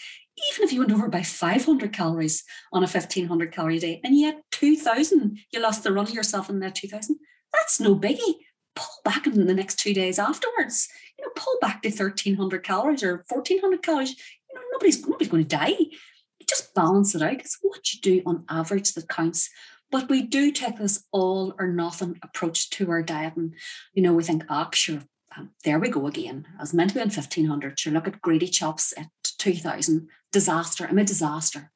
Even 0.52 0.66
if 0.66 0.74
you 0.74 0.80
went 0.80 0.92
over 0.92 1.10
by 1.10 1.22
500 1.22 1.94
calories 1.94 2.44
on 2.72 2.84
a 2.84 2.88
1500 2.88 3.52
calorie 3.52 3.80
day 3.80 4.02
and 4.04 4.18
yet 4.18 4.42
2000, 4.52 5.38
you 5.52 5.60
lost 5.60 5.84
the 5.84 5.92
run 5.92 6.08
of 6.08 6.14
yourself 6.14 6.50
in 6.50 6.60
that 6.60 6.76
2000, 6.76 7.18
that's 7.54 7.80
no 7.80 7.96
biggie. 7.96 8.36
Pull 8.76 8.96
back 9.06 9.28
in 9.28 9.46
the 9.46 9.54
next 9.54 9.80
two 9.80 9.94
days 9.94 10.18
afterwards. 10.18 10.90
You 11.20 11.26
know, 11.26 11.32
pull 11.36 11.58
back 11.62 11.84
to 11.84 11.90
1300 11.90 12.64
calories 12.64 13.04
or 13.04 13.24
1400 13.30 13.84
calories. 13.84 14.16
You 14.50 14.56
know, 14.56 14.62
nobody's, 14.74 15.06
nobody's 15.06 15.28
going 15.28 15.44
to 15.44 15.50
die. 15.50 15.76
You 15.78 16.48
just 16.50 16.74
balance 16.74 17.14
it 17.14 17.22
out. 17.22 17.34
It's 17.34 17.60
what 17.62 17.94
you 17.94 18.02
do 18.02 18.24
on 18.26 18.46
average 18.50 18.94
that 18.94 19.08
counts. 19.08 19.50
But 19.92 20.10
we 20.10 20.24
do 20.24 20.52
take 20.52 20.78
this 20.80 21.04
all 21.12 21.54
or 21.60 21.68
nothing 21.68 22.18
approach 22.24 22.72
to 22.72 22.90
our 22.90 23.04
diet. 23.04 23.36
And, 23.36 23.54
you 23.94 24.02
know, 24.02 24.14
we 24.14 24.24
think, 24.24 24.44
oh, 24.50 24.68
sure, 24.74 25.04
um, 25.38 25.52
there 25.64 25.80
we 25.80 25.90
go 25.90 26.08
again. 26.08 26.48
I 26.58 26.62
was 26.62 26.74
meant 26.74 26.92
to 26.92 26.96
be 26.96 27.02
on 27.02 27.08
1500. 27.08 27.80
Sure, 27.80 27.94
look 27.94 28.08
at 28.08 28.22
greedy 28.22 28.48
chops 28.48 28.94
at 28.98 29.08
2000. 29.38 30.08
Disaster. 30.32 30.88
I'm 30.90 30.98
a 30.98 31.04
disaster. 31.04 31.72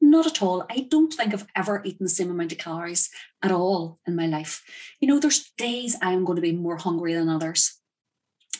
Not 0.00 0.26
at 0.26 0.42
all. 0.42 0.64
I 0.70 0.86
don't 0.90 1.12
think 1.12 1.34
I've 1.34 1.46
ever 1.54 1.82
eaten 1.84 2.04
the 2.04 2.10
same 2.10 2.30
amount 2.30 2.52
of 2.52 2.58
calories 2.58 3.10
at 3.42 3.52
all 3.52 3.98
in 4.06 4.16
my 4.16 4.26
life. 4.26 4.62
You 5.00 5.08
know, 5.08 5.18
there's 5.18 5.50
days 5.58 5.96
I'm 6.00 6.24
going 6.24 6.36
to 6.36 6.42
be 6.42 6.52
more 6.52 6.76
hungry 6.76 7.14
than 7.14 7.28
others. 7.28 7.74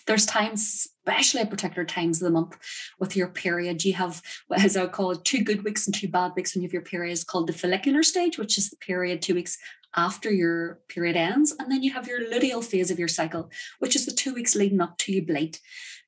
There's 0.07 0.27
times, 0.27 0.89
especially 1.07 1.43
at 1.43 1.51
particular 1.51 1.85
times 1.85 2.21
of 2.21 2.27
the 2.27 2.33
month 2.33 2.57
with 2.99 3.15
your 3.15 3.29
period, 3.29 3.85
you 3.85 3.93
have, 3.95 4.23
what 4.49 4.65
is 4.65 4.77
I 4.77 4.87
call 4.87 5.13
it, 5.13 5.25
two 5.25 5.45
good 5.45 5.65
weeks 5.65 5.87
and 5.87 5.95
two 5.95 6.09
bad 6.09 6.33
weeks 6.35 6.55
when 6.55 6.63
you 6.63 6.69
have 6.69 6.73
your 6.73 6.83
period 6.83 7.13
is 7.13 7.25
called 7.25 7.47
the 7.47 7.53
follicular 7.53 8.03
stage, 8.03 8.39
which 8.39 8.57
is 8.57 8.71
the 8.71 8.77
period 8.77 9.21
two 9.21 9.35
weeks 9.35 9.59
after 9.97 10.31
your 10.31 10.81
period 10.89 11.17
ends. 11.17 11.55
And 11.59 11.71
then 11.71 11.83
you 11.83 11.93
have 11.93 12.07
your 12.07 12.21
luteal 12.21 12.65
phase 12.65 12.91
of 12.91 12.99
your 12.99 13.09
cycle, 13.09 13.51
which 13.79 13.97
is 13.97 14.07
the 14.07 14.13
two 14.13 14.35
weeks 14.35 14.55
leading 14.55 14.81
up 14.81 14.99
to 14.99 15.13
you 15.13 15.25
bleed. 15.25 15.59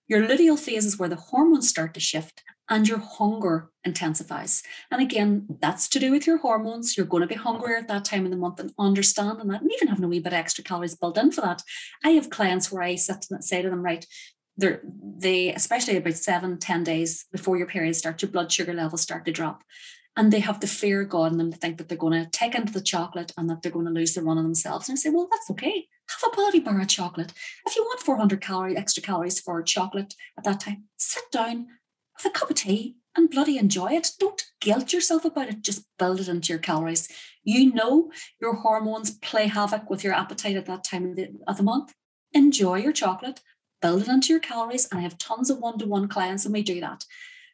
Your 0.09 0.27
luteal 0.27 0.59
phase 0.59 0.85
is 0.85 0.99
where 0.99 1.09
the 1.09 1.17
hormones 1.17 1.69
start 1.69 1.95
to 1.95 2.01
shift 2.01 2.43
and 2.69 2.87
your 2.87 2.99
hunger 2.99 3.71
intensifies. 3.85 4.63
And 4.91 5.03
again, 5.03 5.47
that's 5.61 5.89
to 5.89 5.99
do 5.99 6.13
with 6.13 6.27
your 6.27 6.39
hormones. 6.39 6.97
You're 6.97 7.07
going 7.07 7.23
to 7.23 7.27
be 7.27 7.35
hungrier 7.35 7.77
at 7.77 7.89
that 7.89 8.05
time 8.05 8.25
of 8.25 8.31
the 8.31 8.37
month 8.37 8.61
and 8.61 8.73
understanding 8.79 9.49
that, 9.49 9.63
and 9.63 9.73
even 9.73 9.89
having 9.89 10.05
a 10.05 10.09
wee 10.09 10.21
bit 10.21 10.33
extra 10.33 10.63
calories 10.63 10.95
built 10.95 11.19
in 11.19 11.33
for 11.33 11.41
that. 11.41 11.63
I 12.05 12.11
have 12.11 12.31
clients 12.31 12.71
where 12.71 12.83
I 12.83 12.95
sit 12.95 13.27
and 13.31 13.45
say 13.45 13.61
to 13.61 13.69
them, 13.69 13.83
right, 13.83 14.07
they're, 14.57 14.83
they, 15.19 15.53
especially 15.53 15.97
about 15.97 16.15
seven, 16.15 16.59
ten 16.59 16.85
days 16.85 17.27
before 17.33 17.57
your 17.57 17.67
period 17.67 17.97
starts, 17.97 18.23
your 18.23 18.31
blood 18.31 18.53
sugar 18.53 18.73
levels 18.73 19.01
start 19.01 19.25
to 19.25 19.33
drop. 19.33 19.63
And 20.17 20.33
they 20.33 20.41
have 20.41 20.61
the 20.61 20.67
fear 20.67 21.03
of 21.03 21.09
God 21.09 21.33
in 21.33 21.39
them 21.39 21.53
to 21.53 21.57
think 21.57 21.79
that 21.79 21.89
they're 21.89 21.97
going 21.97 22.25
to 22.25 22.31
take 22.31 22.55
into 22.55 22.73
the 22.73 22.81
chocolate 22.81 23.33
and 23.39 23.49
that 23.49 23.63
they're 23.63 23.73
going 23.73 23.87
to 23.87 23.93
lose 23.93 24.15
the 24.15 24.23
run 24.23 24.39
of 24.39 24.45
themselves. 24.45 24.89
And 24.89 24.97
I 24.97 25.01
say, 25.01 25.11
well, 25.11 25.29
that's 25.31 25.51
okay. 25.51 25.87
Have 26.09 26.33
a 26.33 26.37
body 26.37 26.61
bar 26.61 26.81
of 26.81 26.89
chocolate. 26.89 27.33
If 27.67 27.77
you 27.77 27.85
want 27.85 28.01
400 28.01 28.41
calorie 28.41 28.77
extra 28.77 29.03
calories 29.03 29.41
for 29.41 29.63
chocolate 29.63 30.15
at 30.37 30.45
that 30.45 30.61
time, 30.61 30.85
sit 30.97 31.23
down, 31.31 31.69
have 32.19 32.27
a 32.27 32.31
cup 32.31 32.51
of 32.51 32.57
tea 32.57 32.97
and 33.17 33.31
bloody 33.31 33.59
enjoy 33.59 33.93
it. 33.93 34.11
Don't 34.19 34.43
guilt 34.61 34.93
yourself 34.93 35.25
about 35.25 35.49
it. 35.49 35.63
Just 35.63 35.85
build 35.99 36.21
it 36.21 36.29
into 36.29 36.53
your 36.53 36.59
calories. 36.59 37.09
You 37.43 37.73
know 37.73 38.11
your 38.41 38.55
hormones 38.55 39.13
play 39.13 39.47
havoc 39.47 39.89
with 39.89 40.05
your 40.05 40.15
appetite 40.15 40.57
at 40.57 40.67
that 40.67 40.85
time 40.85 41.11
of 41.11 41.17
the, 41.17 41.29
of 41.47 41.57
the 41.57 41.63
month. 41.63 41.95
Enjoy 42.33 42.77
your 42.77 42.93
chocolate, 42.93 43.41
build 43.83 44.03
it 44.03 44.09
into 44.09 44.33
your 44.33 44.41
calories. 44.41 44.87
And 44.91 45.01
I 45.01 45.03
have 45.03 45.19
tons 45.19 45.51
of 45.51 45.59
one 45.59 45.79
to 45.79 45.87
one 45.87 46.09
clients, 46.09 46.45
and 46.45 46.53
we 46.53 46.63
do 46.63 46.81
that. 46.81 47.05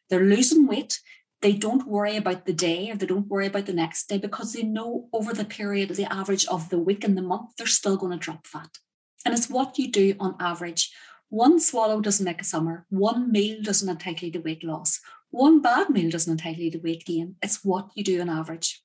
They're 0.09 0.23
losing 0.23 0.67
weight. 0.67 0.99
They 1.41 1.53
don't 1.53 1.87
worry 1.87 2.17
about 2.17 2.45
the 2.45 2.53
day 2.53 2.89
or 2.89 2.95
they 2.95 3.05
don't 3.05 3.27
worry 3.27 3.47
about 3.47 3.67
the 3.67 3.73
next 3.73 4.09
day 4.09 4.17
because 4.17 4.53
they 4.53 4.63
know 4.63 5.07
over 5.13 5.33
the 5.33 5.45
period, 5.45 5.89
the 5.89 6.11
average 6.11 6.45
of 6.47 6.69
the 6.69 6.79
week 6.79 7.03
and 7.03 7.17
the 7.17 7.21
month, 7.21 7.51
they're 7.57 7.67
still 7.67 7.97
going 7.97 8.11
to 8.11 8.17
drop 8.17 8.47
fat. 8.47 8.77
And 9.25 9.35
it's 9.35 9.49
what 9.49 9.77
you 9.77 9.91
do 9.91 10.15
on 10.19 10.35
average 10.39 10.91
one 11.29 11.59
swallow 11.59 11.99
doesn't 11.99 12.23
make 12.23 12.41
a 12.41 12.45
summer. 12.45 12.85
One 12.89 13.31
meal 13.31 13.61
doesn't 13.61 13.89
entitle 13.89 14.27
you 14.27 14.31
to 14.33 14.39
weight 14.39 14.63
loss. 14.63 14.99
One 15.29 15.61
bad 15.61 15.89
meal 15.89 16.09
doesn't 16.09 16.31
entitle 16.31 16.63
you 16.63 16.71
to 16.71 16.77
weight 16.79 17.05
gain. 17.05 17.35
It's 17.41 17.65
what 17.65 17.89
you 17.95 18.03
do 18.03 18.21
on 18.21 18.29
average. 18.29 18.81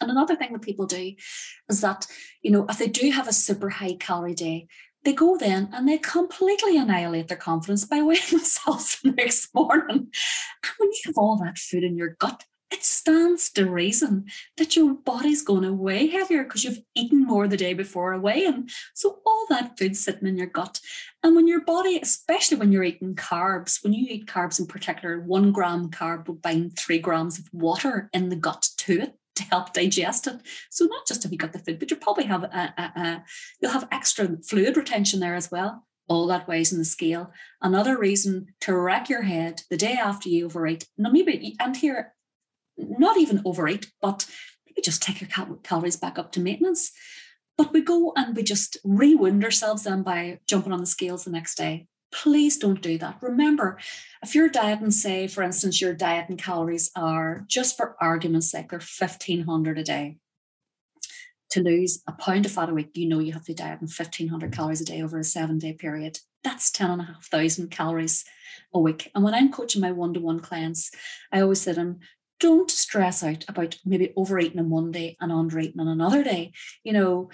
And 0.00 0.10
another 0.10 0.34
thing 0.34 0.52
that 0.52 0.62
people 0.62 0.86
do 0.86 1.14
is 1.68 1.80
that, 1.82 2.06
you 2.42 2.50
know, 2.50 2.66
if 2.68 2.78
they 2.78 2.88
do 2.88 3.12
have 3.12 3.28
a 3.28 3.32
super 3.32 3.70
high 3.70 3.94
calorie 3.94 4.34
day, 4.34 4.66
they 5.04 5.12
go 5.12 5.36
then 5.36 5.68
and 5.72 5.88
they 5.88 5.98
completely 5.98 6.76
annihilate 6.76 7.28
their 7.28 7.36
confidence 7.36 7.84
by 7.84 8.02
weighing 8.02 8.22
themselves 8.30 8.98
the 9.02 9.12
next 9.12 9.54
morning. 9.54 9.88
And 9.88 10.72
when 10.78 10.90
you 10.90 11.00
have 11.06 11.18
all 11.18 11.36
that 11.38 11.58
food 11.58 11.84
in 11.84 11.96
your 11.96 12.16
gut, 12.18 12.44
it 12.72 12.82
stands 12.82 13.50
to 13.52 13.70
reason 13.70 14.24
that 14.56 14.76
your 14.76 14.94
body's 14.94 15.42
going 15.42 15.62
to 15.62 15.74
weigh 15.74 16.06
heavier 16.06 16.42
because 16.42 16.64
you've 16.64 16.80
eaten 16.94 17.22
more 17.22 17.46
the 17.46 17.56
day 17.56 17.74
before 17.74 18.14
a 18.14 18.18
weigh-in. 18.18 18.66
So 18.94 19.20
all 19.26 19.46
that 19.50 19.78
food 19.78 19.94
sitting 19.94 20.26
in 20.26 20.38
your 20.38 20.46
gut. 20.46 20.80
And 21.22 21.36
when 21.36 21.46
your 21.46 21.60
body, 21.60 22.00
especially 22.02 22.56
when 22.56 22.72
you're 22.72 22.82
eating 22.82 23.14
carbs, 23.14 23.84
when 23.84 23.92
you 23.92 24.06
eat 24.08 24.26
carbs 24.26 24.58
in 24.58 24.66
particular, 24.66 25.20
one 25.20 25.52
gram 25.52 25.90
carb 25.90 26.26
will 26.26 26.36
bind 26.36 26.78
three 26.78 26.98
grams 26.98 27.38
of 27.38 27.44
water 27.52 28.08
in 28.14 28.30
the 28.30 28.36
gut 28.36 28.66
to 28.78 29.02
it 29.02 29.18
to 29.36 29.44
help 29.44 29.72
digest 29.72 30.26
it. 30.26 30.40
So 30.70 30.84
not 30.86 31.06
just 31.06 31.22
have 31.22 31.32
you 31.32 31.38
got 31.38 31.52
the 31.52 31.58
food, 31.58 31.78
but 31.78 31.90
you 31.90 31.96
probably 31.96 32.24
have 32.24 32.44
a, 32.44 32.74
a, 32.76 33.00
a, 33.00 33.24
you'll 33.60 33.72
have 33.72 33.88
extra 33.90 34.36
fluid 34.42 34.76
retention 34.76 35.20
there 35.20 35.34
as 35.34 35.50
well. 35.50 35.86
All 36.08 36.26
that 36.26 36.48
weighs 36.48 36.72
in 36.72 36.78
the 36.78 36.84
scale. 36.84 37.32
Another 37.60 37.98
reason 37.98 38.48
to 38.60 38.76
wreck 38.76 39.08
your 39.08 39.22
head 39.22 39.62
the 39.70 39.76
day 39.76 39.94
after 39.94 40.28
you 40.28 40.46
overeat. 40.46 40.86
Now 40.98 41.10
maybe 41.10 41.56
and 41.60 41.76
here 41.76 42.14
not 42.76 43.18
even 43.18 43.42
overeat, 43.44 43.90
but 44.00 44.26
maybe 44.66 44.82
just 44.82 45.02
take 45.02 45.20
your 45.20 45.30
cal- 45.30 45.58
calories 45.62 45.96
back 45.96 46.18
up 46.18 46.32
to 46.32 46.40
maintenance. 46.40 46.92
But 47.56 47.72
we 47.72 47.82
go 47.82 48.12
and 48.16 48.34
we 48.34 48.42
just 48.42 48.76
rewind 48.84 49.44
ourselves 49.44 49.84
then 49.84 50.02
by 50.02 50.40
jumping 50.48 50.72
on 50.72 50.80
the 50.80 50.86
scales 50.86 51.24
the 51.24 51.30
next 51.30 51.56
day. 51.56 51.86
Please 52.12 52.58
don't 52.58 52.82
do 52.82 52.98
that. 52.98 53.16
Remember, 53.22 53.78
if 54.22 54.34
you're 54.34 54.48
dieting, 54.48 54.90
say, 54.90 55.26
for 55.26 55.42
instance, 55.42 55.80
your 55.80 55.94
diet 55.94 56.28
and 56.28 56.38
calories 56.38 56.90
are 56.94 57.44
just 57.48 57.76
for 57.76 57.96
argument's 58.00 58.50
sake, 58.50 58.68
they're 58.68 58.78
1500 58.78 59.78
a 59.78 59.82
day. 59.82 60.18
To 61.50 61.62
lose 61.62 62.02
a 62.06 62.12
pound 62.12 62.46
of 62.46 62.52
fat 62.52 62.70
a 62.70 62.74
week, 62.74 62.90
you 62.94 63.08
know 63.08 63.18
you 63.18 63.32
have 63.32 63.44
to 63.44 63.54
diet 63.54 63.80
in 63.80 63.86
1500 63.88 64.52
calories 64.52 64.80
a 64.80 64.84
day 64.84 65.02
over 65.02 65.18
a 65.18 65.24
seven 65.24 65.58
day 65.58 65.72
period. 65.72 66.18
That's 66.44 66.70
10,500 66.70 67.70
calories 67.70 68.24
a 68.74 68.80
week. 68.80 69.10
And 69.14 69.24
when 69.24 69.34
I'm 69.34 69.52
coaching 69.52 69.80
my 69.80 69.92
one 69.92 70.14
to 70.14 70.20
one 70.20 70.40
clients, 70.40 70.90
I 71.30 71.40
always 71.40 71.60
say 71.60 71.72
to 71.72 71.76
them, 71.76 72.00
don't 72.40 72.70
stress 72.70 73.22
out 73.22 73.44
about 73.48 73.78
maybe 73.84 74.12
overeating 74.16 74.58
on 74.58 74.68
one 74.68 74.90
day 74.90 75.16
and 75.20 75.30
undereating 75.30 75.78
on 75.78 75.88
another 75.88 76.24
day. 76.24 76.52
You 76.82 76.92
know, 76.92 77.30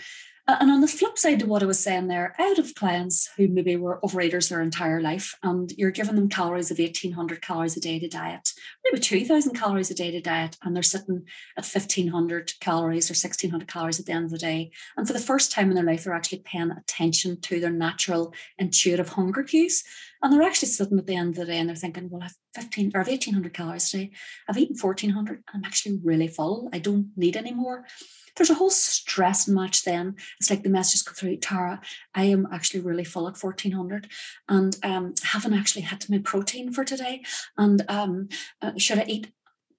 Uh, 0.48 0.56
and 0.61 0.70
on 0.70 0.80
the 0.80 0.88
flip 0.88 1.18
side 1.18 1.38
to 1.38 1.46
what 1.46 1.62
I 1.62 1.66
was 1.66 1.78
saying 1.78 2.08
there, 2.08 2.34
out 2.38 2.58
of 2.58 2.74
clients 2.74 3.28
who 3.37 3.48
maybe 3.48 3.76
were 3.76 4.00
overeaters 4.02 4.48
their 4.48 4.62
entire 4.62 4.98
life, 4.98 5.34
and 5.42 5.70
you're 5.76 5.90
giving 5.90 6.14
them 6.14 6.30
calories 6.30 6.70
of 6.70 6.78
1800 6.78 7.42
calories 7.42 7.76
a 7.76 7.80
day 7.80 7.98
to 7.98 8.08
diet, 8.08 8.48
maybe 8.82 8.98
2000 8.98 9.54
calories 9.54 9.90
a 9.90 9.94
day 9.94 10.11
to 10.11 10.22
diet, 10.22 10.56
and 10.62 10.74
they're 10.74 10.82
sitting 10.82 11.26
at 11.58 11.66
1500 11.66 12.54
calories 12.61 13.11
or 13.11 13.12
1600 13.12 13.68
calories 13.68 14.00
at 14.00 14.06
the 14.06 14.12
end 14.12 14.24
of 14.24 14.30
the 14.30 14.38
day. 14.38 14.70
And 14.96 15.06
for 15.06 15.12
the 15.12 15.18
first 15.18 15.52
time 15.52 15.68
in 15.68 15.74
their 15.74 15.84
life, 15.84 16.04
they're 16.04 16.14
actually 16.14 16.42
paying 16.46 16.70
attention 16.70 17.42
to 17.42 17.61
their 17.61 17.70
natural 17.70 18.32
intuitive 18.56 19.11
hunger 19.11 19.42
cues. 19.42 19.84
And 20.22 20.32
they're 20.32 20.48
actually 20.48 20.70
sitting 20.70 20.98
at 20.98 21.06
the 21.06 21.14
end 21.14 21.30
of 21.30 21.46
the 21.46 21.52
day 21.52 21.58
and 21.58 21.68
they're 21.68 21.76
thinking, 21.76 22.08
well, 22.08 22.22
I've 22.22 22.34
15 22.54 22.92
or 22.94 23.00
1800 23.00 23.54
calories 23.54 23.90
today. 23.90 24.11
I've 24.48 24.58
eaten 24.58 24.76
1400. 24.80 25.37
and 25.37 25.44
I'm 25.54 25.64
actually 25.64 26.00
really 26.02 26.28
full. 26.28 26.68
I 26.72 26.78
don't 26.78 27.08
need 27.16 27.37
any 27.37 27.52
more 27.52 27.84
there's 28.38 28.50
a 28.50 28.54
whole 28.54 28.70
stress 28.70 29.46
match 29.46 29.84
then. 29.84 30.14
It's 30.40 30.48
like 30.48 30.62
the 30.62 30.70
messages 30.70 31.02
go 31.02 31.12
through, 31.12 31.37
Tara, 31.38 31.80
I 32.14 32.24
am 32.24 32.48
actually 32.52 32.80
really 32.80 33.04
full 33.04 33.28
at 33.28 33.37
1400 33.37 34.08
and 34.48 34.76
um, 34.82 35.14
haven't 35.22 35.54
actually 35.54 35.82
had 35.82 36.08
my 36.08 36.18
protein 36.18 36.72
for 36.72 36.84
today. 36.84 37.22
And 37.58 37.84
um, 37.88 38.28
uh, 38.62 38.72
should 38.78 39.00
I 39.00 39.04
eat? 39.04 39.32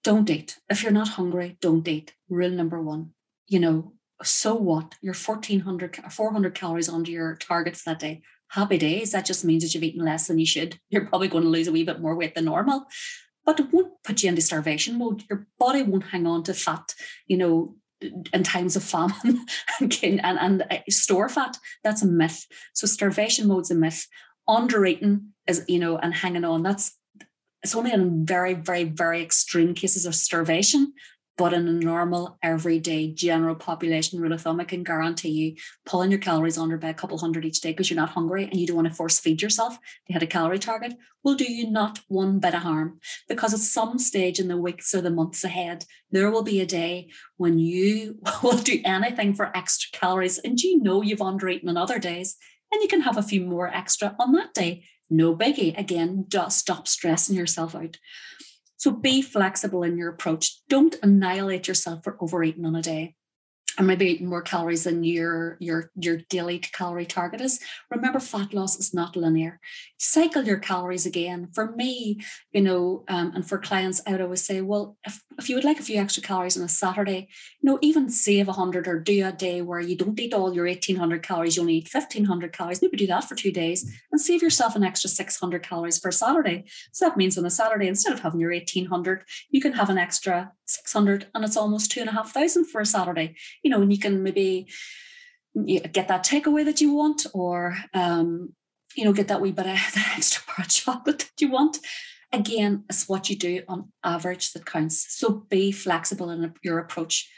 Don't 0.03 0.29
eat. 0.29 0.59
If 0.69 0.83
you're 0.83 0.91
not 0.91 1.09
hungry, 1.09 1.57
don't 1.61 1.87
eat. 1.87 2.13
Rule 2.29 2.51
number 2.51 2.81
one, 2.81 3.11
you 3.47 3.59
know, 3.59 3.93
so 4.23 4.53
what? 4.55 4.95
You're 5.01 5.13
1400, 5.13 5.97
400 6.11 6.53
calories 6.53 6.89
under 6.89 7.11
your 7.11 7.35
target 7.35 7.77
for 7.77 7.91
that 7.91 7.99
day. 7.99 8.21
Happy 8.49 8.77
days. 8.77 9.11
That 9.11 9.25
just 9.25 9.45
means 9.45 9.63
that 9.63 9.73
you've 9.73 9.83
eaten 9.83 10.03
less 10.03 10.27
than 10.27 10.39
you 10.39 10.45
should. 10.45 10.79
You're 10.89 11.05
probably 11.05 11.27
going 11.27 11.43
to 11.43 11.49
lose 11.49 11.67
a 11.67 11.71
wee 11.71 11.83
bit 11.83 12.01
more 12.01 12.15
weight 12.15 12.35
than 12.35 12.45
normal 12.45 12.87
but 13.45 13.59
it 13.59 13.73
won't 13.73 13.93
put 14.03 14.21
you 14.21 14.29
into 14.29 14.43
starvation 14.43 14.99
mode. 14.99 15.23
Your 15.27 15.47
body 15.57 15.81
won't 15.81 16.03
hang 16.03 16.27
on 16.27 16.43
to 16.43 16.53
fat, 16.53 16.93
you 17.25 17.35
know, 17.35 17.73
in 18.01 18.43
times 18.43 18.75
of 18.75 18.83
famine 18.83 19.45
and, 19.79 20.03
and, 20.03 20.21
and 20.23 20.61
uh, 20.69 20.77
store 20.89 21.29
fat, 21.29 21.57
that's 21.83 22.01
a 22.01 22.07
myth. 22.07 22.45
So 22.73 22.87
starvation 22.87 23.47
mode's 23.47 23.71
a 23.71 23.75
myth. 23.75 24.05
Undereating 24.47 25.29
is, 25.47 25.65
you 25.67 25.79
know, 25.79 25.97
and 25.97 26.13
hanging 26.13 26.45
on, 26.45 26.63
that's 26.63 26.95
it's 27.61 27.75
only 27.75 27.91
in 27.91 28.25
very, 28.25 28.53
very, 28.53 28.85
very 28.85 29.21
extreme 29.21 29.73
cases 29.73 30.05
of 30.05 30.15
starvation 30.15 30.93
but 31.39 31.53
in 31.53 31.69
a 31.69 31.71
normal, 31.71 32.37
everyday, 32.43 33.13
general 33.13 33.55
population 33.55 34.19
rule 34.19 34.33
of 34.33 34.41
thumb, 34.41 34.59
I 34.59 34.65
can 34.65 34.83
guarantee 34.83 35.29
you 35.29 35.55
pulling 35.85 36.11
your 36.11 36.19
calories 36.19 36.57
under 36.57 36.75
by 36.75 36.89
a 36.89 36.93
couple 36.93 37.17
hundred 37.17 37.45
each 37.45 37.61
day 37.61 37.71
because 37.71 37.89
you're 37.89 37.95
not 37.95 38.09
hungry 38.09 38.43
and 38.43 38.59
you 38.59 38.67
don't 38.67 38.75
want 38.75 38.89
to 38.89 38.93
force 38.93 39.21
feed 39.21 39.41
yourself 39.41 39.79
to 40.07 40.13
hit 40.13 40.21
a 40.21 40.27
calorie 40.27 40.59
target 40.59 40.95
will 41.23 41.35
do 41.35 41.49
you 41.49 41.71
not 41.71 42.01
one 42.09 42.39
bit 42.39 42.55
of 42.55 42.63
harm. 42.63 42.99
Because 43.29 43.53
at 43.53 43.61
some 43.61 43.97
stage 43.97 44.37
in 44.37 44.49
the 44.49 44.57
weeks 44.57 44.93
or 44.93 44.99
the 44.99 45.09
months 45.09 45.45
ahead, 45.45 45.85
there 46.11 46.29
will 46.29 46.43
be 46.43 46.59
a 46.59 46.65
day 46.65 47.09
when 47.37 47.57
you 47.57 48.19
will 48.43 48.57
do 48.57 48.81
anything 48.83 49.33
for 49.33 49.55
extra 49.55 49.97
calories 49.97 50.39
and 50.39 50.59
you 50.59 50.83
know 50.83 51.01
you've 51.01 51.19
undereaten 51.19 51.69
on 51.69 51.77
other 51.77 51.99
days 51.99 52.35
and 52.69 52.81
you 52.81 52.89
can 52.89 53.01
have 53.01 53.15
a 53.15 53.23
few 53.23 53.45
more 53.45 53.73
extra 53.73 54.13
on 54.19 54.33
that 54.33 54.53
day. 54.53 54.83
No 55.09 55.37
biggie. 55.37 55.79
Again, 55.79 56.25
just 56.27 56.59
stop 56.59 56.85
stressing 56.85 57.37
yourself 57.37 57.75
out. 57.75 57.95
So 58.79 58.91
be 58.91 59.21
flexible 59.21 59.83
in 59.83 59.97
your 59.97 60.09
approach. 60.09 60.65
Don't 60.69 60.95
annihilate 61.03 61.67
yourself 61.67 62.03
for 62.03 62.17
overeating 62.19 62.65
on 62.65 62.75
a 62.75 62.81
day. 62.81 63.15
And 63.77 63.87
maybe 63.87 64.07
eating 64.07 64.27
more 64.27 64.41
calories 64.41 64.83
than 64.85 65.05
your 65.05 65.55
your 65.61 65.91
your 65.95 66.17
daily 66.29 66.59
calorie 66.59 67.05
target 67.05 67.39
is. 67.39 67.61
Remember 67.89 68.19
fat 68.19 68.53
loss 68.53 68.77
is 68.77 68.93
not 68.93 69.15
linear. 69.15 69.61
Cycle 69.97 70.43
your 70.43 70.57
calories 70.57 71.05
again. 71.05 71.49
For 71.53 71.71
me 71.75 72.19
you 72.51 72.61
know 72.61 73.03
um, 73.07 73.31
and 73.35 73.47
for 73.47 73.57
clients 73.57 74.01
i 74.05 74.11
would 74.11 74.21
always 74.21 74.43
say 74.43 74.61
well 74.61 74.97
if, 75.05 75.21
if 75.39 75.49
you 75.49 75.55
would 75.55 75.63
like 75.63 75.79
a 75.79 75.83
few 75.83 75.99
extra 75.99 76.21
calories 76.21 76.57
on 76.57 76.63
a 76.63 76.69
saturday 76.69 77.27
you 77.61 77.69
know 77.69 77.79
even 77.81 78.09
save 78.09 78.47
100 78.47 78.87
or 78.87 78.99
do 78.99 79.25
a 79.25 79.31
day 79.31 79.61
where 79.61 79.79
you 79.79 79.95
don't 79.95 80.19
eat 80.19 80.33
all 80.33 80.53
your 80.53 80.65
1800 80.65 81.23
calories 81.23 81.55
you 81.55 81.61
only 81.61 81.77
eat 81.77 81.89
1500 81.91 82.53
calories 82.53 82.81
maybe 82.81 82.97
do 82.97 83.07
that 83.07 83.23
for 83.23 83.35
two 83.35 83.51
days 83.51 83.91
and 84.11 84.21
save 84.21 84.41
yourself 84.41 84.75
an 84.75 84.83
extra 84.83 85.09
600 85.09 85.63
calories 85.63 85.97
for 85.97 86.09
a 86.09 86.13
saturday 86.13 86.65
so 86.91 87.05
that 87.05 87.17
means 87.17 87.37
on 87.37 87.45
a 87.45 87.49
saturday 87.49 87.87
instead 87.87 88.13
of 88.13 88.19
having 88.19 88.39
your 88.39 88.51
1800 88.51 89.23
you 89.49 89.61
can 89.61 89.73
have 89.73 89.89
an 89.89 89.97
extra 89.97 90.51
600 90.69 91.27
and 91.33 91.43
it's 91.43 91.57
almost 91.57 91.91
two 91.91 92.01
and 92.01 92.09
a 92.09 92.13
half 92.13 92.31
thousand 92.31 92.65
for 92.65 92.81
a 92.81 92.85
Saturday, 92.85 93.35
you 93.63 93.71
know, 93.71 93.81
and 93.81 93.91
you 93.91 93.99
can 93.99 94.23
maybe 94.23 94.67
get 95.65 96.07
that 96.07 96.25
takeaway 96.25 96.63
that 96.63 96.79
you 96.79 96.93
want 96.93 97.25
or, 97.33 97.75
um, 97.93 98.53
you 98.95 99.03
know, 99.03 99.13
get 99.13 99.27
that 99.27 99.41
wee 99.41 99.51
bit 99.51 99.65
of 99.65 99.73
that 99.95 100.13
extra 100.17 100.43
bar 100.47 100.57
of 100.59 100.69
chocolate 100.69 101.19
that 101.19 101.41
you 101.41 101.49
want. 101.49 101.79
Again, 102.31 102.83
it's 102.89 103.09
what 103.09 103.29
you 103.29 103.35
do 103.35 103.63
on 103.67 103.91
average 104.03 104.53
that 104.53 104.65
counts. 104.65 105.05
So 105.15 105.45
be 105.49 105.71
flexible 105.71 106.29
in 106.29 106.53
your 106.63 106.79
approach 106.79 107.29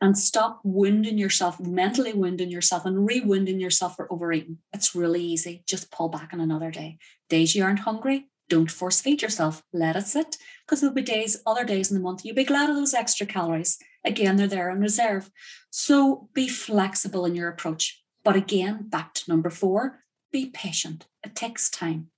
and 0.00 0.16
stop 0.16 0.60
wounding 0.62 1.18
yourself, 1.18 1.58
mentally 1.58 2.12
wounding 2.12 2.50
yourself 2.50 2.84
and 2.84 3.06
re-wounding 3.06 3.58
yourself 3.58 3.96
for 3.96 4.12
overeating. 4.12 4.58
It's 4.72 4.94
really 4.94 5.22
easy. 5.22 5.64
Just 5.66 5.90
pull 5.90 6.08
back 6.08 6.30
on 6.32 6.40
another 6.40 6.70
day. 6.70 6.98
Days 7.28 7.54
you 7.54 7.64
aren't 7.64 7.80
hungry, 7.80 8.28
don't 8.48 8.70
force 8.70 9.00
feed 9.00 9.22
yourself. 9.22 9.62
Let 9.72 9.96
it 9.96 10.06
sit. 10.06 10.36
Because 10.64 10.80
there'll 10.80 10.94
be 10.94 11.02
days, 11.02 11.42
other 11.46 11.64
days 11.64 11.90
in 11.90 11.96
the 11.96 12.02
month, 12.02 12.24
you'll 12.24 12.36
be 12.36 12.44
glad 12.44 12.70
of 12.70 12.76
those 12.76 12.94
extra 12.94 13.26
calories. 13.26 13.78
Again, 14.04 14.36
they're 14.36 14.46
there 14.46 14.70
in 14.70 14.80
reserve. 14.80 15.30
So 15.70 16.28
be 16.32 16.48
flexible 16.48 17.24
in 17.26 17.34
your 17.34 17.48
approach. 17.48 18.02
But 18.24 18.36
again, 18.36 18.88
back 18.88 19.14
to 19.14 19.30
number 19.30 19.50
four, 19.50 20.04
be 20.32 20.46
patient. 20.46 21.06
It 21.24 21.34
takes 21.34 21.68
time. 21.70 22.08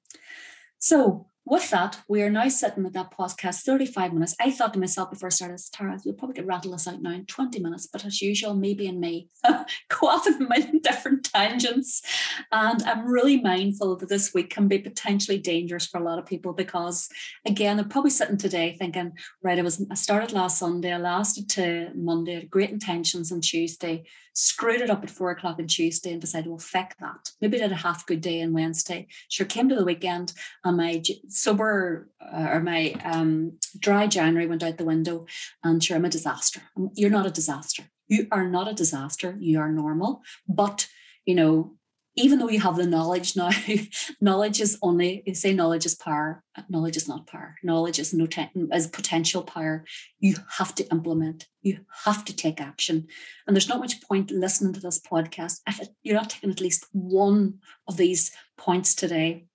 So 0.78 1.28
with 1.44 1.70
that, 1.70 2.00
we 2.06 2.22
are 2.22 2.30
now 2.30 2.48
sitting 2.48 2.84
at 2.86 2.92
that 2.92 3.10
podcast 3.16 3.62
35 3.62 4.12
minutes. 4.12 4.36
I 4.40 4.50
thought 4.50 4.74
to 4.74 4.78
myself 4.78 5.10
before 5.10 5.28
I 5.28 5.30
started, 5.30 5.60
Tara, 5.72 5.98
you'll 6.04 6.14
probably 6.14 6.34
get 6.34 6.46
rattle 6.46 6.74
us 6.74 6.86
out 6.86 7.02
now 7.02 7.12
in 7.12 7.26
20 7.26 7.60
minutes, 7.60 7.88
but 7.90 8.04
as 8.04 8.22
usual, 8.22 8.54
me 8.54 8.74
being 8.74 9.00
me, 9.00 9.28
go 9.44 10.08
off 10.08 10.26
in 10.26 10.46
my 10.48 10.70
different 10.82 11.24
tangents. 11.24 12.02
And 12.52 12.82
I'm 12.82 13.06
really 13.06 13.40
mindful 13.40 13.96
that 13.96 14.08
this 14.08 14.32
week 14.34 14.50
can 14.50 14.68
be 14.68 14.78
potentially 14.78 15.38
dangerous 15.38 15.86
for 15.86 15.98
a 15.98 16.04
lot 16.04 16.18
of 16.18 16.26
people 16.26 16.52
because, 16.52 17.08
again, 17.46 17.76
they're 17.76 17.86
probably 17.86 18.10
sitting 18.10 18.36
today 18.36 18.76
thinking, 18.78 19.12
right, 19.42 19.58
I 19.58 19.62
was 19.62 19.84
I 19.90 19.94
started 19.94 20.32
last 20.32 20.58
Sunday, 20.58 20.92
I 20.92 20.98
lasted 20.98 21.48
to 21.50 21.90
Monday, 21.94 22.44
great 22.44 22.70
intentions 22.70 23.32
on 23.32 23.40
Tuesday, 23.40 24.04
screwed 24.34 24.80
it 24.80 24.90
up 24.90 25.02
at 25.02 25.10
four 25.10 25.30
o'clock 25.30 25.58
on 25.58 25.66
Tuesday 25.66 26.12
and 26.12 26.20
decided, 26.20 26.48
well, 26.48 26.58
feck 26.58 26.96
that. 27.00 27.30
Maybe 27.40 27.58
did 27.58 27.72
a 27.72 27.76
half 27.76 28.06
good 28.06 28.20
day 28.20 28.42
on 28.42 28.52
Wednesday. 28.52 29.08
Sure, 29.28 29.46
came 29.46 29.68
to 29.68 29.74
the 29.74 29.84
weekend 29.84 30.32
and 30.64 30.76
my 30.76 31.02
sober 31.30 32.10
uh, 32.20 32.48
or 32.50 32.60
my 32.60 32.92
um, 33.04 33.58
dry 33.78 34.06
January 34.06 34.46
went 34.46 34.62
out 34.62 34.78
the 34.78 34.84
window 34.84 35.26
and 35.64 35.82
sure, 35.82 35.96
I'm 35.96 36.04
a 36.04 36.10
disaster. 36.10 36.62
You're 36.94 37.10
not 37.10 37.26
a 37.26 37.30
disaster. 37.30 37.84
You 38.08 38.26
are 38.30 38.48
not 38.48 38.68
a 38.68 38.74
disaster. 38.74 39.36
You 39.38 39.60
are 39.60 39.70
normal. 39.70 40.22
But, 40.48 40.88
you 41.24 41.34
know, 41.34 41.76
even 42.16 42.38
though 42.38 42.48
you 42.48 42.60
have 42.60 42.76
the 42.76 42.86
knowledge 42.86 43.36
now, 43.36 43.50
knowledge 44.20 44.60
is 44.60 44.78
only, 44.82 45.22
you 45.26 45.34
say 45.34 45.54
knowledge 45.54 45.86
is 45.86 45.94
power, 45.94 46.42
knowledge 46.68 46.96
is 46.96 47.08
not 47.08 47.26
power. 47.26 47.56
Knowledge 47.62 47.98
is, 47.98 48.12
no 48.12 48.26
is 48.72 48.88
potential 48.88 49.42
power. 49.42 49.84
You 50.18 50.34
have 50.58 50.74
to 50.76 50.90
implement, 50.90 51.46
you 51.62 51.78
have 52.04 52.24
to 52.24 52.34
take 52.34 52.60
action. 52.60 53.06
And 53.46 53.54
there's 53.54 53.68
not 53.68 53.78
much 53.78 54.02
point 54.02 54.30
listening 54.30 54.72
to 54.74 54.80
this 54.80 55.00
podcast 55.00 55.60
if 55.68 55.88
you're 56.02 56.16
not 56.16 56.30
taking 56.30 56.50
at 56.50 56.60
least 56.60 56.86
one 56.92 57.60
of 57.86 57.96
these 57.96 58.32
points 58.58 58.94
today, 58.94 59.46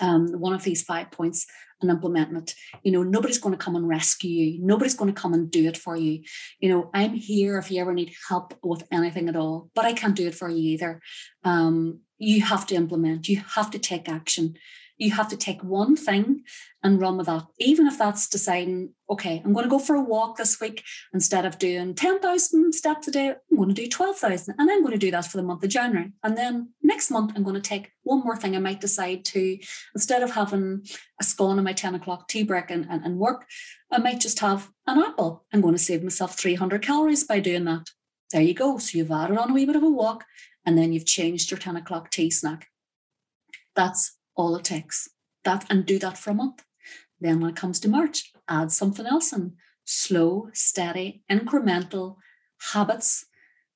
um, 0.00 0.28
one 0.32 0.52
of 0.52 0.62
these 0.62 0.82
five 0.82 1.10
points 1.10 1.46
and 1.80 1.90
implement 1.90 2.36
it. 2.36 2.54
You 2.82 2.92
know, 2.92 3.02
nobody's 3.02 3.38
going 3.38 3.56
to 3.56 3.64
come 3.64 3.76
and 3.76 3.88
rescue 3.88 4.30
you. 4.30 4.58
Nobody's 4.64 4.94
going 4.94 5.12
to 5.12 5.20
come 5.20 5.32
and 5.32 5.50
do 5.50 5.68
it 5.68 5.76
for 5.76 5.96
you. 5.96 6.22
You 6.60 6.70
know, 6.70 6.90
I'm 6.92 7.14
here 7.14 7.58
if 7.58 7.70
you 7.70 7.80
ever 7.80 7.94
need 7.94 8.14
help 8.28 8.54
with 8.62 8.82
anything 8.90 9.28
at 9.28 9.36
all, 9.36 9.70
but 9.74 9.84
I 9.84 9.92
can't 9.92 10.16
do 10.16 10.26
it 10.26 10.34
for 10.34 10.48
you 10.48 10.72
either. 10.72 11.00
Um, 11.44 12.00
you 12.18 12.42
have 12.42 12.66
to 12.66 12.74
implement, 12.74 13.28
you 13.28 13.42
have 13.54 13.70
to 13.70 13.78
take 13.78 14.08
action 14.08 14.54
you 14.98 15.12
have 15.12 15.28
to 15.28 15.36
take 15.36 15.62
one 15.62 15.96
thing 15.96 16.42
and 16.82 17.00
run 17.00 17.16
with 17.16 17.26
that. 17.26 17.46
Even 17.58 17.86
if 17.86 17.98
that's 17.98 18.28
deciding, 18.28 18.92
okay, 19.08 19.40
I'm 19.44 19.52
going 19.52 19.64
to 19.64 19.70
go 19.70 19.78
for 19.78 19.94
a 19.94 20.02
walk 20.02 20.36
this 20.36 20.60
week 20.60 20.84
instead 21.14 21.44
of 21.44 21.58
doing 21.58 21.94
10,000 21.94 22.72
steps 22.72 23.08
a 23.08 23.10
day, 23.10 23.28
I'm 23.28 23.56
going 23.56 23.68
to 23.68 23.74
do 23.74 23.88
12,000. 23.88 24.54
And 24.58 24.70
I'm 24.70 24.82
going 24.82 24.92
to 24.92 24.98
do 24.98 25.10
that 25.12 25.26
for 25.26 25.36
the 25.36 25.42
month 25.42 25.62
of 25.62 25.70
January. 25.70 26.12
And 26.22 26.36
then 26.36 26.70
next 26.82 27.10
month, 27.10 27.32
I'm 27.34 27.44
going 27.44 27.54
to 27.54 27.60
take 27.60 27.92
one 28.02 28.24
more 28.24 28.36
thing. 28.36 28.56
I 28.56 28.60
might 28.60 28.80
decide 28.80 29.24
to, 29.26 29.58
instead 29.94 30.22
of 30.22 30.32
having 30.32 30.84
a 31.20 31.24
scone 31.24 31.58
in 31.58 31.64
my 31.64 31.72
10 31.72 31.94
o'clock 31.94 32.28
tea 32.28 32.42
break 32.42 32.70
and, 32.70 32.86
and, 32.90 33.04
and 33.04 33.18
work, 33.18 33.46
I 33.90 33.98
might 33.98 34.20
just 34.20 34.40
have 34.40 34.70
an 34.86 34.98
apple. 34.98 35.44
I'm 35.52 35.60
going 35.60 35.74
to 35.74 35.78
save 35.78 36.02
myself 36.02 36.38
300 36.38 36.82
calories 36.82 37.24
by 37.24 37.40
doing 37.40 37.64
that. 37.64 37.90
There 38.32 38.42
you 38.42 38.54
go. 38.54 38.78
So 38.78 38.98
you've 38.98 39.10
added 39.10 39.38
on 39.38 39.50
a 39.50 39.54
wee 39.54 39.64
bit 39.64 39.76
of 39.76 39.82
a 39.82 39.88
walk 39.88 40.24
and 40.66 40.76
then 40.76 40.92
you've 40.92 41.06
changed 41.06 41.50
your 41.50 41.58
10 41.58 41.76
o'clock 41.76 42.10
tea 42.10 42.30
snack. 42.30 42.66
That's 43.74 44.17
all 44.38 44.56
it 44.56 44.64
takes. 44.64 45.10
That 45.44 45.66
and 45.68 45.84
do 45.84 45.98
that 45.98 46.16
for 46.16 46.30
a 46.30 46.34
month. 46.34 46.64
Then 47.20 47.40
when 47.40 47.50
it 47.50 47.56
comes 47.56 47.78
to 47.80 47.88
March, 47.88 48.32
add 48.48 48.72
something 48.72 49.04
else 49.04 49.32
and 49.32 49.52
Slow, 49.90 50.50
steady, 50.52 51.22
incremental 51.30 52.16
habits, 52.72 53.24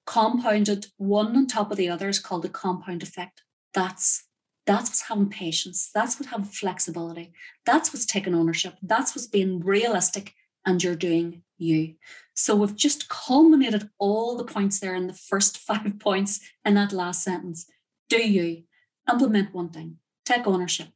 compounded 0.06 0.88
one 0.98 1.34
on 1.34 1.46
top 1.46 1.70
of 1.70 1.78
the 1.78 1.88
other 1.88 2.10
is 2.10 2.18
called 2.18 2.42
the 2.42 2.50
compound 2.50 3.02
effect. 3.02 3.40
That's 3.72 4.28
that's 4.66 4.90
what's 4.90 5.08
having 5.08 5.30
patience. 5.30 5.88
That's 5.94 6.20
what 6.20 6.28
having 6.28 6.44
flexibility. 6.44 7.32
That's 7.64 7.94
what's 7.94 8.04
taking 8.04 8.34
ownership. 8.34 8.74
That's 8.82 9.16
what's 9.16 9.26
being 9.26 9.60
realistic 9.60 10.34
and 10.66 10.84
you're 10.84 10.96
doing 10.96 11.44
you. 11.56 11.94
So 12.34 12.56
we've 12.56 12.76
just 12.76 13.08
culminated 13.08 13.88
all 13.98 14.36
the 14.36 14.44
points 14.44 14.80
there 14.80 14.94
in 14.94 15.06
the 15.06 15.14
first 15.14 15.56
five 15.66 15.98
points 15.98 16.40
in 16.62 16.74
that 16.74 16.92
last 16.92 17.24
sentence. 17.24 17.64
Do 18.10 18.18
you 18.18 18.64
implement 19.10 19.54
one 19.54 19.70
thing? 19.70 19.96
Take 20.24 20.46
ownership. 20.46 20.88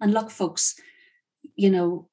And 0.00 0.12
look, 0.12 0.30
folks, 0.30 0.74
you 1.54 1.70
know, 1.70 2.08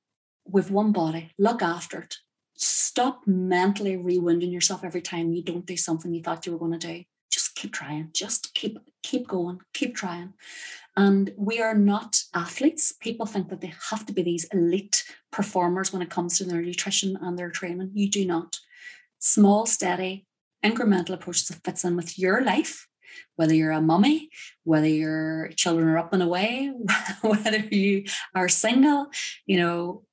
with 0.45 0.71
one 0.71 0.91
body, 0.91 1.31
look 1.37 1.61
after 1.61 2.01
it. 2.01 2.17
Stop 2.55 3.21
mentally 3.25 3.95
rewinding 3.95 4.51
yourself 4.51 4.83
every 4.83 5.01
time 5.01 5.31
you 5.31 5.43
don't 5.43 5.65
do 5.65 5.77
something 5.77 6.13
you 6.13 6.21
thought 6.21 6.45
you 6.45 6.51
were 6.51 6.59
going 6.59 6.77
to 6.77 6.87
do. 6.87 7.03
Just 7.31 7.55
keep 7.55 7.71
trying. 7.71 8.09
Just 8.13 8.53
keep 8.53 8.77
keep 9.03 9.27
going. 9.27 9.59
Keep 9.73 9.95
trying. 9.95 10.33
And 10.97 11.31
we 11.37 11.61
are 11.61 11.75
not 11.75 12.23
athletes. 12.33 12.91
People 12.91 13.25
think 13.25 13.49
that 13.49 13.61
they 13.61 13.73
have 13.89 14.05
to 14.07 14.13
be 14.13 14.23
these 14.23 14.45
elite 14.45 15.05
performers 15.31 15.93
when 15.93 16.01
it 16.01 16.09
comes 16.09 16.37
to 16.37 16.43
their 16.43 16.61
nutrition 16.61 17.17
and 17.21 17.37
their 17.37 17.51
training. 17.51 17.91
You 17.93 18.09
do 18.09 18.25
not. 18.25 18.59
Small, 19.19 19.65
steady, 19.65 20.25
incremental 20.65 21.13
approaches 21.13 21.47
that 21.47 21.63
fits 21.63 21.85
in 21.85 21.95
with 21.95 22.19
your 22.19 22.41
life 22.41 22.88
whether 23.35 23.53
you're 23.53 23.71
a 23.71 23.81
mummy, 23.81 24.29
whether 24.63 24.87
your 24.87 25.49
children 25.55 25.87
are 25.87 25.97
up 25.97 26.13
and 26.13 26.23
away, 26.23 26.71
whether 27.21 27.57
you 27.57 28.05
are 28.35 28.49
single, 28.49 29.07
you 29.45 29.57
know, 29.57 30.03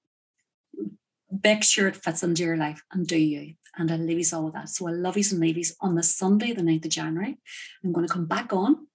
make 1.45 1.63
sure 1.63 1.89
it 1.89 1.97
fits 1.97 2.23
into 2.23 2.43
your 2.43 2.57
life 2.57 2.83
and 2.93 3.07
do 3.07 3.19
you. 3.19 3.55
And 3.77 3.91
I 3.91 3.97
leave 3.97 4.19
you 4.19 4.37
all 4.37 4.45
with 4.45 4.55
that. 4.55 4.69
So 4.71 4.89
I 4.89 4.93
love 4.93 5.17
you 5.17 5.25
and 5.31 5.41
leave 5.41 5.73
on 5.81 5.95
this 5.95 6.17
Sunday, 6.17 6.53
the 6.53 6.63
9th 6.63 6.87
of 6.87 6.91
January. 6.91 7.39
I'm 7.85 7.93
going 7.93 8.07
to 8.07 8.13
come 8.13 8.27
back 8.27 8.53
on 8.53 8.87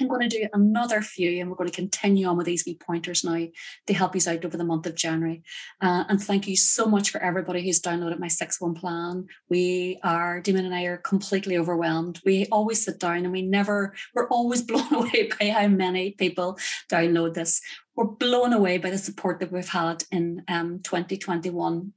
I'm 0.00 0.08
going 0.08 0.28
to 0.28 0.28
do 0.28 0.48
another 0.52 1.00
few 1.00 1.40
and 1.40 1.50
we're 1.50 1.56
going 1.56 1.70
to 1.70 1.74
continue 1.74 2.26
on 2.26 2.36
with 2.36 2.46
these 2.46 2.64
wee 2.66 2.76
pointers 2.76 3.24
now 3.24 3.46
to 3.86 3.94
help 3.94 4.14
you 4.14 4.20
out 4.28 4.44
over 4.44 4.56
the 4.56 4.64
month 4.64 4.86
of 4.86 4.94
January. 4.94 5.42
Uh, 5.80 6.04
and 6.08 6.22
thank 6.22 6.46
you 6.46 6.56
so 6.56 6.86
much 6.86 7.10
for 7.10 7.22
everybody 7.22 7.62
who's 7.62 7.80
downloaded 7.80 8.18
my 8.18 8.28
6 8.28 8.60
1 8.60 8.74
plan. 8.74 9.26
We 9.48 9.98
are, 10.02 10.40
Damon 10.40 10.66
and 10.66 10.74
I 10.74 10.84
are 10.84 10.96
completely 10.96 11.56
overwhelmed. 11.56 12.20
We 12.24 12.46
always 12.46 12.84
sit 12.84 12.98
down 12.98 13.18
and 13.18 13.32
we 13.32 13.42
never, 13.42 13.94
we're 14.14 14.28
always 14.28 14.62
blown 14.66 14.92
away 14.92 15.30
by 15.38 15.50
how 15.50 15.68
many 15.68 16.12
people 16.12 16.58
download 16.90 17.34
this. 17.34 17.60
We're 17.94 18.04
blown 18.04 18.52
away 18.52 18.78
by 18.78 18.90
the 18.90 18.98
support 18.98 19.40
that 19.40 19.52
we've 19.52 19.68
had 19.68 20.04
in 20.10 20.42
um, 20.48 20.80
2021. 20.82 21.92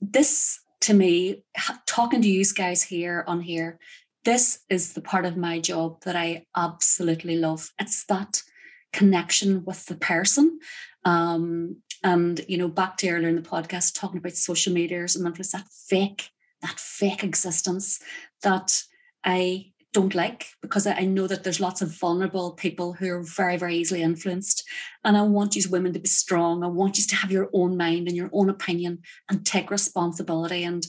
This 0.00 0.58
to 0.82 0.94
me, 0.94 1.44
talking 1.86 2.20
to 2.22 2.28
you 2.28 2.44
guys 2.56 2.82
here 2.82 3.24
on 3.28 3.40
here, 3.40 3.78
this 4.24 4.60
is 4.68 4.92
the 4.92 5.00
part 5.00 5.24
of 5.24 5.36
my 5.36 5.58
job 5.58 6.02
that 6.04 6.16
I 6.16 6.46
absolutely 6.56 7.36
love. 7.36 7.70
It's 7.78 8.04
that 8.06 8.42
connection 8.92 9.64
with 9.64 9.86
the 9.86 9.96
person. 9.96 10.60
Um, 11.04 11.78
and 12.04 12.40
you 12.48 12.58
know, 12.58 12.68
back 12.68 12.96
to 12.98 13.10
earlier 13.10 13.28
in 13.28 13.36
the 13.36 13.42
podcast, 13.42 13.98
talking 13.98 14.18
about 14.18 14.36
social 14.36 14.72
medias 14.72 15.16
and 15.16 15.26
influence, 15.26 15.52
that 15.52 15.68
fake, 15.88 16.30
that 16.60 16.78
fake 16.78 17.24
existence 17.24 18.00
that 18.42 18.82
I 19.24 19.72
don't 19.92 20.14
like 20.14 20.46
because 20.62 20.86
I 20.86 21.04
know 21.04 21.26
that 21.26 21.44
there's 21.44 21.60
lots 21.60 21.82
of 21.82 21.98
vulnerable 21.98 22.52
people 22.52 22.94
who 22.94 23.10
are 23.10 23.22
very, 23.22 23.58
very 23.58 23.76
easily 23.76 24.02
influenced. 24.02 24.64
And 25.04 25.16
I 25.16 25.22
want 25.22 25.54
you 25.54 25.62
women 25.70 25.92
to 25.92 25.98
be 25.98 26.08
strong. 26.08 26.64
I 26.64 26.68
want 26.68 26.96
you 26.98 27.04
to 27.04 27.16
have 27.16 27.30
your 27.30 27.50
own 27.52 27.76
mind 27.76 28.08
and 28.08 28.16
your 28.16 28.30
own 28.32 28.48
opinion 28.48 29.00
and 29.28 29.44
take 29.44 29.70
responsibility. 29.70 30.64
And 30.64 30.86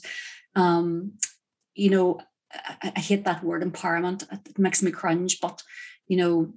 um, 0.56 1.14
you 1.76 1.90
know, 1.90 2.22
I, 2.54 2.94
I 2.96 3.00
hate 3.00 3.26
that 3.26 3.44
word 3.44 3.64
empowerment. 3.64 4.32
It 4.32 4.60
makes 4.60 4.82
me 4.82 4.92
cringe, 4.92 5.40
but 5.42 5.62
you 6.08 6.18
know, 6.18 6.54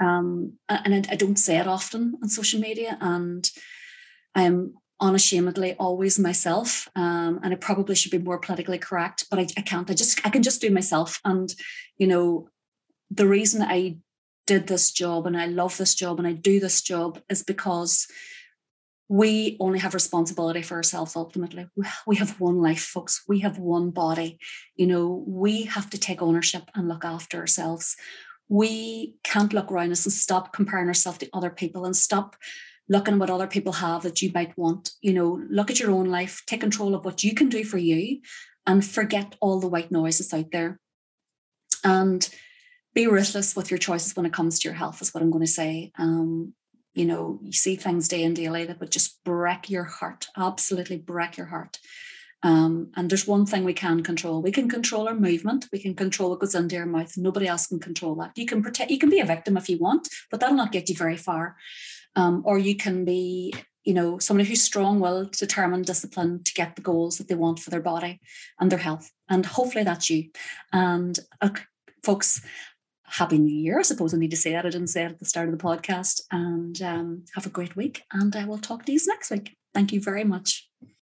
um, 0.00 0.54
and 0.68 0.94
I, 0.94 1.12
I 1.12 1.16
don't 1.16 1.38
say 1.38 1.58
it 1.58 1.66
often 1.66 2.18
on 2.22 2.28
social 2.28 2.60
media, 2.60 2.96
and 3.00 3.50
I'm 4.34 4.74
unashamedly 5.00 5.74
always 5.78 6.18
myself 6.18 6.88
um, 6.94 7.40
and 7.42 7.54
i 7.54 7.56
probably 7.56 7.94
should 7.94 8.10
be 8.10 8.18
more 8.18 8.38
politically 8.38 8.78
correct 8.78 9.24
but 9.30 9.38
I, 9.38 9.46
I, 9.56 9.62
can't 9.62 9.90
i 9.90 9.94
just 9.94 10.24
i 10.26 10.30
can 10.30 10.42
just 10.42 10.60
do 10.60 10.70
myself 10.70 11.20
and 11.24 11.52
you 11.96 12.06
know 12.06 12.48
the 13.10 13.26
reason 13.26 13.62
i 13.62 13.96
did 14.46 14.66
this 14.66 14.92
job 14.92 15.26
and 15.26 15.36
i 15.36 15.46
love 15.46 15.78
this 15.78 15.94
job 15.94 16.18
and 16.18 16.28
i 16.28 16.32
do 16.32 16.60
this 16.60 16.82
job 16.82 17.20
is 17.30 17.42
because 17.42 18.06
we 19.12 19.56
only 19.58 19.80
have 19.80 19.92
responsibility 19.92 20.62
for 20.62 20.76
ourselves 20.76 21.16
ultimately. 21.16 21.66
We 22.06 22.14
have 22.16 22.38
one 22.38 22.62
life, 22.62 22.84
folks. 22.84 23.24
We 23.26 23.40
have 23.40 23.58
one 23.58 23.90
body. 23.90 24.38
You 24.76 24.86
know, 24.86 25.24
we 25.26 25.64
have 25.64 25.90
to 25.90 25.98
take 25.98 26.22
ownership 26.22 26.70
and 26.76 26.86
look 26.86 27.04
after 27.04 27.38
ourselves. 27.38 27.96
we 28.50 29.14
can't 29.22 29.52
look 29.52 29.70
around 29.70 29.92
us 29.92 30.04
and 30.04 30.12
stop 30.12 30.52
comparing 30.52 30.88
ourselves 30.88 31.18
to 31.18 31.28
other 31.32 31.50
people 31.50 31.84
and 31.84 31.96
stop 31.96 32.36
looking 32.88 33.14
at 33.14 33.20
what 33.20 33.30
other 33.30 33.46
people 33.46 33.74
have 33.74 34.02
that 34.02 34.20
you 34.20 34.30
might 34.34 34.58
want. 34.58 34.90
You 35.00 35.12
know, 35.12 35.40
look 35.48 35.70
at 35.70 35.78
your 35.78 35.92
own 35.92 36.06
life, 36.06 36.42
take 36.46 36.60
control 36.60 36.96
of 36.96 37.04
what 37.04 37.22
you 37.22 37.32
can 37.32 37.48
do 37.48 37.62
for 37.64 37.78
you, 37.78 38.20
and 38.66 38.84
forget 38.84 39.36
all 39.40 39.60
the 39.60 39.68
white 39.68 39.92
noise 39.92 40.34
out 40.34 40.50
there. 40.50 40.80
And 41.84 42.28
be 42.92 43.06
ruthless 43.06 43.54
with 43.54 43.70
your 43.70 43.78
choices 43.78 44.16
when 44.16 44.26
it 44.26 44.32
comes 44.32 44.58
to 44.58 44.68
your 44.68 44.74
health, 44.74 45.00
is 45.00 45.14
what 45.14 45.22
I'm 45.22 45.30
going 45.30 45.46
to 45.46 45.50
say. 45.50 45.92
Um, 45.96 46.54
you 46.94 47.04
know, 47.04 47.38
you 47.42 47.52
see 47.52 47.76
things 47.76 48.08
day 48.08 48.22
in, 48.22 48.34
daily 48.34 48.64
that 48.64 48.80
would 48.80 48.90
just 48.90 49.22
break 49.24 49.70
your 49.70 49.84
heart, 49.84 50.26
absolutely 50.36 50.98
break 50.98 51.36
your 51.36 51.46
heart. 51.46 51.78
Um, 52.42 52.90
and 52.96 53.10
there's 53.10 53.26
one 53.26 53.44
thing 53.44 53.64
we 53.64 53.74
can 53.74 54.02
control. 54.02 54.40
We 54.40 54.50
can 54.50 54.68
control 54.68 55.06
our 55.08 55.14
movement. 55.14 55.66
We 55.72 55.78
can 55.78 55.94
control 55.94 56.30
what 56.30 56.40
goes 56.40 56.54
into 56.54 56.78
our 56.78 56.86
mouth. 56.86 57.12
Nobody 57.16 57.46
else 57.46 57.66
can 57.66 57.80
control 57.80 58.14
that. 58.16 58.32
You 58.34 58.46
can 58.46 58.62
protect. 58.62 58.90
You 58.90 58.98
can 58.98 59.10
be 59.10 59.20
a 59.20 59.26
victim 59.26 59.56
if 59.56 59.68
you 59.68 59.78
want, 59.78 60.08
but 60.30 60.40
that'll 60.40 60.56
not 60.56 60.72
get 60.72 60.88
you 60.88 60.96
very 60.96 61.18
far. 61.18 61.56
Um, 62.16 62.42
or 62.46 62.58
you 62.58 62.76
can 62.76 63.04
be, 63.04 63.54
you 63.84 63.94
know, 63.94 64.18
somebody 64.18 64.48
who's 64.48 64.62
strong-willed, 64.62 65.32
determined, 65.32 65.84
disciplined 65.84 66.46
to 66.46 66.54
get 66.54 66.76
the 66.76 66.82
goals 66.82 67.18
that 67.18 67.28
they 67.28 67.34
want 67.34 67.60
for 67.60 67.70
their 67.70 67.82
body 67.82 68.20
and 68.58 68.72
their 68.72 68.78
health. 68.78 69.10
And 69.28 69.44
hopefully 69.44 69.84
that's 69.84 70.08
you. 70.08 70.30
And 70.72 71.18
uh, 71.42 71.50
folks, 72.02 72.40
happy 73.10 73.38
new 73.38 73.54
year. 73.54 73.78
I 73.78 73.82
suppose 73.82 74.14
I 74.14 74.18
need 74.18 74.30
to 74.30 74.36
say 74.36 74.52
that. 74.52 74.64
I 74.64 74.70
didn't 74.70 74.88
say 74.88 75.04
it 75.04 75.10
at 75.12 75.18
the 75.18 75.24
start 75.24 75.48
of 75.48 75.56
the 75.56 75.62
podcast. 75.62 76.22
And 76.30 76.80
um, 76.82 77.24
have 77.34 77.46
a 77.46 77.50
great 77.50 77.76
week. 77.76 78.02
And 78.12 78.34
I 78.36 78.44
will 78.44 78.58
talk 78.58 78.86
to 78.86 78.92
you 78.92 79.00
next 79.06 79.30
week. 79.30 79.56
Thank 79.74 79.92
you 79.92 80.00
very 80.00 80.24
much. 80.24 80.69